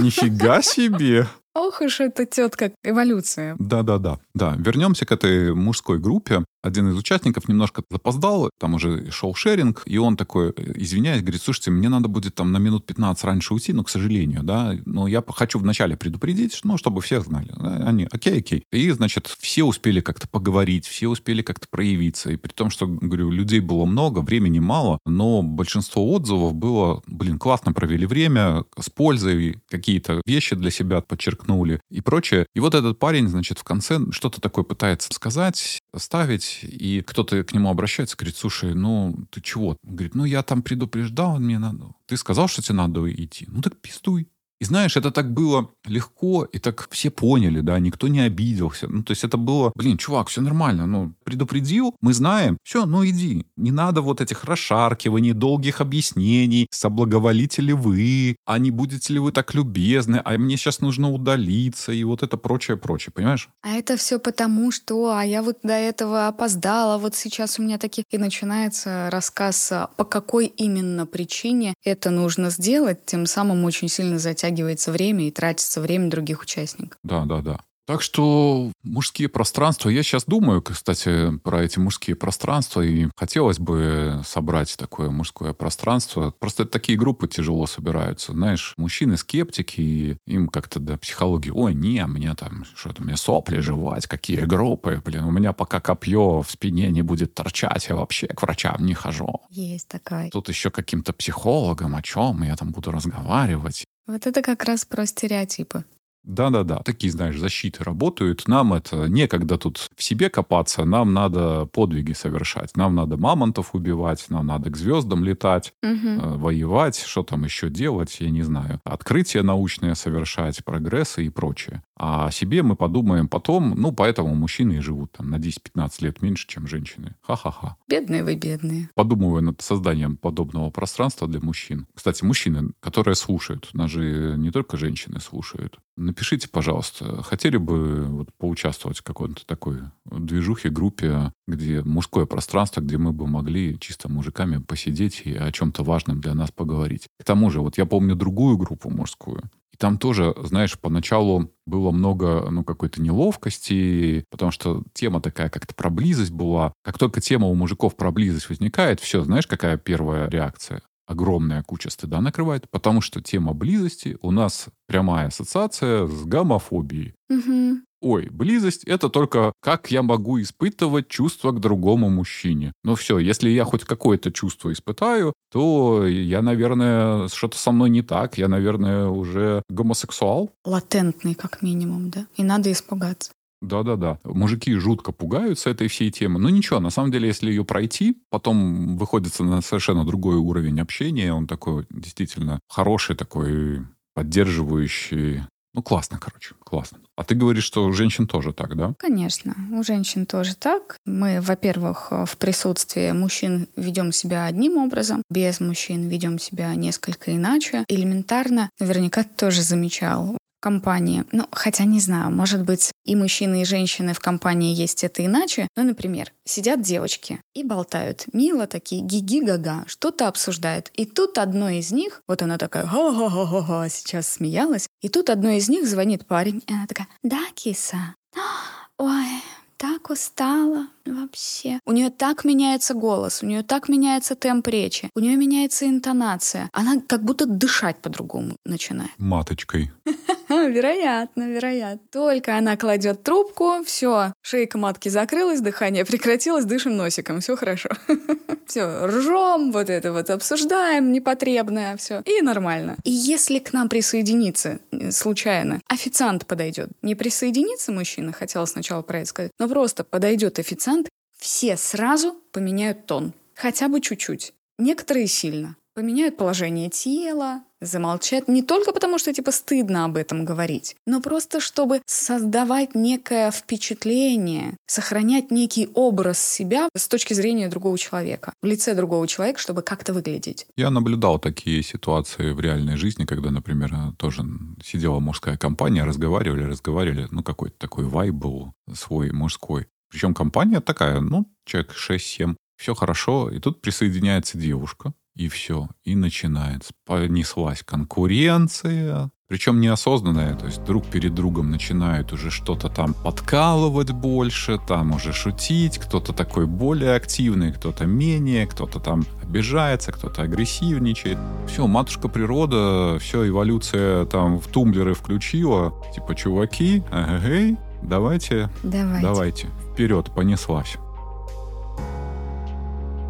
Нифига 0.00 0.62
себе! 0.62 1.28
Ох 1.54 1.80
уж 1.80 2.00
эта 2.00 2.26
тетка, 2.26 2.72
эволюция. 2.82 3.54
Да-да-да. 3.60 4.18
Да, 4.34 4.56
вернемся 4.58 5.06
к 5.06 5.12
этой 5.12 5.54
мужской 5.54 6.00
группе. 6.00 6.44
Один 6.62 6.90
из 6.90 6.96
участников 6.96 7.48
немножко 7.48 7.82
запоздал, 7.90 8.50
там 8.58 8.74
уже 8.74 9.10
шел 9.10 9.34
шеринг, 9.34 9.82
и 9.86 9.98
он 9.98 10.16
такой, 10.16 10.50
извиняясь, 10.76 11.22
говорит, 11.22 11.42
слушайте, 11.42 11.70
мне 11.70 11.88
надо 11.88 12.08
будет 12.08 12.34
там 12.34 12.52
на 12.52 12.58
минут 12.58 12.86
15 12.86 13.24
раньше 13.24 13.54
уйти, 13.54 13.72
ну, 13.72 13.84
к 13.84 13.90
сожалению, 13.90 14.42
да, 14.42 14.74
но 14.84 15.08
я 15.08 15.24
хочу 15.26 15.58
вначале 15.58 15.96
предупредить, 15.96 16.60
ну, 16.64 16.76
чтобы 16.76 17.00
все 17.00 17.20
знали. 17.20 17.52
Они, 17.58 18.06
окей, 18.10 18.38
окей. 18.38 18.64
И, 18.70 18.90
значит, 18.90 19.26
все 19.40 19.64
успели 19.64 20.00
как-то 20.00 20.28
поговорить, 20.28 20.86
все 20.86 21.08
успели 21.08 21.42
как-то 21.42 21.66
проявиться, 21.68 22.30
и 22.30 22.36
при 22.36 22.52
том, 22.52 22.70
что, 22.70 22.86
говорю, 22.86 23.30
людей 23.30 23.60
было 23.60 23.84
много, 23.84 24.20
времени 24.20 24.60
мало, 24.60 24.98
но 25.04 25.42
большинство 25.42 26.12
отзывов 26.12 26.54
было, 26.54 27.02
блин, 27.06 27.38
классно 27.38 27.72
провели 27.72 28.06
время, 28.06 28.64
с 28.78 28.88
пользой, 28.88 29.60
какие-то 29.68 30.22
вещи 30.26 30.54
для 30.54 30.70
себя 30.70 31.00
подчеркнули 31.00 31.80
и 31.90 32.00
прочее. 32.00 32.46
И 32.54 32.60
вот 32.60 32.74
этот 32.74 32.98
парень, 32.98 33.28
значит, 33.28 33.58
в 33.58 33.64
конце 33.64 33.98
что-то 34.10 34.40
такое 34.40 34.64
пытается 34.64 35.08
сказать, 35.12 35.80
ставить, 35.96 36.51
и 36.62 37.02
кто-то 37.02 37.42
к 37.44 37.52
нему 37.54 37.70
обращается, 37.70 38.16
говорит, 38.16 38.36
слушай, 38.36 38.74
ну 38.74 39.26
ты 39.30 39.40
чего? 39.40 39.76
Говорит, 39.82 40.14
ну 40.14 40.24
я 40.24 40.42
там 40.42 40.62
предупреждал, 40.62 41.38
мне 41.38 41.58
надо. 41.58 41.94
Ты 42.06 42.16
сказал, 42.16 42.48
что 42.48 42.62
тебе 42.62 42.76
надо 42.76 43.12
идти. 43.12 43.46
Ну 43.48 43.62
так 43.62 43.76
пиздуй. 43.76 44.28
И 44.62 44.64
знаешь, 44.64 44.96
это 44.96 45.10
так 45.10 45.34
было 45.34 45.70
легко, 45.84 46.44
и 46.44 46.60
так 46.60 46.86
все 46.92 47.10
поняли, 47.10 47.62
да, 47.62 47.80
никто 47.80 48.06
не 48.06 48.20
обиделся. 48.20 48.86
Ну, 48.86 49.02
то 49.02 49.10
есть 49.10 49.24
это 49.24 49.36
было, 49.36 49.72
блин, 49.74 49.98
чувак, 49.98 50.28
все 50.28 50.40
нормально, 50.40 50.86
ну, 50.86 51.14
предупредил, 51.24 51.96
мы 52.00 52.14
знаем, 52.14 52.56
все, 52.62 52.86
ну 52.86 53.04
иди. 53.04 53.44
Не 53.56 53.72
надо 53.72 54.02
вот 54.02 54.20
этих 54.20 54.44
расшаркиваний, 54.44 55.32
долгих 55.32 55.80
объяснений, 55.80 56.68
соблаговолите 56.70 57.60
ли 57.60 57.72
вы, 57.72 58.36
а 58.46 58.58
не 58.58 58.70
будете 58.70 59.14
ли 59.14 59.18
вы 59.18 59.32
так 59.32 59.52
любезны, 59.52 60.22
а 60.24 60.38
мне 60.38 60.56
сейчас 60.56 60.80
нужно 60.80 61.10
удалиться, 61.10 61.90
и 61.90 62.04
вот 62.04 62.22
это 62.22 62.36
прочее, 62.36 62.76
прочее, 62.76 63.12
понимаешь? 63.12 63.48
А 63.62 63.70
это 63.70 63.96
все 63.96 64.20
потому, 64.20 64.70
что, 64.70 65.12
а 65.12 65.24
я 65.24 65.42
вот 65.42 65.58
до 65.64 65.72
этого 65.72 66.28
опоздала, 66.28 66.98
вот 66.98 67.16
сейчас 67.16 67.58
у 67.58 67.64
меня 67.64 67.78
такие... 67.78 68.04
И 68.12 68.16
начинается 68.16 69.08
рассказ, 69.10 69.72
а 69.72 69.88
по 69.96 70.04
какой 70.04 70.46
именно 70.46 71.04
причине 71.04 71.74
это 71.82 72.10
нужно 72.10 72.50
сделать, 72.50 73.04
тем 73.06 73.26
самым 73.26 73.64
очень 73.64 73.88
сильно 73.88 74.20
затягивает 74.20 74.51
растягивается 74.52 74.92
время 74.92 75.26
и 75.26 75.30
тратится 75.30 75.80
время 75.80 76.10
других 76.10 76.42
участников. 76.42 76.98
Да, 77.02 77.24
да, 77.24 77.40
да. 77.40 77.60
Так 77.86 78.00
что 78.00 78.70
мужские 78.84 79.28
пространства, 79.28 79.88
я 79.88 80.02
сейчас 80.02 80.24
думаю, 80.24 80.62
кстати, 80.62 81.36
про 81.38 81.64
эти 81.64 81.78
мужские 81.80 82.14
пространства, 82.14 82.80
и 82.80 83.08
хотелось 83.16 83.58
бы 83.58 84.20
собрать 84.24 84.76
такое 84.76 85.10
мужское 85.10 85.52
пространство. 85.52 86.32
Просто 86.38 86.64
такие 86.64 86.96
группы 86.96 87.26
тяжело 87.26 87.66
собираются. 87.66 88.32
Знаешь, 88.32 88.74
мужчины 88.76 89.16
скептики, 89.16 89.80
и 89.80 90.16
им 90.26 90.48
как-то 90.48 90.78
до 90.78 90.96
психологии, 90.96 91.50
ой, 91.50 91.74
не, 91.74 92.06
мне 92.06 92.34
там, 92.34 92.64
что-то, 92.76 93.02
мне 93.02 93.16
сопли 93.16 93.58
жевать, 93.58 94.06
какие 94.06 94.42
группы, 94.42 95.02
блин, 95.04 95.24
у 95.24 95.30
меня 95.32 95.52
пока 95.52 95.80
копье 95.80 96.42
в 96.42 96.50
спине 96.50 96.90
не 96.90 97.02
будет 97.02 97.34
торчать, 97.34 97.88
я 97.88 97.96
вообще 97.96 98.28
к 98.28 98.42
врачам 98.42 98.84
не 98.86 98.94
хожу. 98.94 99.40
Есть 99.50 99.88
такая. 99.88 100.30
Тут 100.30 100.48
еще 100.48 100.70
каким-то 100.70 101.12
психологом, 101.12 101.96
о 101.96 102.02
чем 102.02 102.42
я 102.44 102.54
там 102.56 102.70
буду 102.70 102.92
разговаривать. 102.92 103.84
Вот 104.06 104.26
это 104.26 104.42
как 104.42 104.64
раз 104.64 104.84
про 104.84 105.06
стереотипы. 105.06 105.84
Да-да-да, 106.24 106.78
такие, 106.78 107.12
знаешь, 107.12 107.38
защиты 107.38 107.82
работают. 107.82 108.46
Нам 108.46 108.74
это 108.74 109.08
некогда 109.08 109.58
тут 109.58 109.90
в 109.96 110.02
себе 110.02 110.30
копаться, 110.30 110.84
нам 110.84 111.12
надо 111.12 111.66
подвиги 111.66 112.12
совершать. 112.12 112.76
Нам 112.76 112.94
надо 112.94 113.16
мамонтов 113.16 113.74
убивать, 113.74 114.24
нам 114.28 114.46
надо 114.46 114.70
к 114.70 114.76
звездам 114.76 115.24
летать, 115.24 115.74
угу. 115.82 116.38
воевать, 116.38 116.98
что 116.98 117.22
там 117.22 117.44
еще 117.44 117.70
делать, 117.70 118.18
я 118.20 118.30
не 118.30 118.42
знаю. 118.42 118.80
Открытия 118.84 119.42
научные 119.42 119.94
совершать, 119.94 120.64
прогрессы 120.64 121.26
и 121.26 121.28
прочее. 121.28 121.82
А 122.04 122.26
о 122.26 122.30
себе 122.32 122.64
мы 122.64 122.74
подумаем 122.74 123.28
потом, 123.28 123.74
ну, 123.76 123.92
поэтому 123.92 124.34
мужчины 124.34 124.72
и 124.72 124.80
живут 124.80 125.12
там 125.12 125.30
на 125.30 125.36
10-15 125.36 125.90
лет 126.00 126.20
меньше, 126.20 126.48
чем 126.48 126.66
женщины. 126.66 127.14
Ха-ха-ха. 127.22 127.76
Бедные 127.88 128.24
вы, 128.24 128.34
бедные. 128.34 128.90
Подумываю 128.96 129.40
над 129.44 129.62
созданием 129.62 130.16
подобного 130.16 130.70
пространства 130.70 131.28
для 131.28 131.38
мужчин. 131.38 131.86
Кстати, 131.94 132.24
мужчины, 132.24 132.72
которые 132.80 133.14
слушают, 133.14 133.70
нас 133.72 133.88
же 133.88 134.34
не 134.36 134.50
только 134.50 134.76
женщины 134.76 135.20
слушают. 135.20 135.78
Напишите, 135.96 136.48
пожалуйста, 136.48 137.22
хотели 137.22 137.56
бы 137.56 138.06
вот 138.06 138.30
поучаствовать 138.36 138.98
в 138.98 139.02
какой-то 139.04 139.46
такой 139.46 139.78
движухе, 140.04 140.70
группе, 140.70 141.32
где 141.52 141.82
мужское 141.82 142.26
пространство, 142.26 142.80
где 142.80 142.98
мы 142.98 143.12
бы 143.12 143.26
могли 143.26 143.78
чисто 143.78 144.08
мужиками 144.10 144.58
посидеть 144.58 145.22
и 145.24 145.34
о 145.34 145.50
чем-то 145.52 145.84
важном 145.84 146.20
для 146.20 146.34
нас 146.34 146.50
поговорить. 146.50 147.06
К 147.20 147.24
тому 147.24 147.50
же, 147.50 147.60
вот 147.60 147.78
я 147.78 147.86
помню 147.86 148.14
другую 148.14 148.56
группу 148.56 148.90
мужскую, 148.90 149.42
и 149.72 149.76
там 149.76 149.98
тоже, 149.98 150.34
знаешь, 150.42 150.78
поначалу 150.78 151.50
было 151.66 151.90
много, 151.90 152.48
ну, 152.50 152.62
какой-то 152.62 153.00
неловкости, 153.00 154.24
потому 154.30 154.50
что 154.50 154.82
тема 154.92 155.20
такая 155.20 155.48
как-то 155.48 155.74
про 155.74 155.88
близость 155.88 156.30
была. 156.30 156.72
Как 156.84 156.98
только 156.98 157.20
тема 157.20 157.46
у 157.46 157.54
мужиков 157.54 157.96
про 157.96 158.10
близость 158.12 158.48
возникает, 158.48 159.00
все, 159.00 159.22
знаешь, 159.22 159.46
какая 159.46 159.76
первая 159.78 160.28
реакция? 160.28 160.82
огромная 161.06 161.62
куча 161.62 161.90
стыда 161.90 162.20
накрывает, 162.20 162.68
потому 162.70 163.00
что 163.00 163.20
тема 163.20 163.52
близости 163.52 164.16
у 164.22 164.30
нас 164.30 164.66
прямая 164.86 165.28
ассоциация 165.28 166.06
с 166.06 166.24
гомофобией. 166.24 167.14
Угу. 167.28 167.82
Ой, 168.02 168.28
близость— 168.30 168.82
это 168.86 169.08
только 169.08 169.52
как 169.60 169.92
я 169.92 170.02
могу 170.02 170.42
испытывать 170.42 171.06
чувство 171.06 171.52
к 171.52 171.60
другому 171.60 172.10
мужчине. 172.10 172.72
Ну 172.82 172.96
все, 172.96 173.20
если 173.20 173.48
я 173.48 173.64
хоть 173.64 173.84
какое-то 173.84 174.32
чувство 174.32 174.72
испытаю, 174.72 175.32
то 175.52 176.04
я, 176.04 176.42
наверное, 176.42 177.28
что-то 177.28 177.56
со 177.56 177.70
мной 177.70 177.90
не 177.90 178.02
так. 178.02 178.38
Я, 178.38 178.48
наверное, 178.48 179.06
уже 179.06 179.62
гомосексуал. 179.70 180.50
Латентный, 180.64 181.34
как 181.34 181.62
минимум, 181.62 182.10
да. 182.10 182.26
И 182.36 182.42
надо 182.42 182.72
испугаться. 182.72 183.30
Да-да-да. 183.60 184.18
Мужики 184.24 184.74
жутко 184.74 185.12
пугаются 185.12 185.70
этой 185.70 185.86
всей 185.86 186.10
темы. 186.10 186.40
Но 186.40 186.50
ничего, 186.50 186.80
на 186.80 186.90
самом 186.90 187.12
деле, 187.12 187.28
если 187.28 187.50
ее 187.50 187.64
пройти, 187.64 188.16
потом 188.30 188.96
выходится 188.96 189.44
на 189.44 189.62
совершенно 189.62 190.04
другой 190.04 190.34
уровень 190.34 190.80
общения. 190.80 191.32
Он 191.32 191.46
такой 191.46 191.86
действительно 191.88 192.58
хороший, 192.68 193.14
такой 193.14 193.86
поддерживающий. 194.14 195.42
Ну, 195.72 195.82
классно, 195.82 196.18
короче, 196.18 196.56
классно. 196.64 196.98
А 197.16 197.24
ты 197.24 197.34
говоришь, 197.34 197.64
что 197.64 197.84
у 197.84 197.92
женщин 197.92 198.26
тоже 198.26 198.52
так, 198.52 198.76
да? 198.76 198.94
Конечно, 198.98 199.54
у 199.72 199.82
женщин 199.82 200.26
тоже 200.26 200.56
так. 200.56 200.96
Мы, 201.04 201.40
во-первых, 201.40 202.10
в 202.10 202.36
присутствии 202.38 203.12
мужчин 203.12 203.68
ведем 203.76 204.12
себя 204.12 204.46
одним 204.46 204.78
образом, 204.78 205.22
без 205.30 205.60
мужчин 205.60 206.08
ведем 206.08 206.38
себя 206.38 206.74
несколько 206.74 207.34
иначе. 207.36 207.84
Элементарно, 207.88 208.70
наверняка 208.80 209.24
ты 209.24 209.30
тоже 209.36 209.62
замечал, 209.62 210.38
компании. 210.62 211.24
Ну, 211.32 211.46
хотя 211.50 211.84
не 211.84 212.00
знаю, 212.00 212.30
может 212.30 212.62
быть, 212.62 212.92
и 213.04 213.16
мужчины, 213.16 213.62
и 213.62 213.64
женщины 213.66 214.14
в 214.14 214.20
компании 214.20 214.74
есть 214.74 215.04
это 215.04 215.26
иначе. 215.26 215.68
Ну, 215.76 215.82
например, 215.82 216.32
сидят 216.44 216.80
девочки 216.80 217.40
и 217.52 217.64
болтают. 217.64 218.24
Мило 218.32 218.66
такие, 218.66 219.02
гиги-гага, 219.02 219.84
что-то 219.86 220.28
обсуждают. 220.28 220.90
И 220.94 221.04
тут 221.04 221.36
одной 221.36 221.78
из 221.78 221.90
них, 221.90 222.22
вот 222.28 222.40
она 222.42 222.56
такая, 222.56 222.86
ха-ха-ха-ха, 222.86 223.88
сейчас 223.88 224.28
смеялась. 224.28 224.86
И 225.02 225.08
тут 225.08 225.28
одной 225.28 225.56
из 225.56 225.68
них 225.68 225.86
звонит 225.86 226.26
парень, 226.26 226.62
и 226.66 226.72
она 226.72 226.86
такая, 226.86 227.08
да, 227.22 227.40
киса, 227.54 228.14
ой, 228.98 229.42
так 229.82 230.10
устала 230.10 230.86
вообще. 231.04 231.80
У 231.84 231.90
нее 231.90 232.10
так 232.10 232.44
меняется 232.44 232.94
голос, 232.94 233.42
у 233.42 233.46
нее 233.46 233.64
так 233.64 233.88
меняется 233.88 234.36
темп 234.36 234.68
речи, 234.68 235.10
у 235.16 235.18
нее 235.18 235.34
меняется 235.34 235.88
интонация. 235.88 236.70
Она 236.72 237.00
как 237.00 237.24
будто 237.24 237.46
дышать 237.46 237.96
по-другому 237.96 238.56
начинает. 238.64 239.10
Маточкой. 239.18 239.90
Вероятно, 240.68 241.48
вероятно. 241.48 242.00
Только 242.10 242.56
она 242.56 242.76
кладет 242.76 243.22
трубку, 243.22 243.82
все, 243.84 244.32
шейка 244.42 244.78
матки 244.78 245.08
закрылась, 245.08 245.60
дыхание 245.60 246.04
прекратилось, 246.04 246.64
дышим 246.64 246.96
носиком, 246.96 247.40
все 247.40 247.56
хорошо. 247.56 247.90
Все, 248.66 249.06
ржем, 249.06 249.72
вот 249.72 249.90
это 249.90 250.12
вот 250.12 250.30
обсуждаем 250.30 251.12
непотребное, 251.12 251.96
все, 251.96 252.22
и 252.24 252.40
нормально. 252.40 252.96
И 253.04 253.10
если 253.10 253.58
к 253.58 253.72
нам 253.72 253.88
присоединиться 253.88 254.78
э, 254.92 255.10
случайно, 255.10 255.82
официант 255.88 256.46
подойдет, 256.46 256.88
не 257.02 257.14
присоединится 257.14 257.92
мужчина, 257.92 258.32
хотела 258.32 258.64
сначала 258.64 259.02
про 259.02 259.18
это 259.18 259.28
сказать, 259.28 259.50
но 259.58 259.68
просто 259.68 260.04
подойдет 260.04 260.58
официант, 260.58 261.08
все 261.36 261.76
сразу 261.76 262.36
поменяют 262.52 263.04
тон, 263.06 263.34
хотя 263.54 263.88
бы 263.88 264.00
чуть-чуть. 264.00 264.54
Некоторые 264.78 265.26
сильно. 265.26 265.76
Поменяют 265.94 266.38
положение 266.38 266.88
тела, 266.88 267.64
замолчать 267.82 268.48
не 268.48 268.62
только 268.62 268.92
потому, 268.92 269.18
что 269.18 269.32
типа 269.32 269.50
стыдно 269.50 270.04
об 270.04 270.16
этом 270.16 270.44
говорить, 270.44 270.96
но 271.06 271.20
просто 271.20 271.60
чтобы 271.60 272.00
создавать 272.06 272.94
некое 272.94 273.50
впечатление, 273.50 274.76
сохранять 274.86 275.50
некий 275.50 275.88
образ 275.94 276.38
себя 276.38 276.88
с 276.96 277.08
точки 277.08 277.34
зрения 277.34 277.68
другого 277.68 277.98
человека, 277.98 278.54
в 278.62 278.66
лице 278.66 278.94
другого 278.94 279.26
человека, 279.26 279.58
чтобы 279.58 279.82
как-то 279.82 280.12
выглядеть. 280.12 280.66
Я 280.76 280.90
наблюдал 280.90 281.38
такие 281.38 281.82
ситуации 281.82 282.52
в 282.52 282.60
реальной 282.60 282.96
жизни, 282.96 283.24
когда, 283.24 283.50
например, 283.50 283.92
тоже 284.16 284.42
сидела 284.82 285.18
мужская 285.18 285.56
компания, 285.56 286.04
разговаривали, 286.04 286.64
разговаривали, 286.64 287.28
ну 287.30 287.42
какой-то 287.42 287.76
такой 287.78 288.04
вайб 288.04 288.34
был 288.34 288.72
свой 288.94 289.32
мужской. 289.32 289.86
Причем 290.10 290.34
компания 290.34 290.80
такая, 290.80 291.20
ну, 291.20 291.50
человек 291.64 291.92
6-7, 291.92 292.54
все 292.76 292.94
хорошо, 292.94 293.50
и 293.50 293.58
тут 293.58 293.80
присоединяется 293.80 294.58
девушка, 294.58 295.14
и 295.34 295.48
все, 295.48 295.88
и 296.04 296.14
начинается. 296.14 296.92
Понеслась 297.06 297.82
конкуренция, 297.82 299.30
причем 299.52 299.80
неосознанная, 299.80 300.54
то 300.56 300.64
есть 300.64 300.82
друг 300.84 301.04
перед 301.04 301.34
другом 301.34 301.70
начинают 301.70 302.32
уже 302.32 302.50
что-то 302.50 302.88
там 302.88 303.12
подкалывать 303.12 304.10
больше, 304.10 304.78
там 304.88 305.12
уже 305.12 305.34
шутить, 305.34 305.98
кто-то 305.98 306.32
такой 306.32 306.66
более 306.66 307.14
активный, 307.14 307.70
кто-то 307.70 308.06
менее, 308.06 308.66
кто-то 308.66 308.98
там 308.98 309.26
обижается, 309.42 310.10
кто-то 310.10 310.40
агрессивничает. 310.40 311.36
Все, 311.66 311.86
матушка 311.86 312.28
природа, 312.28 313.18
все, 313.20 313.46
эволюция 313.46 314.24
там 314.24 314.58
в 314.58 314.68
тумблеры 314.68 315.12
включила, 315.12 315.92
типа, 316.14 316.34
чуваки, 316.34 317.02
эгэй, 317.12 317.76
давайте, 318.02 318.70
давайте, 318.82 319.22
давайте, 319.22 319.68
вперед, 319.92 320.30
понеслась. 320.34 320.96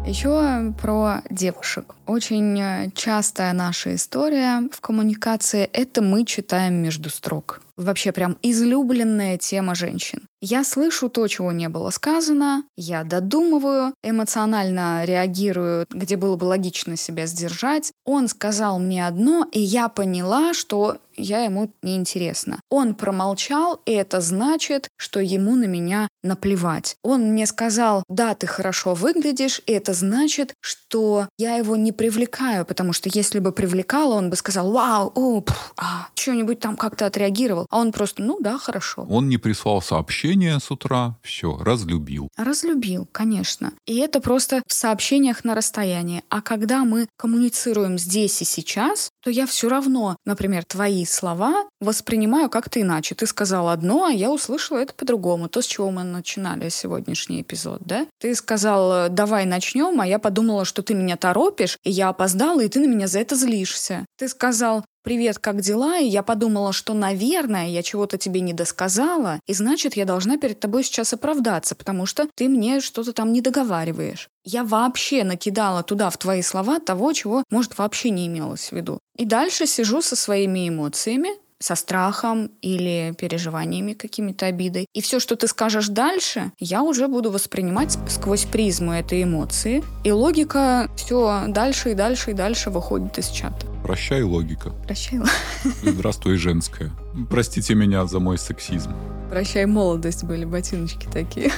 Еще 0.05 0.73
про 0.81 1.21
девушек. 1.29 1.95
Очень 2.05 2.59
э, 2.59 2.91
частая 2.93 3.53
наша 3.53 3.95
история 3.95 4.67
в 4.71 4.81
коммуникации— 4.81 5.69
это 5.73 6.01
мы 6.01 6.25
читаем 6.25 6.75
между 6.75 7.09
строк. 7.09 7.61
Вообще 7.77 8.11
прям 8.11 8.37
излюбленная 8.41 9.37
тема 9.37 9.73
женщин. 9.73 10.27
Я 10.41 10.65
слышу 10.65 11.07
то, 11.07 11.25
чего 11.29 11.53
не 11.53 11.69
было 11.69 11.89
сказано, 11.89 12.65
я 12.75 13.05
додумываю, 13.05 13.93
эмоционально 14.03 15.05
реагирую, 15.05 15.87
где 15.89 16.17
было 16.17 16.35
бы 16.35 16.43
логично 16.43 16.97
себя 16.97 17.25
сдержать. 17.25 17.93
Он 18.05 18.27
сказал 18.27 18.77
мне 18.77 19.07
одно, 19.07 19.47
и 19.53 19.61
я 19.61 19.87
поняла, 19.87 20.53
что 20.53 20.97
я 21.15 21.45
ему 21.45 21.71
неинтересна. 21.81 22.59
Он 22.69 22.93
промолчал, 22.93 23.79
и 23.85 23.93
это 23.93 24.19
значит, 24.19 24.89
что 24.97 25.21
ему 25.21 25.55
на 25.55 25.63
меня 25.63 26.09
наплевать. 26.23 26.97
Он 27.03 27.21
мне 27.31 27.45
сказал, 27.45 28.03
да, 28.09 28.35
ты 28.35 28.45
хорошо 28.45 28.95
выглядишь, 28.95 29.61
и 29.65 29.71
это 29.71 29.93
значит, 29.93 30.53
что 30.59 31.29
я 31.37 31.55
его 31.55 31.77
не 31.77 31.92
привлекаю, 31.93 32.65
потому 32.65 32.93
что 32.93 33.09
если 33.13 33.39
бы 33.39 33.51
привлекала, 33.51 34.15
он 34.15 34.29
бы 34.29 34.35
сказал, 34.35 34.71
вау, 34.71 35.11
о, 35.15 35.41
пф, 35.41 35.73
а, 35.77 36.07
что-нибудь 36.15 36.59
там 36.59 36.75
как-то 36.75 37.05
отреагировал. 37.05 37.67
А 37.69 37.79
он 37.79 37.91
просто, 37.91 38.21
ну 38.21 38.39
да, 38.39 38.57
хорошо. 38.57 39.05
Он 39.09 39.29
не 39.29 39.37
прислал 39.37 39.81
сообщение 39.81 40.59
с 40.59 40.71
утра, 40.71 41.17
все, 41.21 41.57
разлюбил. 41.57 42.29
Разлюбил, 42.37 43.07
конечно. 43.11 43.73
И 43.85 43.97
это 43.97 44.19
просто 44.19 44.61
в 44.67 44.73
сообщениях 44.73 45.43
на 45.43 45.55
расстоянии. 45.55 46.23
А 46.29 46.41
когда 46.41 46.83
мы 46.83 47.07
коммуницируем 47.17 47.97
здесь 47.97 48.41
и 48.41 48.45
сейчас, 48.45 49.11
то 49.23 49.29
я 49.29 49.45
все 49.45 49.69
равно, 49.69 50.17
например, 50.25 50.63
твои 50.65 51.05
слова 51.05 51.65
воспринимаю 51.79 52.49
как-то 52.49 52.81
иначе. 52.81 53.15
Ты 53.15 53.25
сказал 53.27 53.69
одно, 53.69 54.05
а 54.05 54.11
я 54.11 54.31
услышала 54.31 54.79
это 54.79 54.93
по-другому. 54.93 55.47
То, 55.49 55.61
с 55.61 55.65
чего 55.65 55.91
мы 55.91 56.03
начинали 56.03 56.69
сегодняшний 56.69 57.41
эпизод, 57.41 57.81
да? 57.85 58.07
Ты 58.19 58.35
сказал, 58.35 59.09
давай 59.09 59.45
начнем, 59.45 59.99
а 59.99 60.07
я 60.07 60.19
подумала, 60.19 60.65
что 60.65 60.81
ты 60.81 60.93
меня 60.93 61.17
торопишь, 61.17 61.77
и 61.83 61.91
я 61.91 62.09
опоздала, 62.09 62.61
и 62.61 62.69
ты 62.69 62.79
на 62.79 62.85
меня 62.85 63.07
за 63.07 63.19
это 63.19 63.35
злишься. 63.35 64.05
Ты 64.17 64.27
сказал, 64.27 64.85
«Привет, 65.03 65.37
как 65.37 65.59
дела?» 65.59 65.97
И 65.97 66.07
я 66.07 66.23
подумала, 66.23 66.71
что, 66.71 66.93
наверное, 66.93 67.67
я 67.67 67.83
чего-то 67.83 68.17
тебе 68.17 68.39
не 68.39 68.53
досказала, 68.53 69.39
и 69.45 69.53
значит, 69.53 69.97
я 69.97 70.05
должна 70.05 70.37
перед 70.37 70.59
тобой 70.59 70.83
сейчас 70.83 71.13
оправдаться, 71.13 71.75
потому 71.75 72.05
что 72.05 72.27
ты 72.35 72.47
мне 72.47 72.79
что-то 72.79 73.11
там 73.11 73.33
не 73.33 73.41
договариваешь. 73.41 74.29
Я 74.45 74.63
вообще 74.63 75.23
накидала 75.23 75.83
туда 75.83 76.09
в 76.09 76.17
твои 76.17 76.41
слова 76.41 76.79
того, 76.79 77.11
чего, 77.11 77.43
может, 77.49 77.77
вообще 77.77 78.11
не 78.11 78.27
имелось 78.27 78.69
в 78.69 78.71
виду. 78.71 78.99
И 79.17 79.25
дальше 79.25 79.67
сижу 79.67 80.01
со 80.01 80.15
своими 80.15 80.69
эмоциями, 80.69 81.29
со 81.63 81.75
страхом 81.75 82.51
или 82.61 83.13
переживаниями 83.17 83.93
какими-то 83.93 84.47
обидой. 84.47 84.85
И 84.93 85.01
все, 85.01 85.19
что 85.21 85.37
ты 85.37 85.47
скажешь 85.47 85.87
дальше, 85.87 86.51
я 86.59 86.83
уже 86.83 87.07
буду 87.07 87.31
воспринимать 87.31 87.97
сквозь 88.09 88.43
призму 88.43 88.91
этой 88.91 89.23
эмоции. 89.23 89.81
И 90.03 90.11
логика 90.11 90.89
все 90.97 91.45
дальше 91.47 91.91
и 91.91 91.93
дальше 91.93 92.31
и 92.31 92.33
дальше 92.33 92.69
выходит 92.69 93.17
из 93.17 93.29
чата. 93.29 93.65
Прощай, 93.81 94.23
логика. 94.23 94.71
Прощай, 94.85 95.21
Здравствуй, 95.83 96.35
женская. 96.35 96.91
Простите 97.29 97.75
меня 97.75 98.05
за 98.07 98.19
мой 98.19 98.37
сексизм. 98.37 98.91
Прощай, 99.29 99.65
молодость 99.65 100.25
были 100.25 100.43
ботиночки 100.43 101.07
такие. 101.11 101.51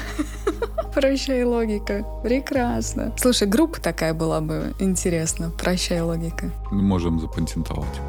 Прощай, 0.93 1.43
логика. 1.43 2.05
Прекрасно. 2.23 3.11
Слушай, 3.17 3.47
группа 3.47 3.81
такая 3.81 4.13
была 4.13 4.39
бы 4.39 4.75
интересна. 4.79 5.49
Прощай, 5.49 6.01
логика. 6.01 6.51
Мы 6.71 6.83
можем 6.83 7.19
запатентовать. 7.19 7.99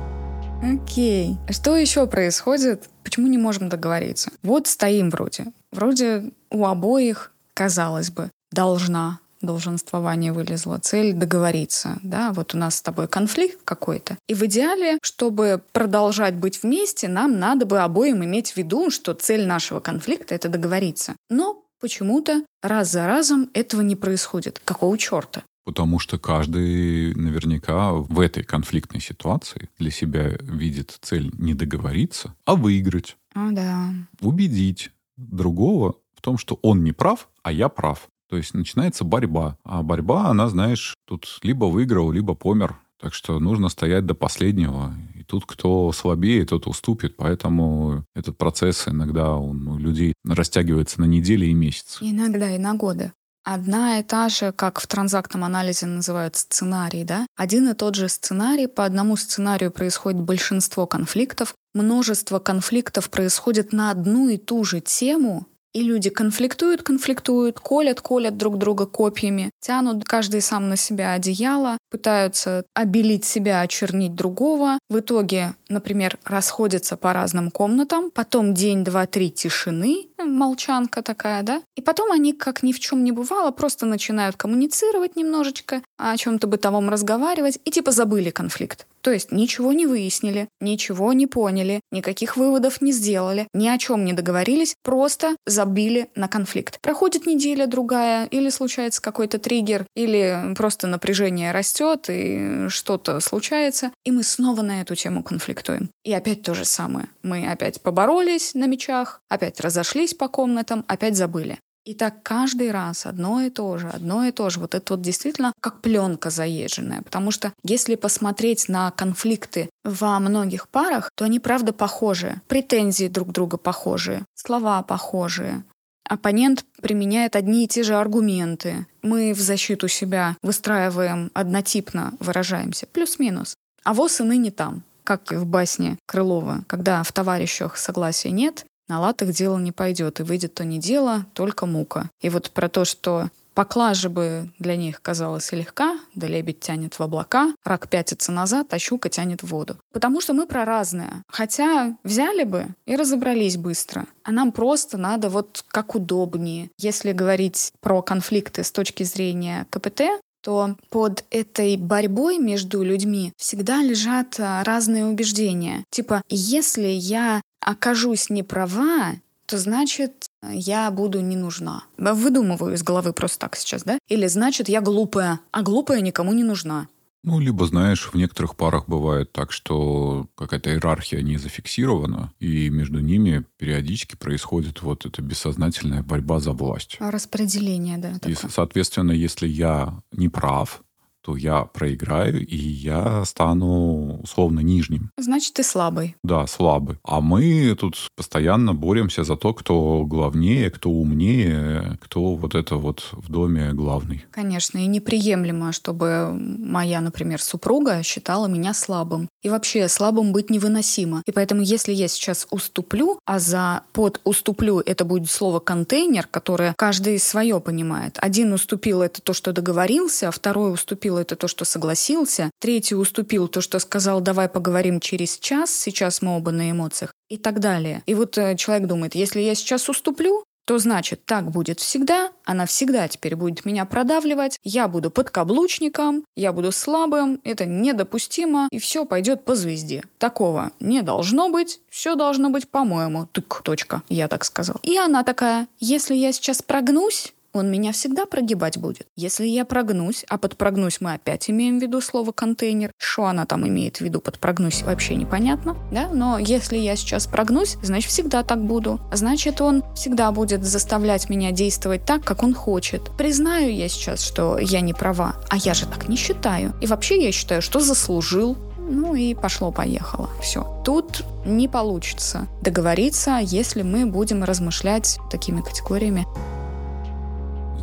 Окей. 0.74 1.36
Что 1.50 1.76
еще 1.76 2.06
происходит? 2.06 2.88
Почему 3.04 3.28
не 3.28 3.38
можем 3.38 3.68
договориться? 3.68 4.30
Вот 4.42 4.66
стоим 4.66 5.10
вроде. 5.10 5.46
Вроде 5.70 6.32
у 6.50 6.64
обоих, 6.64 7.32
казалось 7.54 8.10
бы, 8.10 8.30
должна 8.50 9.20
долженствование 9.42 10.32
вылезло, 10.32 10.78
цель 10.78 11.12
договориться, 11.12 11.98
да, 12.02 12.32
вот 12.32 12.54
у 12.54 12.58
нас 12.58 12.76
с 12.76 12.82
тобой 12.82 13.06
конфликт 13.06 13.60
какой-то. 13.64 14.16
И 14.26 14.34
в 14.34 14.42
идеале, 14.46 14.98
чтобы 15.02 15.62
продолжать 15.72 16.34
быть 16.34 16.62
вместе, 16.62 17.06
нам 17.06 17.38
надо 17.38 17.66
бы 17.66 17.80
обоим 17.80 18.24
иметь 18.24 18.52
в 18.52 18.56
виду, 18.56 18.90
что 18.90 19.12
цель 19.14 19.46
нашего 19.46 19.80
конфликта— 19.80 20.34
это 20.36 20.48
договориться. 20.48 21.14
Но 21.28 21.62
почему-то 21.80 22.44
раз 22.62 22.90
за 22.90 23.06
разом 23.06 23.50
этого 23.52 23.82
не 23.82 23.94
происходит. 23.94 24.60
Какого 24.64 24.96
черта? 24.98 25.42
Потому 25.66 25.98
что 25.98 26.16
каждый 26.16 27.12
наверняка 27.16 27.90
в 27.90 28.20
этой 28.20 28.44
конфликтной 28.44 29.00
ситуации 29.00 29.68
для 29.80 29.90
себя 29.90 30.28
видит 30.40 30.96
цель 31.02 31.32
не 31.38 31.54
договориться, 31.54 32.34
а 32.44 32.54
выиграть. 32.54 33.16
О, 33.34 33.50
да. 33.50 33.92
Убедить 34.20 34.92
другого 35.16 35.96
в 36.14 36.20
том, 36.20 36.38
что 36.38 36.60
он 36.62 36.84
не 36.84 36.92
прав, 36.92 37.28
а 37.42 37.50
я 37.50 37.68
прав. 37.68 38.08
То 38.30 38.36
есть 38.36 38.54
начинается 38.54 39.04
борьба. 39.04 39.58
А 39.64 39.82
борьба, 39.82 40.28
она, 40.28 40.48
знаешь, 40.48 40.94
тут 41.04 41.40
либо 41.42 41.64
выиграл, 41.64 42.12
либо 42.12 42.36
помер. 42.36 42.76
Так 43.00 43.12
что 43.12 43.40
нужно 43.40 43.68
стоять 43.68 44.06
до 44.06 44.14
последнего. 44.14 44.94
И 45.16 45.24
тут 45.24 45.46
кто 45.46 45.90
слабее, 45.90 46.46
тот 46.46 46.68
уступит. 46.68 47.16
Поэтому 47.16 48.04
этот 48.14 48.38
процесс 48.38 48.86
иногда 48.86 49.34
он 49.34 49.66
у 49.66 49.78
людей 49.78 50.14
растягивается 50.24 51.00
на 51.00 51.06
недели 51.06 51.46
и 51.46 51.54
месяцы. 51.54 51.98
Иногда 52.02 52.54
и 52.54 52.58
на 52.58 52.74
годы 52.74 53.12
одна 53.47 53.99
и 53.99 54.03
та 54.03 54.28
же, 54.28 54.53
как 54.53 54.80
в 54.80 54.86
транзактном 54.86 55.44
анализе 55.44 55.86
называют 55.86 56.36
сценарий, 56.36 57.05
да? 57.05 57.26
Один 57.36 57.68
и 57.68 57.74
тот 57.74 57.94
же 57.94 58.09
сценарий, 58.09 58.66
по 58.66 58.84
одному 58.84 59.16
сценарию 59.16 59.70
происходит 59.70 60.20
большинство 60.20 60.86
конфликтов, 60.86 61.55
множество 61.72 62.40
конфликтов 62.40 63.09
происходит 63.09 63.72
на 63.72 63.90
одну 63.90 64.28
и 64.28 64.36
ту 64.36 64.64
же 64.64 64.80
тему, 64.80 65.47
и 65.76 65.82
люди 65.82 66.08
конфликтуют, 66.08 66.82
конфликтуют, 66.82 67.60
колят, 67.60 68.00
колят 68.00 68.38
друг 68.38 68.56
друга 68.56 68.86
копьями, 68.86 69.50
тянут 69.60 70.04
каждый 70.04 70.40
сам 70.40 70.70
на 70.70 70.76
себя 70.76 71.12
одеяло, 71.12 71.76
пытаются 71.90 72.64
обелить 72.72 73.26
себя, 73.26 73.60
очернить 73.60 74.14
другого. 74.14 74.78
В 74.88 75.00
итоге, 75.00 75.54
например, 75.68 76.16
расходятся 76.24 76.96
по 76.96 77.12
разным 77.12 77.50
комнатам, 77.50 78.10
потом 78.10 78.54
день, 78.54 78.84
два, 78.84 79.04
три 79.06 79.30
тишины, 79.30 80.08
молчанка 80.16 81.02
такая, 81.02 81.42
да? 81.42 81.60
И 81.76 81.82
потом 81.82 82.10
они, 82.10 82.32
как 82.32 82.62
ни 82.62 82.72
в 82.72 82.80
чем 82.80 83.04
не 83.04 83.12
бывало, 83.12 83.50
просто 83.50 83.84
начинают 83.84 84.36
коммуницировать 84.36 85.14
немножечко, 85.14 85.82
о 85.98 86.16
чем-то 86.16 86.46
бытовом 86.46 86.88
разговаривать, 86.88 87.58
и 87.66 87.70
типа 87.70 87.90
забыли 87.90 88.30
конфликт. 88.30 88.86
То 89.06 89.12
есть 89.12 89.30
ничего 89.30 89.72
не 89.72 89.86
выяснили, 89.86 90.48
ничего 90.60 91.12
не 91.12 91.28
поняли, 91.28 91.80
никаких 91.92 92.36
выводов 92.36 92.82
не 92.82 92.90
сделали, 92.90 93.46
ни 93.54 93.68
о 93.68 93.78
чем 93.78 94.04
не 94.04 94.12
договорились, 94.12 94.74
просто 94.82 95.36
забили 95.66 96.08
на 96.14 96.28
конфликт. 96.28 96.80
Проходит 96.80 97.26
неделя 97.26 97.66
другая, 97.66 98.26
или 98.26 98.50
случается 98.50 99.02
какой-то 99.02 99.38
триггер, 99.38 99.86
или 99.94 100.54
просто 100.56 100.86
напряжение 100.86 101.52
растет, 101.52 102.06
и 102.08 102.68
что-то 102.68 103.20
случается, 103.20 103.90
и 104.04 104.10
мы 104.10 104.22
снова 104.22 104.62
на 104.62 104.80
эту 104.80 104.94
тему 104.94 105.22
конфликтуем. 105.22 105.90
И 106.04 106.12
опять 106.12 106.42
то 106.42 106.54
же 106.54 106.64
самое. 106.64 107.08
Мы 107.22 107.50
опять 107.50 107.80
поборолись 107.80 108.54
на 108.54 108.66
мечах, 108.66 109.20
опять 109.28 109.60
разошлись 109.60 110.14
по 110.14 110.28
комнатам, 110.28 110.84
опять 110.88 111.16
забыли. 111.16 111.58
И 111.87 111.95
так 111.95 112.24
каждый 112.24 112.72
раз 112.72 113.07
одно 113.07 113.41
и 113.41 113.49
то 113.49 113.78
же, 113.78 113.89
одно 113.89 114.24
и 114.24 114.32
то 114.32 114.51
же. 114.51 114.59
Вот 114.59 114.74
это 114.74 114.95
вот 114.95 115.03
действительно 115.03 115.53
как 115.61 115.80
пленка 115.82 116.30
заезженная. 116.30 117.03
Потому 117.03 117.30
что 117.30 117.53
если 117.62 117.95
посмотреть 117.95 118.68
на 118.68 118.91
конфликты 118.91 119.70
во 119.84 120.18
многих 120.18 120.68
парах, 120.68 121.12
то 121.14 121.24
они 121.24 121.39
правда 121.39 121.72
похожи. 121.72 122.43
Претензии 122.49 123.07
друг 123.07 123.30
друга 123.30 123.57
похожие, 123.57 124.24
слова 124.34 124.82
похожие. 124.82 125.62
Оппонент 126.09 126.64
применяет 126.82 127.37
одни 127.37 127.64
и 127.64 127.68
те 127.68 127.84
же 127.84 127.95
аргументы. 127.95 128.89
Мы 129.03 129.32
в 129.32 129.41
защиту 129.41 129.87
себя 129.87 130.37
выстраиваем 130.43 131.30
однотипно, 131.34 132.14
выражаемся, 132.18 132.87
плюс-минус. 132.87 133.55
А 133.84 133.95
воз 133.95 134.20
и 134.20 134.24
ныне 134.24 134.51
там 134.51 134.82
как 135.05 135.30
в 135.30 135.47
басне 135.47 135.99
Крылова, 136.07 136.64
когда 136.66 137.05
в 137.05 137.12
товарищах 137.12 137.76
согласия 137.76 138.32
нет, 138.32 138.66
на 138.89 139.01
латах 139.01 139.30
дело 139.30 139.59
не 139.59 139.72
пойдет, 139.72 140.20
и 140.20 140.22
выйдет 140.22 140.55
то 140.55 140.64
не 140.64 140.78
дело, 140.78 141.26
только 141.34 141.66
мука. 141.66 142.11
И 142.20 142.28
вот 142.28 142.51
про 142.51 142.68
то, 142.68 142.84
что 142.84 143.28
Поклажа 143.57 144.11
бы 144.11 144.51
для 144.59 144.76
них 144.76 145.01
казалась 145.01 145.51
легка, 145.51 145.99
да 146.14 146.26
лебедь 146.26 146.61
тянет 146.61 146.99
в 146.99 147.03
облака, 147.03 147.55
рак 147.64 147.89
пятится 147.89 148.30
назад, 148.30 148.66
а 148.74 148.78
щука 148.78 149.09
тянет 149.09 149.43
в 149.43 149.47
воду. 149.47 149.78
Потому 149.95 150.20
что 150.20 150.34
мы 150.34 150.47
про 150.47 150.66
разное. 150.66 151.22
Хотя 151.26 151.97
взяли 152.05 152.45
бы 152.45 152.66
и 152.84 152.97
разобрались 152.97 153.57
быстро. 153.57 154.05
А 154.24 154.30
нам 154.30 154.53
просто 154.53 154.99
надо 154.99 155.30
вот 155.30 155.64
как 155.68 155.95
удобнее. 155.95 156.68
Если 156.76 157.12
говорить 157.12 157.72
про 157.80 158.03
конфликты 158.03 158.62
с 158.62 158.70
точки 158.70 159.05
зрения 159.05 159.66
КПТ, 159.70 160.03
то 160.43 160.76
под 160.91 161.24
этой 161.30 161.78
борьбой 161.78 162.37
между 162.37 162.82
людьми 162.82 163.32
всегда 163.39 163.82
лежат 163.82 164.39
а, 164.39 164.62
разные 164.64 165.07
убеждения. 165.07 165.82
Типа, 165.91 166.22
если 166.28 166.89
я 166.89 167.41
окажусь 167.66 168.30
не 168.30 168.42
права, 168.42 169.16
то 169.44 169.58
значит 169.58 170.26
я 170.50 170.90
буду 170.90 171.20
не 171.20 171.36
нужна. 171.36 171.84
Выдумываю 171.98 172.74
из 172.74 172.82
головы 172.82 173.12
просто 173.12 173.40
так 173.40 173.56
сейчас, 173.56 173.82
да? 173.82 173.98
Или 174.08 174.26
значит 174.28 174.68
я 174.68 174.80
глупая, 174.80 175.40
а 175.50 175.62
глупая 175.62 176.00
никому 176.00 176.32
не 176.32 176.44
нужна. 176.44 176.88
Ну, 177.22 177.40
либо, 177.40 177.66
знаешь, 177.66 178.08
в 178.12 178.14
некоторых 178.14 178.54
парах 178.54 178.84
бывает 178.86 179.32
так, 179.32 179.50
что 179.50 180.28
какая-то 180.36 180.70
иерархия 180.70 181.22
не 181.22 181.38
зафиксирована, 181.38 182.32
и 182.38 182.70
между 182.70 183.00
ними 183.00 183.44
периодически 183.58 184.14
происходит 184.14 184.80
вот 184.82 185.06
эта 185.06 185.22
бессознательная 185.22 186.04
борьба 186.04 186.38
за 186.38 186.52
власть. 186.52 186.96
Распределение, 187.00 187.98
да. 187.98 188.10
И, 188.10 188.34
такое. 188.34 188.50
соответственно, 188.50 189.10
если 189.10 189.48
я 189.48 190.00
не 190.12 190.28
прав, 190.28 190.84
то 191.26 191.36
я 191.36 191.62
проиграю, 191.64 192.46
и 192.46 192.56
я 192.56 193.24
стану 193.24 194.20
условно 194.22 194.60
нижним. 194.60 195.10
Значит, 195.18 195.54
ты 195.54 195.64
слабый. 195.64 196.14
Да, 196.22 196.46
слабый. 196.46 196.98
А 197.02 197.20
мы 197.20 197.74
тут 197.74 197.96
постоянно 198.16 198.74
боремся 198.74 199.24
за 199.24 199.36
то, 199.36 199.52
кто 199.52 200.04
главнее, 200.04 200.70
кто 200.70 200.88
умнее, 200.88 201.98
кто 202.00 202.36
вот 202.36 202.54
это 202.54 202.76
вот 202.76 203.08
в 203.10 203.28
доме 203.28 203.72
главный. 203.72 204.24
Конечно, 204.30 204.78
и 204.78 204.86
неприемлемо, 204.86 205.72
чтобы 205.72 206.30
моя, 206.32 207.00
например, 207.00 207.42
супруга 207.42 208.04
считала 208.04 208.46
меня 208.46 208.72
слабым. 208.72 209.28
И 209.42 209.48
вообще 209.48 209.88
слабым 209.88 210.32
быть 210.32 210.48
невыносимо. 210.48 211.22
И 211.26 211.32
поэтому, 211.32 211.62
если 211.62 211.92
я 211.92 212.06
сейчас 212.06 212.46
уступлю, 212.50 213.18
а 213.24 213.40
за 213.40 213.82
под 213.92 214.20
уступлю 214.22 214.78
это 214.78 215.04
будет 215.04 215.28
слово 215.28 215.58
контейнер, 215.58 216.28
которое 216.28 216.72
каждый 216.76 217.18
свое 217.18 217.60
понимает. 217.60 218.16
Один 218.22 218.52
уступил 218.52 219.02
это 219.02 219.20
то, 219.20 219.32
что 219.32 219.52
договорился, 219.52 220.28
а 220.28 220.30
второй 220.30 220.72
уступил 220.72 221.15
уступил 221.16 221.18
это 221.18 221.36
то, 221.36 221.48
что 221.48 221.64
согласился, 221.64 222.50
третий 222.60 222.94
уступил 222.94 223.48
то, 223.48 223.60
что 223.60 223.78
сказал, 223.78 224.20
давай 224.20 224.48
поговорим 224.48 225.00
через 225.00 225.38
час, 225.38 225.70
сейчас 225.70 226.22
мы 226.22 226.36
оба 226.36 226.50
на 226.50 226.70
эмоциях 226.70 227.12
и 227.30 227.36
так 227.38 227.60
далее. 227.60 228.02
И 228.06 228.14
вот 228.14 228.38
э, 228.38 228.56
человек 228.56 228.88
думает, 228.88 229.14
если 229.14 229.40
я 229.40 229.54
сейчас 229.54 229.88
уступлю, 229.88 230.44
то 230.66 230.78
значит 230.78 231.24
так 231.24 231.50
будет 231.50 231.78
всегда, 231.78 232.30
она 232.44 232.66
всегда 232.66 233.06
теперь 233.06 233.36
будет 233.36 233.64
меня 233.64 233.84
продавливать, 233.84 234.58
я 234.64 234.88
буду 234.88 235.10
подкаблучником, 235.10 236.24
я 236.36 236.52
буду 236.52 236.72
слабым, 236.72 237.40
это 237.44 237.66
недопустимо, 237.66 238.68
и 238.72 238.78
все 238.78 239.04
пойдет 239.04 239.44
по 239.44 239.54
звезде. 239.54 240.02
Такого 240.18 240.72
не 240.80 241.02
должно 241.02 241.50
быть, 241.50 241.80
все 241.88 242.16
должно 242.16 242.50
быть 242.50 242.68
по-моему. 242.68 243.28
Тык, 243.32 243.62
точка, 243.62 244.02
я 244.08 244.26
так 244.26 244.44
сказал. 244.44 244.76
И 244.82 244.98
она 244.98 245.22
такая, 245.22 245.68
если 245.78 246.16
я 246.16 246.32
сейчас 246.32 246.62
прогнусь, 246.62 247.32
он 247.57 247.70
меня 247.70 247.92
всегда 247.92 248.26
прогибать 248.26 248.78
будет. 248.78 249.07
Если 249.16 249.46
я 249.46 249.64
прогнусь, 249.64 250.24
а 250.28 250.38
под 250.38 250.57
прогнусь 250.57 251.00
мы 251.00 251.14
опять 251.14 251.50
имеем 251.50 251.78
в 251.78 251.82
виду 251.82 252.00
слово 252.00 252.32
контейнер, 252.32 252.92
что 252.98 253.26
она 253.26 253.46
там 253.46 253.66
имеет 253.66 253.98
в 253.98 254.00
виду 254.00 254.20
под 254.20 254.38
прогнусь, 254.38 254.82
вообще 254.82 255.16
непонятно, 255.16 255.76
да, 255.90 256.09
но 256.12 256.38
если 256.38 256.76
я 256.76 256.96
сейчас 256.96 257.26
прогнусь, 257.26 257.76
значит 257.82 258.11
всегда 258.11 258.42
так 258.42 258.64
буду. 258.64 259.00
Значит, 259.12 259.61
он 259.61 259.82
всегда 259.94 260.30
будет 260.32 260.64
заставлять 260.64 261.28
меня 261.28 261.52
действовать 261.52 262.04
так, 262.04 262.24
как 262.24 262.42
он 262.42 262.54
хочет. 262.54 263.11
Признаю 263.16 263.70
я 263.70 263.88
сейчас, 263.88 264.22
что 264.22 264.59
я 264.59 264.80
не 264.80 264.92
права, 264.92 265.36
а 265.48 265.57
я 265.57 265.74
же 265.74 265.86
так 265.86 266.09
не 266.09 266.16
считаю. 266.16 266.74
И 266.80 266.86
вообще 266.86 267.22
я 267.24 267.32
считаю, 267.32 267.62
что 267.62 267.80
заслужил, 267.80 268.57
ну 268.88 269.14
и 269.14 269.34
пошло-поехало. 269.34 270.30
Все. 270.40 270.82
Тут 270.84 271.24
не 271.44 271.68
получится 271.68 272.46
договориться, 272.62 273.38
если 273.42 273.82
мы 273.82 274.07
будем 274.07 274.44
размышлять 274.44 275.18
такими 275.30 275.61
категориями. 275.61 276.26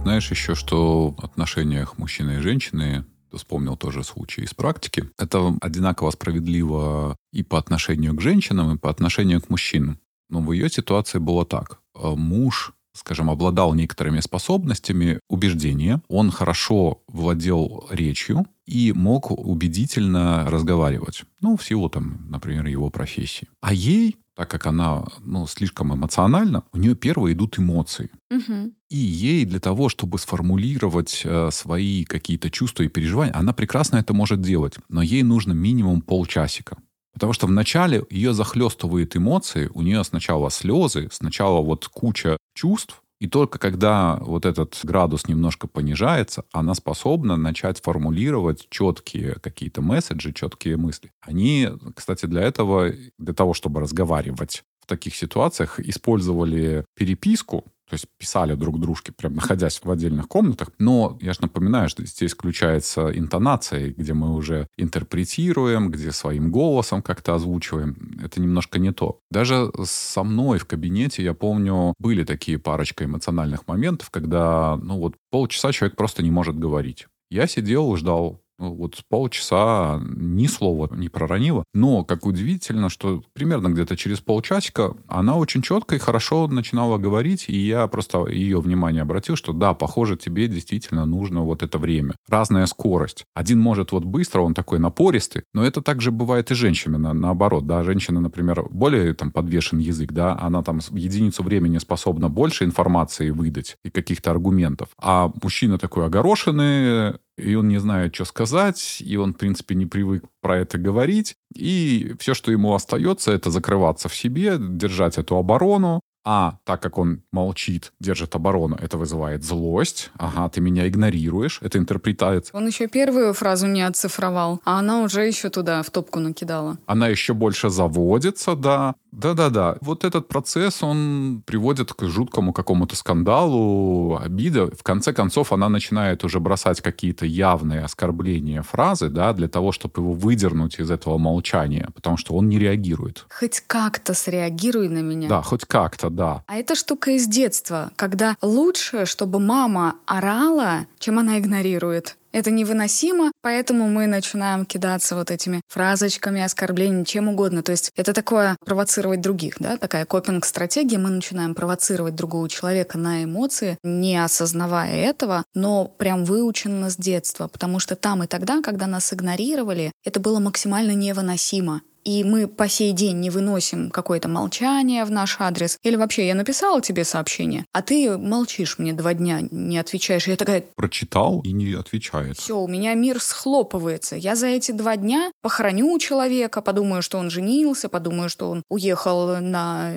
Знаешь 0.03 0.29
еще, 0.29 0.53
что 0.53 1.11
в 1.11 1.23
отношениях 1.23 1.97
мужчины 1.97 2.35
и 2.37 2.41
женщины 2.41 3.05
вспомнил 3.31 3.77
тоже 3.77 4.03
случай 4.03 4.41
из 4.41 4.53
практики. 4.53 5.09
Это 5.17 5.55
одинаково 5.61 6.11
справедливо 6.11 7.15
и 7.31 7.41
по 7.41 7.57
отношению 7.57 8.13
к 8.13 8.21
женщинам, 8.21 8.75
и 8.75 8.77
по 8.77 8.89
отношению 8.89 9.41
к 9.41 9.49
мужчинам. 9.49 9.97
Но 10.29 10.41
в 10.41 10.51
ее 10.51 10.69
ситуации 10.69 11.19
было 11.19 11.45
так. 11.45 11.79
Э, 11.95 12.15
муж 12.15 12.73
скажем, 12.95 13.29
обладал 13.29 13.73
некоторыми 13.73 14.19
способностями 14.19 15.19
убеждения, 15.27 16.01
он 16.07 16.31
хорошо 16.31 17.01
владел 17.07 17.87
речью 17.89 18.45
и 18.65 18.93
мог 18.93 19.31
убедительно 19.31 20.45
разговаривать. 20.49 21.23
Ну, 21.41 21.57
в 21.57 21.65
силу, 21.65 21.89
там, 21.89 22.27
например, 22.29 22.67
его 22.67 22.89
профессии. 22.89 23.47
А 23.61 23.73
ей, 23.73 24.17
так 24.35 24.49
как 24.49 24.65
она 24.65 25.03
ну, 25.19 25.45
слишком 25.47 25.93
эмоциональна, 25.93 26.63
у 26.71 26.77
нее 26.77 26.95
первые 26.95 27.33
идут 27.33 27.59
эмоции. 27.59 28.09
Угу. 28.31 28.73
И 28.89 28.97
ей 28.97 29.45
для 29.45 29.59
того, 29.59 29.89
чтобы 29.89 30.17
сформулировать 30.17 31.21
э, 31.23 31.49
свои 31.51 32.03
какие-то 32.03 32.49
чувства 32.49 32.83
и 32.83 32.87
переживания, 32.87 33.35
она 33.35 33.53
прекрасно 33.53 33.97
это 33.97 34.13
может 34.13 34.41
делать, 34.41 34.75
но 34.89 35.01
ей 35.01 35.23
нужно 35.23 35.53
минимум 35.53 36.01
полчасика. 36.01 36.77
Потому 37.13 37.33
что 37.33 37.45
вначале 37.45 38.03
ее 38.09 38.33
захлестывают 38.33 39.15
эмоции, 39.15 39.69
у 39.73 39.83
нее 39.83 40.03
сначала 40.03 40.49
слезы, 40.49 41.09
сначала 41.11 41.61
вот 41.61 41.87
куча 41.87 42.37
чувств, 42.55 43.02
и 43.23 43.27
только 43.27 43.57
когда 43.57 44.17
вот 44.17 44.45
этот 44.45 44.77
градус 44.83 45.29
немножко 45.29 45.65
понижается, 45.65 46.43
она 46.51 46.73
способна 46.73 47.37
начать 47.37 47.81
формулировать 47.81 48.67
четкие 48.69 49.35
какие-то 49.35 49.81
месседжи, 49.81 50.33
четкие 50.33 50.75
мысли. 50.75 51.13
Они, 51.21 51.69
кстати, 51.95 52.25
для 52.25 52.41
этого, 52.41 52.91
для 53.17 53.33
того, 53.33 53.53
чтобы 53.53 53.79
разговаривать 53.79 54.65
в 54.81 54.87
таких 54.87 55.15
ситуациях, 55.15 55.79
использовали 55.79 56.83
переписку, 56.97 57.63
то 57.93 57.95
есть 57.95 58.07
писали 58.17 58.55
друг 58.55 58.79
дружке, 58.79 59.11
прям 59.11 59.35
находясь 59.35 59.79
в 59.83 59.91
отдельных 59.91 60.27
комнатах. 60.27 60.71
Но 60.79 61.15
я 61.21 61.33
же 61.33 61.43
напоминаю, 61.43 61.89
что 61.89 62.03
здесь 62.03 62.33
включается 62.33 63.15
интонация, 63.15 63.93
где 63.93 64.15
мы 64.15 64.33
уже 64.33 64.67
интерпретируем, 64.77 65.91
где 65.91 66.11
своим 66.11 66.49
голосом 66.49 67.03
как-то 67.03 67.35
озвучиваем. 67.35 68.17
Это 68.23 68.41
немножко 68.41 68.79
не 68.79 68.91
то. 68.91 69.19
Даже 69.29 69.71
со 69.83 70.23
мной 70.23 70.57
в 70.57 70.65
кабинете, 70.65 71.23
я 71.23 71.35
помню, 71.35 71.93
были 71.99 72.23
такие 72.23 72.57
парочка 72.57 73.05
эмоциональных 73.05 73.67
моментов, 73.67 74.09
когда, 74.09 74.75
ну 74.81 74.97
вот, 74.97 75.13
полчаса 75.29 75.71
человек 75.71 75.95
просто 75.95 76.23
не 76.23 76.31
может 76.31 76.57
говорить. 76.57 77.05
Я 77.29 77.45
сидел, 77.45 77.95
ждал 77.95 78.42
вот 78.69 79.03
полчаса 79.09 80.01
ни 80.03 80.47
слова 80.47 80.89
не 80.95 81.09
проронила. 81.09 81.63
Но, 81.73 82.03
как 82.03 82.25
удивительно, 82.25 82.89
что 82.89 83.23
примерно 83.33 83.69
где-то 83.69 83.97
через 83.97 84.19
полчасика 84.19 84.95
она 85.07 85.35
очень 85.37 85.61
четко 85.61 85.95
и 85.95 85.99
хорошо 85.99 86.47
начинала 86.47 86.97
говорить, 86.97 87.45
и 87.47 87.57
я 87.57 87.87
просто 87.87 88.27
ее 88.27 88.59
внимание 88.59 89.01
обратил, 89.01 89.35
что 89.35 89.53
да, 89.53 89.73
похоже, 89.73 90.17
тебе 90.17 90.47
действительно 90.47 91.05
нужно 91.05 91.41
вот 91.41 91.63
это 91.63 91.77
время. 91.77 92.15
Разная 92.27 92.65
скорость. 92.65 93.25
Один 93.33 93.59
может 93.59 93.91
вот 93.91 94.03
быстро, 94.03 94.41
он 94.41 94.53
такой 94.53 94.79
напористый, 94.79 95.43
но 95.53 95.65
это 95.65 95.81
также 95.81 96.11
бывает 96.11 96.51
и 96.51 96.55
женщинами, 96.55 96.97
на, 96.97 97.13
наоборот, 97.13 97.65
да, 97.67 97.83
женщина, 97.83 98.19
например, 98.19 98.63
более 98.69 99.13
там 99.13 99.31
подвешен 99.31 99.79
язык, 99.79 100.11
да, 100.11 100.37
она 100.39 100.61
там 100.63 100.79
единицу 100.91 101.43
времени 101.43 101.77
способна 101.77 102.29
больше 102.29 102.65
информации 102.65 103.29
выдать 103.29 103.77
и 103.83 103.89
каких-то 103.89 104.31
аргументов, 104.31 104.89
а 104.97 105.31
мужчина 105.41 105.77
такой 105.77 106.05
огорошенный, 106.05 107.15
и 107.37 107.55
он 107.55 107.67
не 107.67 107.79
знает, 107.79 108.13
что 108.15 108.25
сказать, 108.25 109.01
и 109.01 109.17
он, 109.17 109.33
в 109.33 109.37
принципе, 109.37 109.75
не 109.75 109.85
привык 109.85 110.23
про 110.41 110.59
это 110.59 110.77
говорить. 110.77 111.35
И 111.55 112.15
все, 112.19 112.33
что 112.33 112.51
ему 112.51 112.73
остается, 112.73 113.31
это 113.31 113.49
закрываться 113.49 114.09
в 114.09 114.15
себе, 114.15 114.57
держать 114.59 115.17
эту 115.17 115.37
оборону, 115.37 116.01
а 116.25 116.57
так 116.63 116.81
как 116.81 116.97
он 116.97 117.21
молчит, 117.31 117.91
держит 117.99 118.35
оборону, 118.35 118.77
это 118.81 118.97
вызывает 118.97 119.43
злость. 119.43 120.11
Ага, 120.17 120.49
ты 120.49 120.61
меня 120.61 120.87
игнорируешь. 120.87 121.59
Это 121.61 121.77
интерпретация. 121.77 122.55
Он 122.55 122.67
еще 122.67 122.87
первую 122.87 123.33
фразу 123.33 123.67
не 123.67 123.81
оцифровал, 123.81 124.61
а 124.63 124.79
она 124.79 125.01
уже 125.01 125.25
еще 125.25 125.49
туда 125.49 125.83
в 125.83 125.89
топку 125.89 126.19
накидала. 126.19 126.77
Она 126.85 127.07
еще 127.07 127.33
больше 127.33 127.69
заводится, 127.69 128.55
да. 128.55 128.95
Да-да-да. 129.11 129.77
Вот 129.81 130.05
этот 130.05 130.27
процесс, 130.27 130.81
он 130.81 131.43
приводит 131.45 131.93
к 131.93 132.03
жуткому 132.05 132.51
какому-то 132.51 132.95
скандалу, 132.95 134.17
обида. 134.17 134.71
В 134.75 134.81
конце 134.81 135.13
концов, 135.13 135.53
она 135.53 135.69
начинает 135.69 136.23
уже 136.23 136.39
бросать 136.39 136.81
какие-то 136.81 137.25
явные 137.25 137.81
оскорбления 137.81 138.63
фразы, 138.63 139.09
да, 139.09 139.33
для 139.33 139.47
того, 139.47 139.71
чтобы 139.71 140.01
его 140.01 140.13
выдернуть 140.13 140.79
из 140.79 140.89
этого 140.89 141.19
молчания, 141.19 141.89
потому 141.93 142.17
что 142.17 142.33
он 142.33 142.49
не 142.49 142.57
реагирует. 142.57 143.25
Хоть 143.29 143.61
как-то 143.67 144.15
среагируй 144.15 144.89
на 144.89 144.99
меня. 144.99 145.29
Да, 145.29 145.41
хоть 145.43 145.65
как-то, 145.65 146.09
да. 146.15 146.43
А 146.47 146.57
это 146.57 146.75
штука 146.75 147.11
из 147.11 147.27
детства, 147.27 147.91
когда 147.95 148.35
лучше, 148.41 149.05
чтобы 149.05 149.39
мама 149.39 149.95
орала, 150.05 150.85
чем 150.99 151.19
она 151.19 151.39
игнорирует. 151.39 152.17
Это 152.33 152.49
невыносимо, 152.49 153.31
поэтому 153.41 153.87
мы 153.87 154.07
начинаем 154.07 154.65
кидаться 154.65 155.15
вот 155.15 155.29
этими 155.29 155.61
фразочками, 155.67 156.41
оскорблениями, 156.41 157.03
чем 157.03 157.29
угодно. 157.29 157.61
То 157.61 157.71
есть 157.71 157.91
это 157.95 158.11
такое 158.11 158.57
провоцировать 158.65 159.21
других, 159.21 159.57
да, 159.59 159.77
такая 159.77 160.05
копинг-стратегия. 160.05 160.97
Мы 160.97 161.11
начинаем 161.11 161.53
провоцировать 161.53 162.15
другого 162.15 162.49
человека 162.49 162.97
на 162.97 163.23
эмоции, 163.23 163.77
не 163.83 164.17
осознавая 164.17 164.95
этого, 164.95 165.43
но 165.53 165.85
прям 165.85 166.25
выучено 166.25 166.89
с 166.89 166.97
детства, 166.97 167.47
потому 167.47 167.77
что 167.77 167.95
там 167.95 168.23
и 168.23 168.27
тогда, 168.27 168.61
когда 168.63 168.87
нас 168.87 169.13
игнорировали, 169.13 169.91
это 170.03 170.19
было 170.19 170.39
максимально 170.39 170.93
невыносимо 170.93 171.81
и 172.03 172.23
мы 172.23 172.47
по 172.47 172.67
сей 172.67 172.91
день 172.93 173.19
не 173.19 173.29
выносим 173.29 173.89
какое-то 173.89 174.27
молчание 174.27 175.05
в 175.05 175.11
наш 175.11 175.37
адрес, 175.39 175.77
или 175.83 175.95
вообще 175.95 176.27
я 176.27 176.35
написала 176.35 176.81
тебе 176.81 177.03
сообщение, 177.03 177.65
а 177.71 177.81
ты 177.81 178.17
молчишь 178.17 178.77
мне 178.77 178.93
два 178.93 179.13
дня, 179.13 179.39
не 179.51 179.77
отвечаешь. 179.77 180.27
Я 180.27 180.35
такая... 180.35 180.63
Прочитал 180.75 181.41
и 181.41 181.51
не 181.51 181.73
отвечает. 181.73 182.37
Все, 182.37 182.57
у 182.59 182.67
меня 182.67 182.93
мир 182.93 183.19
схлопывается. 183.19 184.15
Я 184.15 184.35
за 184.35 184.47
эти 184.47 184.71
два 184.71 184.95
дня 184.95 185.31
похороню 185.41 185.97
человека, 185.99 186.61
подумаю, 186.61 187.01
что 187.01 187.17
он 187.17 187.29
женился, 187.29 187.89
подумаю, 187.89 188.29
что 188.29 188.49
он 188.49 188.63
уехал 188.69 189.37
на... 189.39 189.91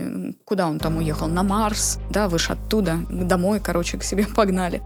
Куда 0.44 0.68
он 0.68 0.78
там 0.78 0.98
уехал? 0.98 1.26
На 1.26 1.42
Марс. 1.42 1.98
Да, 2.10 2.28
вы 2.28 2.38
оттуда, 2.48 2.98
домой, 3.10 3.60
короче, 3.60 3.98
к 3.98 4.04
себе 4.04 4.26
погнали. 4.34 4.82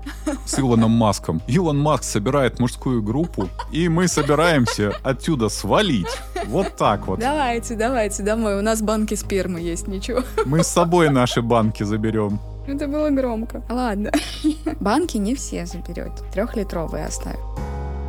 С 0.46 0.58
Илоном 0.58 0.90
Маском. 0.90 1.42
Илон 1.46 1.78
Маск 1.78 2.04
собирает 2.04 2.58
мужскую 2.58 3.02
группу, 3.02 3.48
и 3.72 3.88
мы 3.88 4.08
собираемся 4.08 4.92
отсюда 5.02 5.48
свалить. 5.48 6.06
Вот 6.46 6.76
так 6.76 7.06
вот. 7.10 7.20
Давайте, 7.20 7.74
давайте 7.74 8.22
домой. 8.22 8.58
У 8.58 8.62
нас 8.62 8.82
банки 8.82 9.14
спермы 9.14 9.60
есть, 9.60 9.88
ничего. 9.88 10.22
Мы 10.44 10.62
с 10.62 10.68
собой 10.68 11.10
наши 11.10 11.42
банки 11.42 11.82
заберем. 11.82 12.40
Это 12.66 12.86
было 12.86 13.10
громко. 13.10 13.62
Ладно. 13.68 14.12
Банки 14.80 15.16
не 15.16 15.34
все 15.34 15.66
заберет. 15.66 16.12
Трехлитровые 16.32 17.06
оставим. 17.06 17.40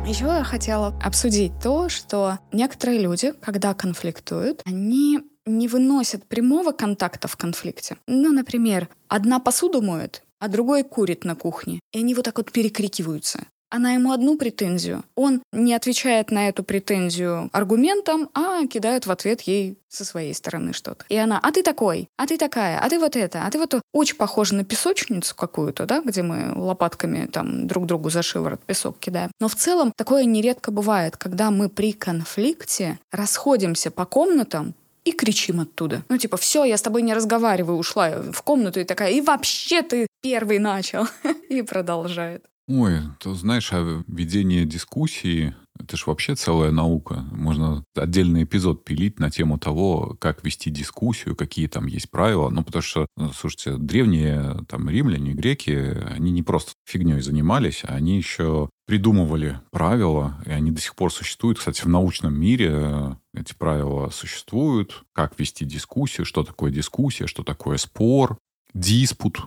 Еще 0.06 0.24
я 0.26 0.44
хотела 0.44 0.94
обсудить 1.02 1.52
то, 1.62 1.88
что 1.88 2.38
некоторые 2.52 3.00
люди, 3.00 3.32
когда 3.40 3.74
конфликтуют, 3.74 4.62
они 4.64 5.20
не 5.46 5.68
выносят 5.68 6.26
прямого 6.26 6.72
контакта 6.72 7.28
в 7.28 7.36
конфликте. 7.36 7.96
Ну, 8.06 8.32
например, 8.32 8.88
одна 9.08 9.40
посуду 9.40 9.82
моет, 9.82 10.22
а 10.38 10.48
другой 10.48 10.84
курит 10.84 11.24
на 11.24 11.34
кухне. 11.34 11.80
И 11.92 11.98
они 11.98 12.14
вот 12.14 12.24
так 12.24 12.36
вот 12.36 12.52
перекрикиваются. 12.52 13.44
Она 13.72 13.94
ему 13.94 14.12
одну 14.12 14.36
претензию. 14.36 15.02
Он 15.14 15.42
не 15.50 15.72
отвечает 15.72 16.30
на 16.30 16.50
эту 16.50 16.62
претензию 16.62 17.48
аргументом, 17.52 18.28
а 18.34 18.66
кидает 18.66 19.06
в 19.06 19.10
ответ 19.10 19.40
ей 19.42 19.78
со 19.88 20.04
своей 20.04 20.34
стороны 20.34 20.74
что-то. 20.74 21.06
И 21.08 21.16
она, 21.16 21.40
а 21.42 21.50
ты 21.52 21.62
такой, 21.62 22.06
а 22.18 22.26
ты 22.26 22.36
такая, 22.36 22.78
а 22.78 22.90
ты 22.90 22.98
вот 22.98 23.16
это, 23.16 23.46
а 23.46 23.50
ты 23.50 23.58
вот 23.58 23.70
то. 23.70 23.80
Очень 23.94 24.16
похоже 24.16 24.56
на 24.56 24.64
песочницу 24.64 25.34
какую-то, 25.34 25.86
да, 25.86 26.02
где 26.02 26.22
мы 26.22 26.52
лопатками 26.54 27.24
там 27.24 27.66
друг 27.66 27.86
другу 27.86 28.10
за 28.10 28.20
шиворот 28.22 28.60
песок 28.60 28.98
кидаем. 28.98 29.30
Но 29.40 29.48
в 29.48 29.54
целом 29.54 29.90
такое 29.96 30.26
нередко 30.26 30.70
бывает, 30.70 31.16
когда 31.16 31.50
мы 31.50 31.70
при 31.70 31.94
конфликте 31.94 32.98
расходимся 33.10 33.90
по 33.90 34.04
комнатам, 34.04 34.74
и 35.04 35.10
кричим 35.10 35.58
оттуда. 35.58 36.04
Ну, 36.08 36.16
типа, 36.16 36.36
все, 36.36 36.62
я 36.64 36.76
с 36.76 36.82
тобой 36.82 37.02
не 37.02 37.12
разговариваю, 37.12 37.76
ушла 37.76 38.10
в 38.20 38.40
комнату 38.42 38.78
и 38.78 38.84
такая, 38.84 39.10
и 39.10 39.20
вообще 39.20 39.82
ты 39.82 40.06
первый 40.20 40.60
начал. 40.60 41.08
и 41.48 41.62
продолжает. 41.62 42.44
Ой, 42.68 43.00
то 43.18 43.34
знаешь, 43.34 43.72
а 43.72 44.02
ведение 44.06 44.64
дискуссии 44.64 45.54
это 45.78 45.96
же 45.96 46.04
вообще 46.06 46.34
целая 46.34 46.70
наука. 46.70 47.24
Можно 47.32 47.84
отдельный 47.96 48.44
эпизод 48.44 48.84
пилить 48.84 49.18
на 49.18 49.30
тему 49.30 49.58
того, 49.58 50.16
как 50.20 50.44
вести 50.44 50.70
дискуссию, 50.70 51.34
какие 51.34 51.66
там 51.66 51.86
есть 51.86 52.10
правила. 52.10 52.50
Ну, 52.50 52.62
потому 52.62 52.82
что, 52.82 53.06
ну, 53.16 53.32
слушайте, 53.32 53.76
древние 53.78 54.64
там 54.68 54.88
римляне, 54.88 55.32
греки, 55.32 55.72
они 56.14 56.30
не 56.30 56.42
просто 56.42 56.72
фигней 56.84 57.20
занимались, 57.20 57.82
а 57.84 57.94
они 57.94 58.16
еще 58.16 58.68
придумывали 58.86 59.60
правила, 59.70 60.42
и 60.46 60.50
они 60.50 60.70
до 60.70 60.80
сих 60.80 60.94
пор 60.94 61.12
существуют. 61.12 61.58
Кстати, 61.58 61.82
в 61.82 61.88
научном 61.88 62.38
мире 62.38 63.16
эти 63.34 63.54
правила 63.54 64.10
существуют. 64.10 65.04
Как 65.12 65.38
вести 65.38 65.64
дискуссию, 65.64 66.26
что 66.26 66.44
такое 66.44 66.70
дискуссия, 66.70 67.26
что 67.26 67.42
такое 67.42 67.78
спор, 67.78 68.38
диспут. 68.74 69.40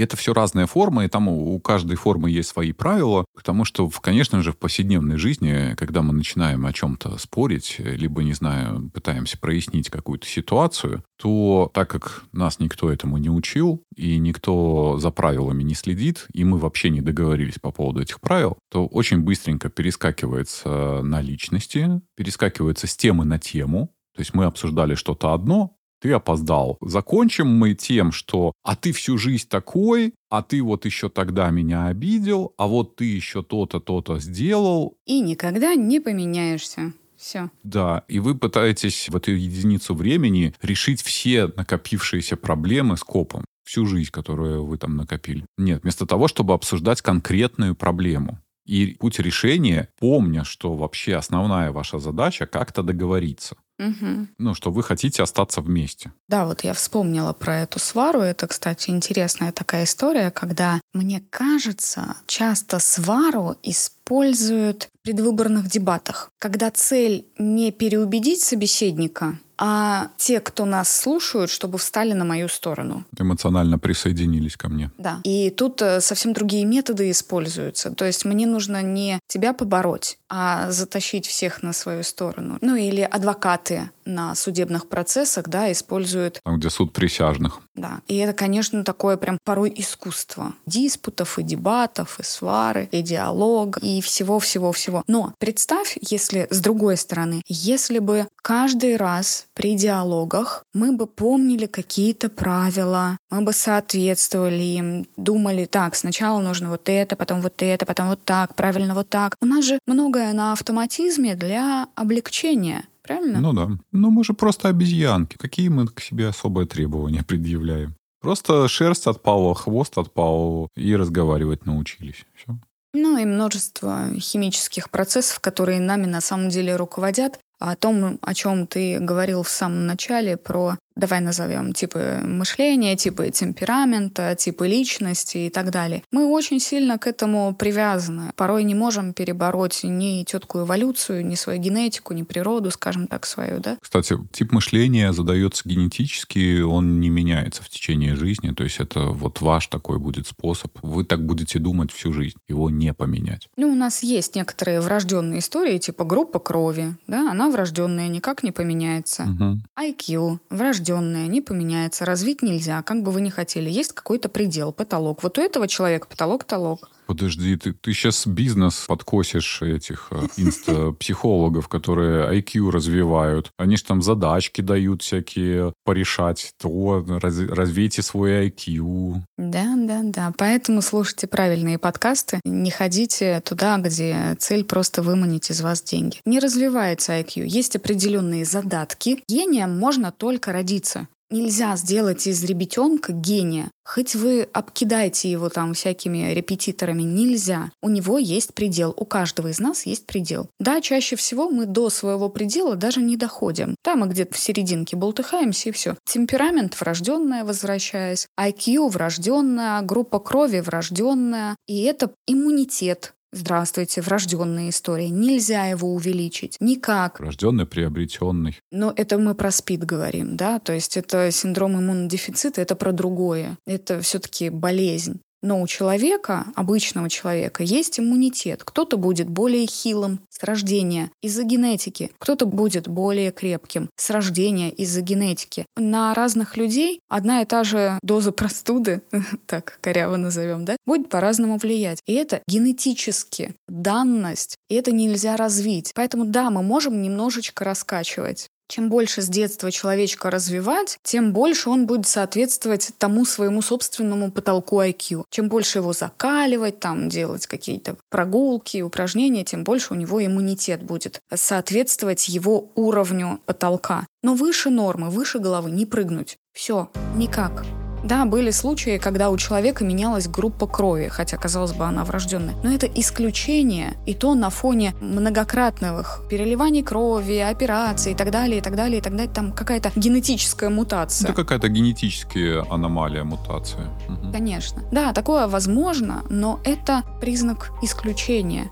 И 0.00 0.02
это 0.02 0.16
все 0.16 0.32
разные 0.32 0.66
формы, 0.66 1.04
и 1.04 1.08
там 1.08 1.28
у 1.28 1.60
каждой 1.60 1.96
формы 1.96 2.30
есть 2.30 2.48
свои 2.48 2.72
правила, 2.72 3.26
потому 3.34 3.66
что, 3.66 3.90
конечно 3.90 4.40
же, 4.42 4.52
в 4.52 4.56
повседневной 4.56 5.18
жизни, 5.18 5.74
когда 5.76 6.00
мы 6.00 6.14
начинаем 6.14 6.64
о 6.64 6.72
чем-то 6.72 7.18
спорить, 7.18 7.76
либо, 7.78 8.22
не 8.22 8.32
знаю, 8.32 8.90
пытаемся 8.94 9.36
прояснить 9.38 9.90
какую-то 9.90 10.26
ситуацию, 10.26 11.04
то 11.18 11.70
так 11.74 11.90
как 11.90 12.24
нас 12.32 12.60
никто 12.60 12.90
этому 12.90 13.18
не 13.18 13.28
учил, 13.28 13.82
и 13.94 14.16
никто 14.16 14.96
за 14.98 15.10
правилами 15.10 15.64
не 15.64 15.74
следит, 15.74 16.28
и 16.32 16.44
мы 16.44 16.56
вообще 16.56 16.88
не 16.88 17.02
договорились 17.02 17.58
по 17.60 17.70
поводу 17.70 18.00
этих 18.00 18.22
правил, 18.22 18.56
то 18.70 18.86
очень 18.86 19.18
быстренько 19.18 19.68
перескакивается 19.68 21.02
на 21.02 21.20
личности, 21.20 22.00
перескакивается 22.16 22.86
с 22.86 22.96
темы 22.96 23.26
на 23.26 23.38
тему, 23.38 23.92
то 24.14 24.20
есть 24.20 24.32
мы 24.32 24.46
обсуждали 24.46 24.94
что-то 24.94 25.34
одно, 25.34 25.76
ты 26.00 26.12
опоздал. 26.12 26.78
Закончим 26.80 27.46
мы 27.46 27.74
тем, 27.74 28.12
что 28.12 28.52
«а 28.62 28.76
ты 28.76 28.92
всю 28.92 29.18
жизнь 29.18 29.48
такой», 29.48 30.14
«а 30.28 30.42
ты 30.42 30.62
вот 30.62 30.84
еще 30.84 31.08
тогда 31.08 31.50
меня 31.50 31.86
обидел», 31.86 32.54
«а 32.56 32.66
вот 32.66 32.96
ты 32.96 33.04
еще 33.04 33.42
то-то, 33.42 33.80
то-то 33.80 34.18
сделал». 34.18 34.96
И 35.06 35.20
никогда 35.20 35.74
не 35.74 36.00
поменяешься. 36.00 36.92
Все. 37.16 37.50
Да, 37.62 38.04
и 38.08 38.18
вы 38.18 38.34
пытаетесь 38.34 39.10
в 39.10 39.16
эту 39.16 39.32
единицу 39.32 39.94
времени 39.94 40.54
решить 40.62 41.02
все 41.02 41.48
накопившиеся 41.48 42.38
проблемы 42.38 42.96
с 42.96 43.04
копом 43.04 43.44
всю 43.62 43.84
жизнь, 43.84 44.10
которую 44.10 44.64
вы 44.64 44.78
там 44.78 44.96
накопили. 44.96 45.44
Нет, 45.58 45.82
вместо 45.82 46.06
того, 46.06 46.28
чтобы 46.28 46.54
обсуждать 46.54 47.02
конкретную 47.02 47.74
проблему. 47.74 48.38
И 48.66 48.96
путь 48.98 49.18
решения, 49.18 49.88
помня, 49.98 50.44
что 50.44 50.74
вообще 50.74 51.16
основная 51.16 51.72
ваша 51.72 51.98
задача 51.98 52.46
как-то 52.46 52.82
договориться. 52.82 53.56
Угу. 53.80 54.26
Ну, 54.38 54.54
что 54.54 54.70
вы 54.70 54.82
хотите 54.82 55.22
остаться 55.22 55.62
вместе. 55.62 56.12
Да, 56.28 56.44
вот 56.44 56.64
я 56.64 56.74
вспомнила 56.74 57.32
про 57.32 57.60
эту 57.60 57.78
свару. 57.78 58.20
Это, 58.20 58.46
кстати, 58.46 58.90
интересная 58.90 59.52
такая 59.52 59.84
история, 59.84 60.30
когда, 60.30 60.80
мне 60.92 61.22
кажется, 61.30 62.16
часто 62.26 62.78
свару 62.78 63.56
используют 63.62 64.90
в 65.00 65.04
предвыборных 65.04 65.68
дебатах, 65.68 66.30
когда 66.38 66.70
цель 66.70 67.26
не 67.38 67.72
переубедить 67.72 68.42
собеседника, 68.42 69.38
а 69.62 70.08
те, 70.16 70.40
кто 70.40 70.64
нас 70.64 70.94
слушают, 70.94 71.50
чтобы 71.50 71.76
встали 71.76 72.12
на 72.14 72.24
мою 72.24 72.48
сторону. 72.48 73.04
Эмоционально 73.18 73.78
присоединились 73.78 74.56
ко 74.56 74.70
мне. 74.70 74.90
Да. 74.96 75.20
И 75.22 75.50
тут 75.50 75.82
э, 75.82 76.00
совсем 76.00 76.32
другие 76.32 76.64
методы 76.64 77.10
используются. 77.10 77.90
То 77.90 78.06
есть 78.06 78.24
мне 78.24 78.46
нужно 78.46 78.82
не 78.82 79.20
тебя 79.26 79.52
побороть, 79.52 80.18
а 80.30 80.70
затащить 80.70 81.26
всех 81.26 81.62
на 81.62 81.72
свою 81.72 82.04
сторону. 82.04 82.58
Ну 82.60 82.76
или 82.76 83.00
адвокаты 83.00 83.90
на 84.04 84.34
судебных 84.34 84.88
процессах, 84.88 85.48
да, 85.48 85.70
используют... 85.70 86.40
Там, 86.44 86.58
где 86.58 86.70
суд 86.70 86.92
присяжных. 86.92 87.60
Да. 87.74 88.00
И 88.08 88.16
это, 88.16 88.32
конечно, 88.32 88.84
такое 88.84 89.16
прям 89.16 89.38
порой 89.44 89.72
искусство. 89.76 90.54
Диспутов 90.66 91.38
и 91.38 91.42
дебатов, 91.42 92.18
и 92.20 92.22
свары, 92.22 92.88
и 92.92 93.02
диалог, 93.02 93.78
и 93.78 94.00
всего-всего-всего. 94.00 95.02
Но 95.06 95.34
представь, 95.38 95.96
если 96.00 96.46
с 96.50 96.60
другой 96.60 96.96
стороны, 96.96 97.42
если 97.46 97.98
бы 97.98 98.26
каждый 98.36 98.96
раз 98.96 99.46
при 99.54 99.76
диалогах 99.76 100.64
мы 100.74 100.92
бы 100.92 101.06
помнили 101.06 101.66
какие-то 101.66 102.28
правила, 102.28 103.18
мы 103.30 103.42
бы 103.42 103.52
соответствовали 103.52 104.62
им, 104.62 105.06
думали, 105.16 105.64
так, 105.64 105.94
сначала 105.94 106.40
нужно 106.40 106.70
вот 106.70 106.88
это, 106.88 107.16
потом 107.16 107.40
вот 107.40 107.62
это, 107.62 107.86
потом 107.86 108.08
вот 108.08 108.24
так, 108.24 108.54
правильно 108.54 108.94
вот 108.94 109.08
так. 109.08 109.36
У 109.40 109.46
нас 109.46 109.64
же 109.64 109.78
многое 110.20 110.32
на 110.34 110.52
автоматизме 110.52 111.34
для 111.34 111.88
облегчения. 111.94 112.84
Правильно? 113.02 113.40
Ну 113.40 113.52
да. 113.52 113.68
Ну 113.92 114.10
мы 114.10 114.24
же 114.24 114.34
просто 114.34 114.68
обезьянки. 114.68 115.36
Какие 115.36 115.68
мы 115.68 115.86
к 115.86 116.00
себе 116.00 116.28
особые 116.28 116.66
требования 116.66 117.22
предъявляем? 117.22 117.94
Просто 118.20 118.68
шерсть 118.68 119.06
отпала, 119.06 119.54
хвост 119.54 119.96
отпал, 119.96 120.68
и 120.76 120.94
разговаривать 120.94 121.66
научились. 121.66 122.26
Все. 122.34 122.58
Ну 122.92 123.18
и 123.18 123.24
множество 123.24 124.08
химических 124.18 124.90
процессов, 124.90 125.40
которые 125.40 125.80
нами 125.80 126.06
на 126.06 126.20
самом 126.20 126.50
деле 126.50 126.76
руководят, 126.76 127.38
о 127.58 127.76
том, 127.76 128.18
о 128.20 128.34
чем 128.34 128.66
ты 128.66 128.98
говорил 128.98 129.42
в 129.42 129.48
самом 129.48 129.86
начале, 129.86 130.36
про 130.36 130.76
давай 131.00 131.20
назовем 131.20 131.72
типы 131.72 132.20
мышления, 132.22 132.96
типы 132.96 133.30
темперамента, 133.30 134.36
типы 134.36 134.68
личности 134.68 135.38
и 135.38 135.50
так 135.50 135.70
далее. 135.70 136.02
Мы 136.12 136.26
очень 136.26 136.60
сильно 136.60 136.98
к 136.98 137.06
этому 137.06 137.54
привязаны. 137.54 138.32
Порой 138.36 138.64
не 138.64 138.74
можем 138.74 139.14
перебороть 139.14 139.80
ни 139.82 140.22
тетку 140.24 140.60
эволюцию, 140.60 141.26
ни 141.26 141.34
свою 141.34 141.60
генетику, 141.60 142.12
ни 142.12 142.22
природу, 142.22 142.70
скажем 142.70 143.06
так, 143.06 143.26
свою, 143.26 143.60
да? 143.60 143.78
Кстати, 143.80 144.16
тип 144.30 144.52
мышления 144.52 145.12
задается 145.12 145.62
генетически, 145.68 146.60
он 146.60 147.00
не 147.00 147.08
меняется 147.08 147.62
в 147.62 147.70
течение 147.70 148.14
жизни, 148.14 148.52
то 148.52 148.62
есть 148.62 148.78
это 148.78 149.00
вот 149.06 149.40
ваш 149.40 149.66
такой 149.68 149.98
будет 149.98 150.26
способ. 150.26 150.70
Вы 150.82 151.04
так 151.04 151.24
будете 151.24 151.58
думать 151.58 151.90
всю 151.90 152.12
жизнь, 152.12 152.36
его 152.46 152.68
не 152.68 152.92
поменять. 152.92 153.48
Ну, 153.56 153.72
у 153.72 153.74
нас 153.74 154.02
есть 154.02 154.36
некоторые 154.36 154.80
врожденные 154.80 155.38
истории, 155.38 155.78
типа 155.78 156.04
группа 156.04 156.38
крови, 156.38 156.94
да, 157.06 157.30
она 157.30 157.48
врожденная, 157.50 158.08
никак 158.08 158.42
не 158.42 158.52
поменяется. 158.52 159.22
Угу. 159.22 159.60
IQ 159.82 160.38
врожденный 160.50 160.89
врожденное, 160.90 161.26
не 161.26 161.40
поменяется, 161.40 162.04
развить 162.04 162.42
нельзя, 162.42 162.82
как 162.82 163.02
бы 163.02 163.12
вы 163.12 163.20
ни 163.20 163.30
хотели. 163.30 163.70
Есть 163.70 163.92
какой-то 163.92 164.28
предел, 164.28 164.72
потолок. 164.72 165.22
Вот 165.22 165.38
у 165.38 165.42
этого 165.42 165.68
человека 165.68 166.06
потолок-потолок. 166.08 166.90
Подожди, 167.10 167.56
ты, 167.56 167.72
ты 167.72 167.92
сейчас 167.92 168.24
бизнес 168.24 168.84
подкосишь 168.86 169.62
этих 169.62 170.06
э, 170.12 170.28
инста-психологов, 170.36 171.66
которые 171.66 172.40
IQ 172.40 172.70
развивают. 172.70 173.50
Они 173.58 173.76
же 173.76 173.82
там 173.82 174.00
задачки 174.00 174.60
дают 174.60 175.02
всякие 175.02 175.72
порешать. 175.84 176.52
То 176.56 177.04
раз, 177.20 177.40
развейте 177.40 178.02
свой 178.02 178.46
IQ. 178.46 179.22
Да, 179.36 179.74
да, 179.76 180.02
да. 180.04 180.32
Поэтому 180.38 180.82
слушайте 180.82 181.26
правильные 181.26 181.78
подкасты. 181.78 182.38
Не 182.44 182.70
ходите 182.70 183.40
туда, 183.40 183.78
где 183.78 184.36
цель 184.38 184.62
просто 184.62 185.02
выманить 185.02 185.50
из 185.50 185.62
вас 185.62 185.82
деньги. 185.82 186.18
Не 186.24 186.38
развивается 186.38 187.18
IQ. 187.18 187.44
Есть 187.44 187.74
определенные 187.74 188.44
задатки. 188.44 189.24
Гением 189.28 189.76
можно 189.76 190.12
только 190.12 190.52
родиться. 190.52 191.08
Нельзя 191.30 191.76
сделать 191.76 192.26
из 192.26 192.42
ребятенка 192.42 193.12
гения. 193.12 193.70
Хоть 193.84 194.14
вы 194.14 194.48
обкидаете 194.52 195.30
его 195.30 195.48
там 195.48 195.74
всякими 195.74 196.32
репетиторами, 196.32 197.02
нельзя. 197.02 197.70
У 197.82 197.88
него 197.88 198.18
есть 198.18 198.52
предел. 198.54 198.92
У 198.96 199.04
каждого 199.04 199.48
из 199.48 199.60
нас 199.60 199.86
есть 199.86 200.06
предел. 200.06 200.48
Да, 200.58 200.80
чаще 200.80 201.14
всего 201.14 201.48
мы 201.48 201.66
до 201.66 201.88
своего 201.88 202.28
предела 202.28 202.74
даже 202.74 203.00
не 203.00 203.16
доходим. 203.16 203.76
Там 203.82 204.00
мы 204.00 204.08
где-то 204.08 204.34
в 204.34 204.38
серединке 204.38 204.96
болтыхаемся 204.96 205.68
и 205.68 205.72
все. 205.72 205.96
Темперамент 206.04 206.80
врожденная, 206.80 207.44
возвращаясь. 207.44 208.26
IQ 208.38 208.88
врожденная, 208.88 209.82
группа 209.82 210.18
крови 210.18 210.60
врожденная. 210.60 211.56
И 211.66 211.82
это 211.82 212.12
иммунитет 212.26 213.14
Здравствуйте, 213.32 214.00
врожденная 214.00 214.70
история. 214.70 215.08
Нельзя 215.08 215.66
его 215.66 215.94
увеличить. 215.94 216.56
Никак. 216.58 217.20
Врожденный, 217.20 217.64
приобретенный. 217.64 218.58
Но 218.72 218.92
это 218.96 219.18
мы 219.18 219.34
про 219.36 219.52
СПИД 219.52 219.84
говорим, 219.84 220.36
да? 220.36 220.58
То 220.58 220.72
есть 220.72 220.96
это 220.96 221.30
синдром 221.30 221.78
иммунодефицита, 221.78 222.60
это 222.60 222.74
про 222.74 222.92
другое. 222.92 223.56
Это 223.66 224.00
все-таки 224.00 224.50
болезнь. 224.50 225.20
Но 225.42 225.62
у 225.62 225.66
человека, 225.66 226.46
обычного 226.54 227.08
человека, 227.08 227.62
есть 227.62 227.98
иммунитет. 227.98 228.62
Кто-то 228.64 228.96
будет 228.96 229.28
более 229.28 229.66
хилым 229.66 230.20
с 230.28 230.42
рождения 230.42 231.10
из-за 231.22 231.44
генетики, 231.44 232.10
кто-то 232.18 232.46
будет 232.46 232.88
более 232.88 233.30
крепким 233.30 233.88
с 233.96 234.10
рождения 234.10 234.70
из-за 234.70 235.00
генетики. 235.00 235.64
На 235.76 236.12
разных 236.14 236.56
людей 236.56 237.00
одна 237.08 237.42
и 237.42 237.46
та 237.46 237.64
же 237.64 237.98
доза 238.02 238.32
простуды, 238.32 239.02
так 239.46 239.78
коряво 239.80 240.16
назовем, 240.16 240.64
да, 240.64 240.76
будет 240.86 241.08
по-разному 241.08 241.56
влиять. 241.56 242.00
И 242.06 242.14
это 242.14 242.42
генетически 242.46 243.54
данность, 243.68 244.56
и 244.68 244.74
это 244.74 244.92
нельзя 244.92 245.36
развить. 245.36 245.92
Поэтому 245.94 246.26
да, 246.26 246.50
мы 246.50 246.62
можем 246.62 247.00
немножечко 247.00 247.64
раскачивать 247.64 248.48
чем 248.70 248.88
больше 248.88 249.20
с 249.20 249.28
детства 249.28 249.70
человечка 249.70 250.30
развивать, 250.30 250.98
тем 251.02 251.32
больше 251.32 251.68
он 251.68 251.86
будет 251.86 252.06
соответствовать 252.06 252.90
тому 252.98 253.24
своему 253.24 253.62
собственному 253.62 254.30
потолку 254.30 254.80
IQ. 254.80 255.24
Чем 255.28 255.48
больше 255.48 255.78
его 255.78 255.92
закаливать, 255.92 256.78
там 256.78 257.08
делать 257.08 257.46
какие-то 257.46 257.96
прогулки, 258.10 258.80
упражнения, 258.80 259.44
тем 259.44 259.64
больше 259.64 259.92
у 259.92 259.96
него 259.96 260.24
иммунитет 260.24 260.82
будет 260.84 261.20
соответствовать 261.34 262.28
его 262.28 262.70
уровню 262.76 263.40
потолка. 263.44 264.06
Но 264.22 264.34
выше 264.34 264.70
нормы, 264.70 265.10
выше 265.10 265.40
головы 265.40 265.70
не 265.72 265.84
прыгнуть. 265.84 266.38
Все, 266.52 266.90
никак. 267.16 267.64
Да, 268.04 268.24
были 268.24 268.50
случаи, 268.50 268.98
когда 268.98 269.30
у 269.30 269.36
человека 269.36 269.84
менялась 269.84 270.28
группа 270.28 270.66
крови, 270.66 271.08
хотя, 271.08 271.36
казалось 271.36 271.72
бы, 271.72 271.84
она 271.84 272.04
врожденная. 272.04 272.54
Но 272.62 272.72
это 272.72 272.86
исключение, 272.86 273.94
и 274.06 274.14
то 274.14 274.34
на 274.34 274.50
фоне 274.50 274.94
многократных 275.00 276.22
переливаний 276.30 276.82
крови, 276.82 277.38
операций 277.38 278.12
и 278.12 278.14
так 278.14 278.30
далее, 278.30 278.58
и 278.58 278.62
так 278.62 278.76
далее, 278.76 278.98
и 278.98 279.02
так 279.02 279.12
далее. 279.12 279.32
Там 279.32 279.52
какая-то 279.52 279.92
генетическая 279.96 280.70
мутация. 280.70 281.28
Это 281.28 281.34
какая-то 281.34 281.68
генетическая 281.68 282.64
аномалия, 282.70 283.24
мутация. 283.24 283.88
Угу. 284.08 284.32
Конечно. 284.32 284.82
Да, 284.92 285.12
такое 285.12 285.46
возможно, 285.46 286.22
но 286.30 286.60
это 286.64 287.02
признак 287.20 287.72
исключения. 287.82 288.70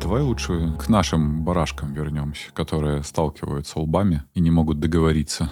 Давай 0.00 0.20
лучше 0.20 0.74
к 0.78 0.88
нашим 0.88 1.42
барашкам 1.42 1.94
вернемся, 1.94 2.52
которые 2.52 3.02
сталкиваются 3.02 3.80
лбами 3.80 4.22
и 4.34 4.40
не 4.40 4.50
могут 4.50 4.78
договориться 4.78 5.50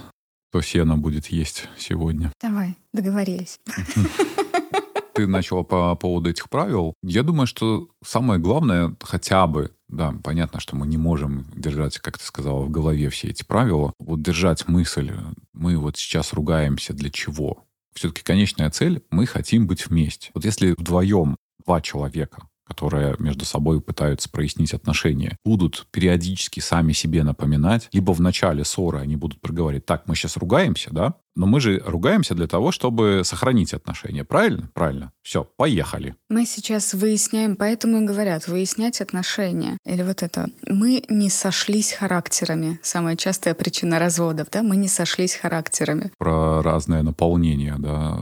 кто 0.55 0.61
сено 0.61 0.97
будет 0.97 1.27
есть 1.27 1.67
сегодня. 1.77 2.31
Давай, 2.41 2.77
договорились. 2.93 3.59
Ты 5.13 5.27
начала 5.27 5.63
по 5.63 5.93
поводу 5.95 6.29
этих 6.29 6.49
правил. 6.49 6.93
Я 7.03 7.23
думаю, 7.23 7.45
что 7.45 7.89
самое 8.05 8.39
главное 8.39 8.95
хотя 9.01 9.47
бы 9.47 9.71
да, 9.89 10.15
понятно, 10.23 10.61
что 10.61 10.77
мы 10.77 10.87
не 10.87 10.95
можем 10.95 11.45
держать, 11.55 11.99
как 11.99 12.17
ты 12.17 12.23
сказала, 12.23 12.63
в 12.63 12.69
голове 12.69 13.09
все 13.09 13.27
эти 13.27 13.43
правила. 13.43 13.91
Вот 13.99 14.21
держать 14.21 14.65
мысль, 14.69 15.11
мы 15.51 15.77
вот 15.77 15.97
сейчас 15.97 16.31
ругаемся 16.31 16.93
для 16.93 17.09
чего? 17.09 17.65
Все-таки 17.93 18.23
конечная 18.23 18.69
цель, 18.69 19.03
мы 19.11 19.25
хотим 19.25 19.67
быть 19.67 19.87
вместе. 19.87 20.31
Вот 20.33 20.45
если 20.45 20.71
вдвоем 20.71 21.35
два 21.65 21.81
человека 21.81 22.47
которые 22.67 23.15
между 23.19 23.45
собой 23.45 23.81
пытаются 23.81 24.29
прояснить 24.29 24.73
отношения, 24.73 25.37
будут 25.45 25.87
периодически 25.91 26.59
сами 26.59 26.93
себе 26.93 27.23
напоминать, 27.23 27.89
либо 27.91 28.11
в 28.11 28.21
начале 28.21 28.65
ссоры 28.65 28.99
они 28.99 29.15
будут 29.15 29.41
проговорить, 29.41 29.85
так, 29.85 30.07
мы 30.07 30.15
сейчас 30.15 30.37
ругаемся, 30.37 30.89
да, 30.91 31.15
но 31.35 31.45
мы 31.45 31.59
же 31.59 31.81
ругаемся 31.85 32.33
для 32.33 32.47
того, 32.47 32.71
чтобы 32.71 33.21
сохранить 33.25 33.73
отношения. 33.73 34.23
Правильно? 34.23 34.69
Правильно. 34.73 35.11
Все, 35.21 35.43
поехали. 35.43 36.15
Мы 36.29 36.45
сейчас 36.45 36.93
выясняем, 36.93 37.57
поэтому 37.57 38.01
и 38.01 38.05
говорят, 38.05 38.47
выяснять 38.47 39.01
отношения. 39.01 39.77
Или 39.85 40.01
вот 40.03 40.23
это. 40.23 40.47
Мы 40.65 41.03
не 41.09 41.29
сошлись 41.29 41.91
характерами. 41.91 42.79
Самая 42.81 43.17
частая 43.17 43.53
причина 43.53 43.99
разводов, 43.99 44.47
да? 44.49 44.63
Мы 44.63 44.77
не 44.77 44.87
сошлись 44.87 45.35
характерами. 45.35 46.11
Про 46.17 46.61
разное 46.61 47.03
наполнение, 47.03 47.75
да, 47.79 48.17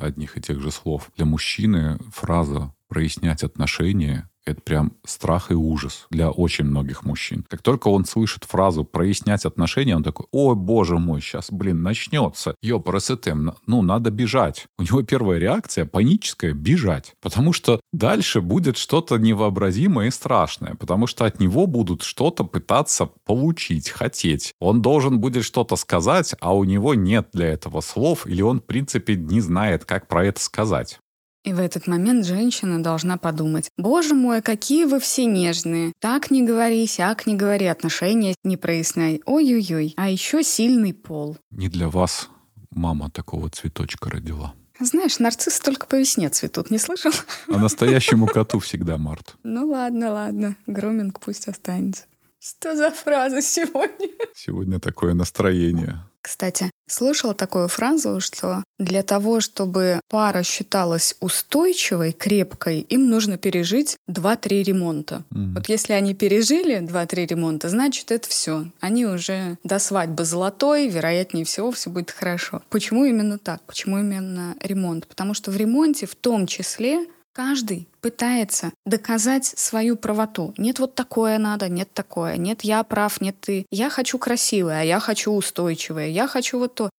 одних 0.00 0.38
и 0.38 0.40
тех 0.40 0.60
же 0.60 0.70
слов. 0.70 1.10
Для 1.16 1.26
мужчины 1.26 1.98
фраза 2.12 2.72
прояснять 2.88 3.42
отношения 3.42 4.28
это 4.46 4.60
прям 4.60 4.92
страх 5.06 5.50
и 5.50 5.54
ужас 5.54 6.06
для 6.10 6.30
очень 6.30 6.66
многих 6.66 7.04
мужчин. 7.04 7.44
Как 7.48 7.62
только 7.62 7.88
он 7.88 8.04
слышит 8.04 8.44
фразу 8.44 8.84
«прояснять 8.84 9.44
отношения», 9.46 9.96
он 9.96 10.02
такой 10.02 10.26
«Ой, 10.32 10.54
боже 10.54 10.98
мой, 10.98 11.20
сейчас, 11.20 11.50
блин, 11.50 11.82
начнется. 11.82 12.54
Ёпрасетем, 12.62 13.54
ну, 13.66 13.82
надо 13.82 14.10
бежать». 14.10 14.66
У 14.78 14.82
него 14.82 15.02
первая 15.02 15.38
реакция 15.38 15.86
паническая— 15.86 16.52
бежать. 16.54 17.14
Потому 17.22 17.52
что 17.52 17.80
дальше 17.92 18.40
будет 18.40 18.76
что-то 18.76 19.16
невообразимое 19.16 20.08
и 20.08 20.10
страшное. 20.10 20.74
Потому 20.74 21.06
что 21.06 21.24
от 21.24 21.40
него 21.40 21.66
будут 21.66 22.02
что-то 22.02 22.44
пытаться 22.44 23.08
получить, 23.24 23.88
хотеть. 23.88 24.52
Он 24.60 24.82
должен 24.82 25.20
будет 25.20 25.44
что-то 25.44 25.76
сказать, 25.76 26.34
а 26.40 26.54
у 26.54 26.64
него 26.64 26.94
нет 26.94 27.28
для 27.32 27.46
этого 27.46 27.80
слов, 27.80 28.26
или 28.26 28.42
он, 28.42 28.60
в 28.60 28.64
принципе, 28.64 29.16
не 29.16 29.40
знает, 29.40 29.84
как 29.84 30.06
про 30.06 30.26
это 30.26 30.40
сказать. 30.40 30.98
И 31.44 31.52
в 31.52 31.60
этот 31.60 31.86
момент 31.86 32.24
женщина 32.24 32.82
должна 32.82 33.18
подумать, 33.18 33.68
«Боже 33.76 34.14
мой, 34.14 34.40
какие 34.40 34.86
вы 34.86 34.98
все 34.98 35.26
нежные! 35.26 35.92
Так 36.00 36.30
не 36.30 36.42
говори, 36.42 36.86
сяк 36.86 37.26
не 37.26 37.36
говори, 37.36 37.66
отношения 37.66 38.34
не 38.44 38.56
проясняй. 38.56 39.20
Ой-ой-ой, 39.26 39.92
а 39.98 40.08
еще 40.08 40.42
сильный 40.42 40.94
пол». 40.94 41.36
Не 41.50 41.68
для 41.68 41.90
вас 41.90 42.30
мама 42.70 43.10
такого 43.10 43.50
цветочка 43.50 44.10
родила. 44.10 44.54
Знаешь, 44.80 45.18
нарциссы 45.18 45.62
только 45.62 45.86
по 45.86 45.96
весне 45.96 46.30
цветут, 46.30 46.70
не 46.70 46.78
слышал? 46.78 47.12
А 47.48 47.58
настоящему 47.58 48.26
коту 48.26 48.58
всегда 48.58 48.96
март. 48.96 49.36
Ну 49.44 49.68
ладно, 49.68 50.12
ладно, 50.12 50.56
груминг 50.66 51.20
пусть 51.20 51.46
останется. 51.46 52.04
Что 52.40 52.74
за 52.74 52.90
фраза 52.90 53.40
сегодня? 53.40 54.08
Сегодня 54.34 54.80
такое 54.80 55.14
настроение. 55.14 56.00
Кстати, 56.20 56.70
слышала 56.86 57.34
такую 57.34 57.68
фразу, 57.68 58.20
что 58.20 58.64
для 58.78 59.02
того, 59.02 59.40
чтобы 59.40 60.00
пара 60.08 60.42
считалась 60.42 61.16
устойчивой, 61.20 62.12
крепкой, 62.12 62.80
им 62.80 63.08
нужно 63.08 63.38
пережить 63.38 63.96
2-3 64.10 64.62
ремонта. 64.62 65.24
Mm. 65.30 65.54
Вот 65.54 65.68
если 65.68 65.92
они 65.92 66.14
пережили 66.14 66.78
2-3 66.80 67.26
ремонта, 67.26 67.68
значит, 67.68 68.10
это 68.10 68.28
все. 68.28 68.66
Они 68.80 69.06
уже 69.06 69.56
до 69.64 69.78
свадьбы 69.78 70.24
золотой, 70.24 70.88
вероятнее 70.88 71.44
всего, 71.44 71.70
все 71.70 71.90
будет 71.90 72.10
хорошо. 72.10 72.62
Почему 72.70 73.04
именно 73.04 73.38
так? 73.38 73.62
Почему 73.62 73.98
именно 73.98 74.56
ремонт? 74.60 75.06
Потому 75.06 75.34
что 75.34 75.50
в 75.50 75.56
ремонте 75.56 76.06
в 76.06 76.14
том 76.14 76.46
числе 76.46 77.06
Каждый 77.34 77.88
пытается 78.00 78.72
доказать 78.86 79.44
свою 79.44 79.96
правоту. 79.96 80.54
Нет, 80.56 80.78
вот 80.78 80.94
такое 80.94 81.38
надо, 81.38 81.68
нет 81.68 81.92
такое. 81.92 82.36
Нет, 82.36 82.62
я 82.62 82.84
прав, 82.84 83.20
нет 83.20 83.34
ты. 83.40 83.66
Я 83.72 83.90
хочу 83.90 84.18
красивое, 84.18 84.82
а 84.82 84.84
я 84.84 85.00
хочу 85.00 85.32
устойчивое. 85.32 86.06
Я 86.06 86.28
хочу 86.28 86.60
вот 86.60 86.76
то. 86.76 86.90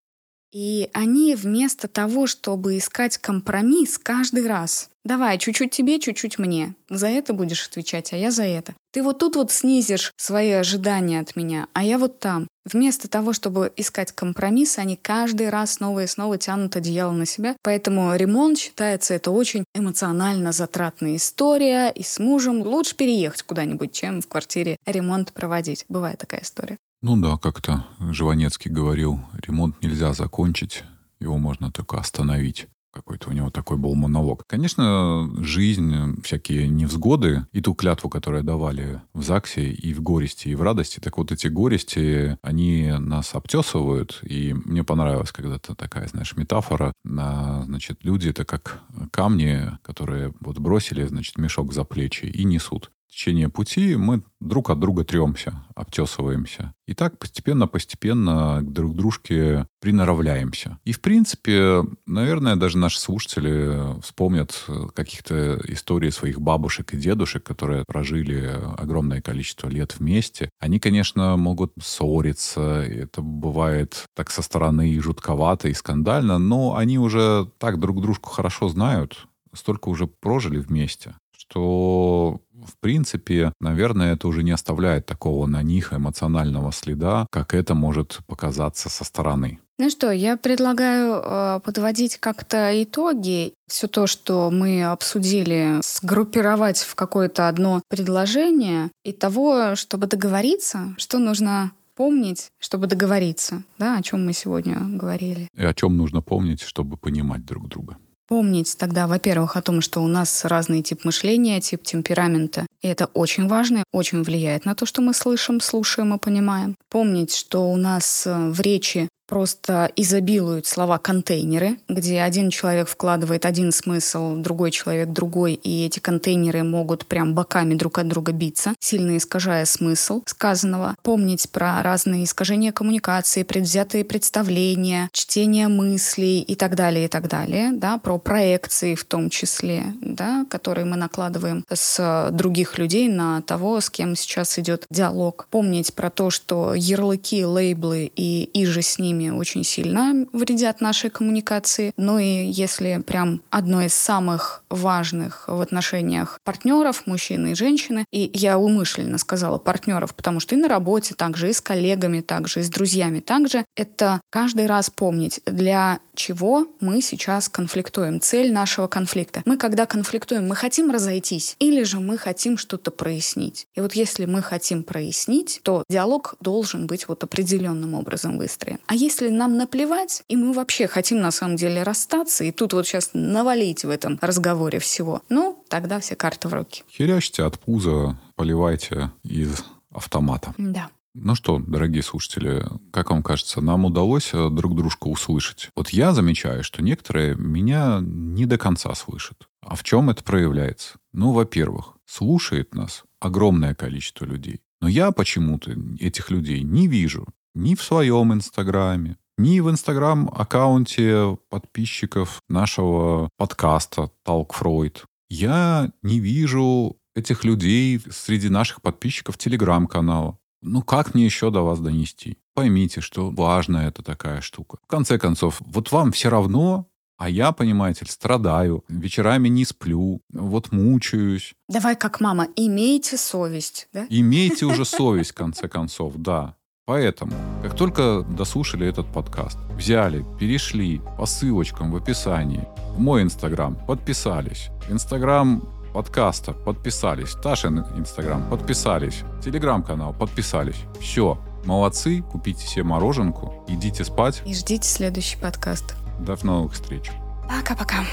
И 0.56 0.90
они 0.94 1.36
вместо 1.36 1.90
того, 1.90 2.28
чтобы 2.28 2.78
искать 2.78 3.18
компромисс 3.18 3.98
каждый 3.98 4.48
раз, 4.48 4.90
давай, 5.04 5.38
чуть-чуть 5.38 5.72
тебе, 5.72 6.00
чуть-чуть 6.00 6.40
мне, 6.40 6.76
за 6.90 7.08
это 7.08 7.34
будешь 7.34 7.68
отвечать, 7.68 8.14
а 8.14 8.16
я 8.16 8.32
за 8.32 8.44
это. 8.44 8.74
Ты 8.94 9.04
вот 9.04 9.20
тут 9.20 9.36
вот 9.36 9.52
снизишь 9.52 10.14
свои 10.16 10.52
ожидания 10.52 11.20
от 11.20 11.36
меня, 11.36 11.68
а 11.74 11.84
я 11.84 11.98
вот 11.98 12.22
там. 12.22 12.48
Вместо 12.64 13.10
того, 13.10 13.34
чтобы 13.34 13.70
искать 13.76 14.14
компромисс, 14.14 14.78
они 14.78 14.96
каждый 14.96 15.50
раз 15.50 15.74
снова 15.74 16.06
и 16.06 16.08
снова 16.08 16.38
тянут 16.38 16.78
одеяло 16.78 17.12
на 17.12 17.26
себя. 17.26 17.58
Поэтому 17.62 18.16
ремонт 18.16 18.58
считается 18.58 19.14
это 19.14 19.32
очень 19.32 19.66
эмоционально 19.76 20.54
затратная 20.54 21.18
история, 21.18 21.90
и 21.90 22.02
с 22.02 22.18
мужем 22.18 22.62
лучше 22.62 22.96
переехать 22.96 23.44
куда-нибудь, 23.44 23.92
чем 23.92 24.22
в 24.22 24.28
квартире 24.30 24.78
ремонт 24.86 25.34
проводить. 25.34 25.84
Бывает 25.90 26.18
такая 26.20 26.44
история. 26.44 26.78
Ну 27.08 27.18
да, 27.18 27.38
как-то 27.38 27.86
Жванецкий 28.00 28.72
говорил, 28.72 29.20
ремонт 29.34 29.80
нельзя 29.80 30.14
закончить, 30.14 30.84
его 31.20 31.38
можно 31.38 31.72
только 31.72 31.98
остановить. 31.98 32.66
Какой-то 32.92 33.30
у 33.30 33.32
него 33.32 33.52
такой 33.52 33.78
был 33.78 33.94
монолог. 33.94 34.44
Конечно, 34.48 35.30
жизнь, 35.38 36.20
всякие 36.24 36.68
невзгоды, 36.68 37.46
и 37.52 37.62
ту 37.62 37.76
клятву, 37.76 38.10
которую 38.10 38.44
давали 38.44 39.04
в 39.14 39.22
ЗАГСе, 39.22 39.70
и 39.70 39.94
в 39.94 40.02
горести, 40.02 40.48
и 40.48 40.56
в 40.56 40.64
радости, 40.64 41.00
так 41.00 41.20
вот 41.20 41.32
эти 41.32 41.46
горести, 41.46 42.40
они 42.42 42.92
нас 42.98 43.36
обтесывают, 43.36 44.22
и 44.24 44.56
мне 44.66 44.84
понравилась 44.84 45.32
когда-то 45.32 45.76
такая, 45.76 46.08
знаешь, 46.08 46.36
метафора. 46.36 46.92
На, 47.04 47.66
значит, 47.66 48.00
люди— 48.02 48.30
это 48.30 48.46
как 48.46 48.82
камни, 49.12 49.78
которые 49.84 50.34
вот 50.40 50.58
бросили, 50.58 51.06
значит, 51.06 51.38
мешок 51.38 51.72
за 51.72 51.84
плечи 51.84 52.26
и 52.26 52.46
несут 52.46 52.90
течение 53.16 53.48
пути 53.50 53.96
мы 53.96 54.24
друг 54.42 54.70
от 54.70 54.80
друга 54.80 55.06
тремся, 55.06 55.64
обтесываемся. 55.74 56.74
И 56.86 56.94
так 56.94 57.18
постепенно-постепенно 57.18 58.62
друг 58.62 58.94
к 58.94 58.96
дружке 58.96 59.68
приноравляемся. 59.80 60.80
И, 60.84 60.92
в 60.92 61.02
принципе, 61.02 61.84
наверное, 62.06 62.58
даже 62.58 62.78
наши 62.78 63.00
слушатели 63.00 64.00
вспомнят 64.02 64.66
каких-то 64.94 65.62
историй 65.68 66.12
своих 66.12 66.42
бабушек 66.42 66.94
и 66.94 66.98
дедушек, 66.98 67.44
которые 67.44 67.86
прожили 67.88 68.60
огромное 68.78 69.22
количество 69.22 69.70
лет 69.70 69.98
вместе. 69.98 70.50
Они, 70.60 70.80
конечно, 70.80 71.38
могут 71.38 71.74
ссориться, 71.82 72.82
это 72.82 73.22
бывает 73.22 74.06
так 74.14 74.30
со 74.30 74.42
стороны 74.42 74.90
и 74.92 75.00
жутковато, 75.00 75.70
и 75.70 75.74
скандально, 75.74 76.38
но 76.38 76.76
они 76.76 77.00
уже 77.00 77.50
так 77.60 77.80
друг 77.80 78.02
дружку 78.02 78.30
хорошо 78.30 78.68
знают, 78.68 79.26
столько 79.54 79.88
уже 79.88 80.06
прожили 80.06 80.58
вместе, 80.60 81.16
что 81.38 82.42
в 82.66 82.78
принципе, 82.80 83.54
наверное, 83.60 84.14
это 84.14 84.28
уже 84.28 84.44
не 84.44 84.52
оставляет 84.52 85.06
такого 85.06 85.48
на 85.48 85.64
них 85.64 85.94
эмоционального 85.94 86.72
следа, 86.72 87.28
как 87.32 87.54
это 87.54 87.76
может 87.76 88.20
показаться 88.28 88.90
со 88.90 89.04
стороны. 89.04 89.60
Ну 89.78 89.90
что, 89.90 90.12
я 90.12 90.38
предлагаю 90.38 91.22
э, 91.22 91.60
подводить 91.60 92.18
как-то 92.18 92.72
итоги. 92.82 93.54
Все 93.68 93.88
то, 93.88 94.08
что 94.08 94.50
мы 94.50 94.86
обсудили, 94.86 95.82
сгруппировать 95.84 96.78
в 96.78 96.96
какое-то 96.96 97.50
одно 97.50 97.82
предложение 97.90 98.90
и 99.04 99.12
того, 99.12 99.76
чтобы 99.76 100.08
договориться, 100.08 100.96
что 100.98 101.20
нужно 101.20 101.72
помнить, 101.96 102.48
чтобы 102.60 102.88
договориться, 102.88 103.64
да, 103.78 103.98
о 103.98 104.02
чем 104.02 104.26
мы 104.26 104.34
сегодня 104.34 104.78
говорили. 104.80 105.50
И 105.56 105.64
о 105.64 105.74
чем 105.74 105.98
нужно 105.98 106.22
помнить, 106.22 106.62
чтобы 106.62 106.96
понимать 106.98 107.46
друг 107.46 107.68
друга. 107.68 107.98
Помнить 108.28 108.76
тогда, 108.80 109.06
во-первых, 109.06 109.56
о 109.56 109.62
том, 109.62 109.82
что 109.82 110.02
у 110.02 110.08
нас 110.08 110.46
разный 110.46 110.82
тип 110.82 111.06
мышления, 111.06 111.62
тип 111.62 111.84
темперамента. 111.84 112.66
И 112.82 112.88
это 112.88 113.06
очень 113.14 113.48
важно, 113.48 113.84
очень 113.92 114.24
влияет 114.24 114.66
на 114.66 114.74
то, 114.74 114.88
что 114.88 115.02
мы 115.02 115.14
слышим, 115.14 115.60
слушаем 115.60 116.16
и 116.16 116.18
понимаем. 116.18 116.76
Помнить, 116.90 117.36
что 117.36 117.72
у 117.72 117.78
нас 117.78 118.26
э, 118.26 118.50
в 118.50 118.60
речи 118.62 119.10
просто 119.28 119.92
изобилуют 119.96 120.68
слова 120.68 120.98
контейнеры, 120.98 121.78
где 121.88 122.22
один 122.22 122.50
человек 122.50 122.88
вкладывает 122.88 123.46
один 123.46 123.72
смысл, 123.72 124.36
другой 124.36 124.72
человек 124.72 125.10
другой, 125.10 125.54
и 125.54 125.86
эти 125.86 126.00
контейнеры 126.00 126.64
могут 126.64 127.06
прям 127.06 127.34
боками 127.34 127.74
друг 127.76 127.98
от 127.98 128.08
друга 128.08 128.32
биться, 128.32 128.76
сильно 128.80 129.18
искажая 129.18 129.66
смысл 129.66 130.24
сказанного. 130.26 130.96
Помнить 131.02 131.50
про 131.50 131.82
разные 131.82 132.24
искажения 132.26 132.72
коммуникации, 132.72 133.44
предвзятые 133.44 134.06
представления, 134.06 135.10
чтение 135.12 135.68
мыслей 135.68 136.42
и 136.42 136.56
так 136.56 136.76
далее, 136.76 137.06
и 137.06 137.08
так 137.08 137.28
далее, 137.28 137.72
да, 137.72 137.98
про 137.98 138.18
проекции 138.18 138.96
в 138.96 139.06
том 139.06 139.30
числе, 139.30 139.94
да, 140.02 140.46
которые 140.50 140.86
мы 140.86 140.98
накладываем 140.98 141.66
с 141.72 142.30
других 142.32 142.78
людей 142.78 143.08
на 143.08 143.42
того, 143.42 143.82
с 143.82 143.90
кем 143.90 144.16
сейчас 144.16 144.60
идет 144.60 144.86
диалог. 144.90 145.48
Помнить 145.50 145.94
про 145.94 146.10
то, 146.10 146.30
что 146.30 146.74
ярлыки, 146.76 147.46
лейблы 147.46 148.12
и 148.16 148.50
иже 148.54 148.82
с 148.82 149.00
ними 149.00 149.15
одними 149.16 149.30
очень 149.30 149.64
сильно 149.64 150.26
вредят 150.34 150.82
нашей 150.82 151.10
коммуникации, 151.10 151.94
но 151.98 152.20
и 152.20 152.46
если 152.46 153.02
прям 153.06 153.42
одно 153.50 153.82
из 153.82 153.94
самых 153.94 154.64
важных 154.70 155.46
в 155.48 155.62
отношениях 155.62 156.40
партнеров, 156.44 157.04
мужчины 157.06 157.52
и 157.52 157.56
женщины, 157.56 158.06
и 158.12 158.30
я 158.34 158.58
умышленно 158.58 159.18
сказала 159.18 159.58
партнеров, 159.58 160.14
потому 160.14 160.40
что 160.40 160.56
и 160.56 160.58
на 160.58 160.68
работе 160.68 161.16
также, 161.16 161.50
и 161.50 161.54
с 161.54 161.62
коллегами 161.62 162.22
также, 162.22 162.60
и 162.60 162.64
с 162.64 162.70
друзьями 162.70 163.20
также, 163.20 163.66
это 163.76 164.22
каждый 164.30 164.68
раз 164.68 164.90
помнить, 164.90 165.40
для 165.46 166.00
чего 166.16 166.68
мы 166.80 167.02
сейчас 167.02 167.50
конфликтуем, 167.50 168.22
цель 168.22 168.52
нашего 168.52 168.88
конфликта. 168.88 169.42
Мы 169.46 169.58
когда 169.58 169.86
конфликтуем, 169.86 170.48
мы 170.48 170.56
хотим 170.56 170.92
разойтись 170.92 171.56
или 171.60 171.84
же 171.84 172.00
мы 172.00 172.18
хотим 172.18 172.58
что-то 172.58 172.92
прояснить. 172.92 173.68
И 173.76 173.82
вот 173.82 173.94
если 173.94 174.26
мы 174.26 174.42
хотим 174.42 174.84
прояснить, 174.84 175.60
то 175.64 175.84
диалог 175.90 176.36
должен 176.40 176.88
быть 176.88 177.08
вот 177.08 177.24
определенным 177.24 177.94
образом 177.94 178.38
выстроен. 178.38 178.80
А 178.88 178.96
если 179.06 179.30
нам 179.30 179.58
наплевать, 179.58 180.24
и 180.28 180.36
мы 180.36 180.54
вообще 180.54 180.88
хотим 180.88 181.20
на 181.20 181.32
самом 181.32 181.56
деле 181.56 181.84
расстаться, 181.84 182.44
и 182.44 182.52
тут 182.52 182.74
вот 182.74 182.86
сейчас 182.86 183.12
навалить 183.14 183.86
в 183.86 183.90
этом 183.90 184.18
разговоре 184.22 184.80
всего, 184.80 185.22
ну, 185.30 185.64
тогда 185.70 186.00
все 186.00 186.16
карты 186.16 186.48
в 186.48 186.54
руки. 186.54 186.84
Херячьте 186.90 187.44
от 187.44 187.60
пуза, 187.60 188.20
поливайте 188.36 189.12
из 189.24 189.64
автомата. 189.92 190.54
Да. 190.58 190.90
Ну 191.18 191.34
что, 191.34 191.60
дорогие 191.60 192.04
слушатели, 192.04 192.66
как 192.92 193.10
вам 193.10 193.24
кажется, 193.24 193.62
нам 193.62 193.86
удалось 193.86 194.32
э, 194.34 194.50
друг 194.50 194.76
дружку 194.76 195.10
услышать? 195.10 195.70
Вот 195.74 195.90
я 195.92 196.12
замечаю, 196.12 196.62
что 196.62 196.84
некоторые 196.84 197.36
меня 197.36 198.00
не 198.02 198.46
до 198.46 198.58
конца 198.58 198.94
слышат. 198.96 199.48
А 199.62 199.76
в 199.76 199.84
чем 199.84 200.10
это 200.10 200.26
проявляется? 200.26 200.98
Ну, 201.14 201.32
во-первых, 201.32 201.94
слушает 202.06 202.76
нас 202.76 203.04
огромное 203.22 203.74
количество 203.74 204.26
людей. 204.26 204.60
Но 204.82 204.90
я 204.90 205.12
почему-то 205.12 205.72
этих 206.02 206.32
людей 206.32 206.62
не 206.64 206.90
вижу 206.90 207.26
ни 207.56 207.74
в 207.74 207.82
своем 207.82 208.34
Инстаграме, 208.34 209.18
ни 209.38 209.60
в 209.62 209.70
Инстаграм-аккаунте 209.70 211.38
подписчиков 211.50 212.42
нашего 212.48 213.30
подкаста 213.38 214.12
«Талк 214.24 214.54
Фройд». 214.54 215.06
Я 215.30 215.92
не 216.04 216.20
вижу 216.20 216.98
этих 217.16 217.44
людей 217.44 218.00
среди 218.12 218.50
наших 218.50 218.82
подписчиков 218.82 219.38
Телеграм-канала. 219.38 220.38
Ну, 220.62 220.82
как 220.82 221.14
мне 221.14 221.26
еще 221.26 221.50
до 221.50 221.62
вас 221.62 221.80
донести? 221.80 222.38
Поймите, 222.54 223.02
что 223.02 223.30
важная 223.30 223.88
это 223.88 224.04
такая 224.04 224.42
штука. 224.42 224.78
В 224.84 224.88
конце 224.88 225.18
концов, 225.18 225.58
вот 225.60 225.92
вам 225.92 226.12
все 226.12 226.30
равно, 226.30 226.88
а 227.18 227.30
я, 227.30 227.52
понимаете, 227.52 228.06
страдаю, 228.06 228.84
вечерами 228.90 229.48
не 229.48 229.64
сплю, 229.66 230.22
вот 230.34 230.72
мучаюсь. 230.72 231.54
Давай 231.70 231.96
как 231.96 232.20
мама, 232.20 232.48
имейте 232.56 233.18
совесть, 233.18 233.88
да? 233.94 234.06
Имейте 234.10 234.66
уже 234.66 234.86
совесть, 234.86 235.32
в 235.32 235.36
конце 235.36 235.70
концов, 235.70 236.14
да. 236.18 236.56
Поэтому, 236.88 237.32
как 237.64 237.76
только 237.76 238.22
дослушали 238.22 238.88
этот 238.88 239.08
подкаст, 239.08 239.58
взяли, 239.76 240.24
перешли 240.40 241.02
по 241.18 241.26
ссылочкам 241.26 241.92
в 241.92 241.96
описании 241.96 242.68
в 242.92 243.00
мой 243.00 243.24
инстаграм, 243.24 243.74
подписались. 243.74 244.70
Инстаграм 244.88 245.64
подкаста, 245.96 246.54
подписались. 246.54 247.34
Ташин 247.42 247.80
Инстаграм, 247.98 248.48
подписались. 248.52 249.24
Телеграм-канал, 249.44 250.14
подписались. 250.14 250.84
Все, 251.02 251.40
молодцы, 251.66 252.22
купите 252.22 252.68
себе 252.68 252.84
мороженку, 252.84 253.66
идите 253.68 254.04
спать. 254.04 254.44
И 254.46 254.54
ждите 254.54 254.88
следующий 254.88 255.40
подкаст. 255.40 255.96
До 256.20 256.38
новых 256.46 256.74
встреч. 256.74 257.10
Пока-пока. 257.50 258.06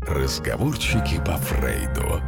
Разговорчики 0.00 1.18
по 1.24 1.36
Фрейду. 1.36 2.20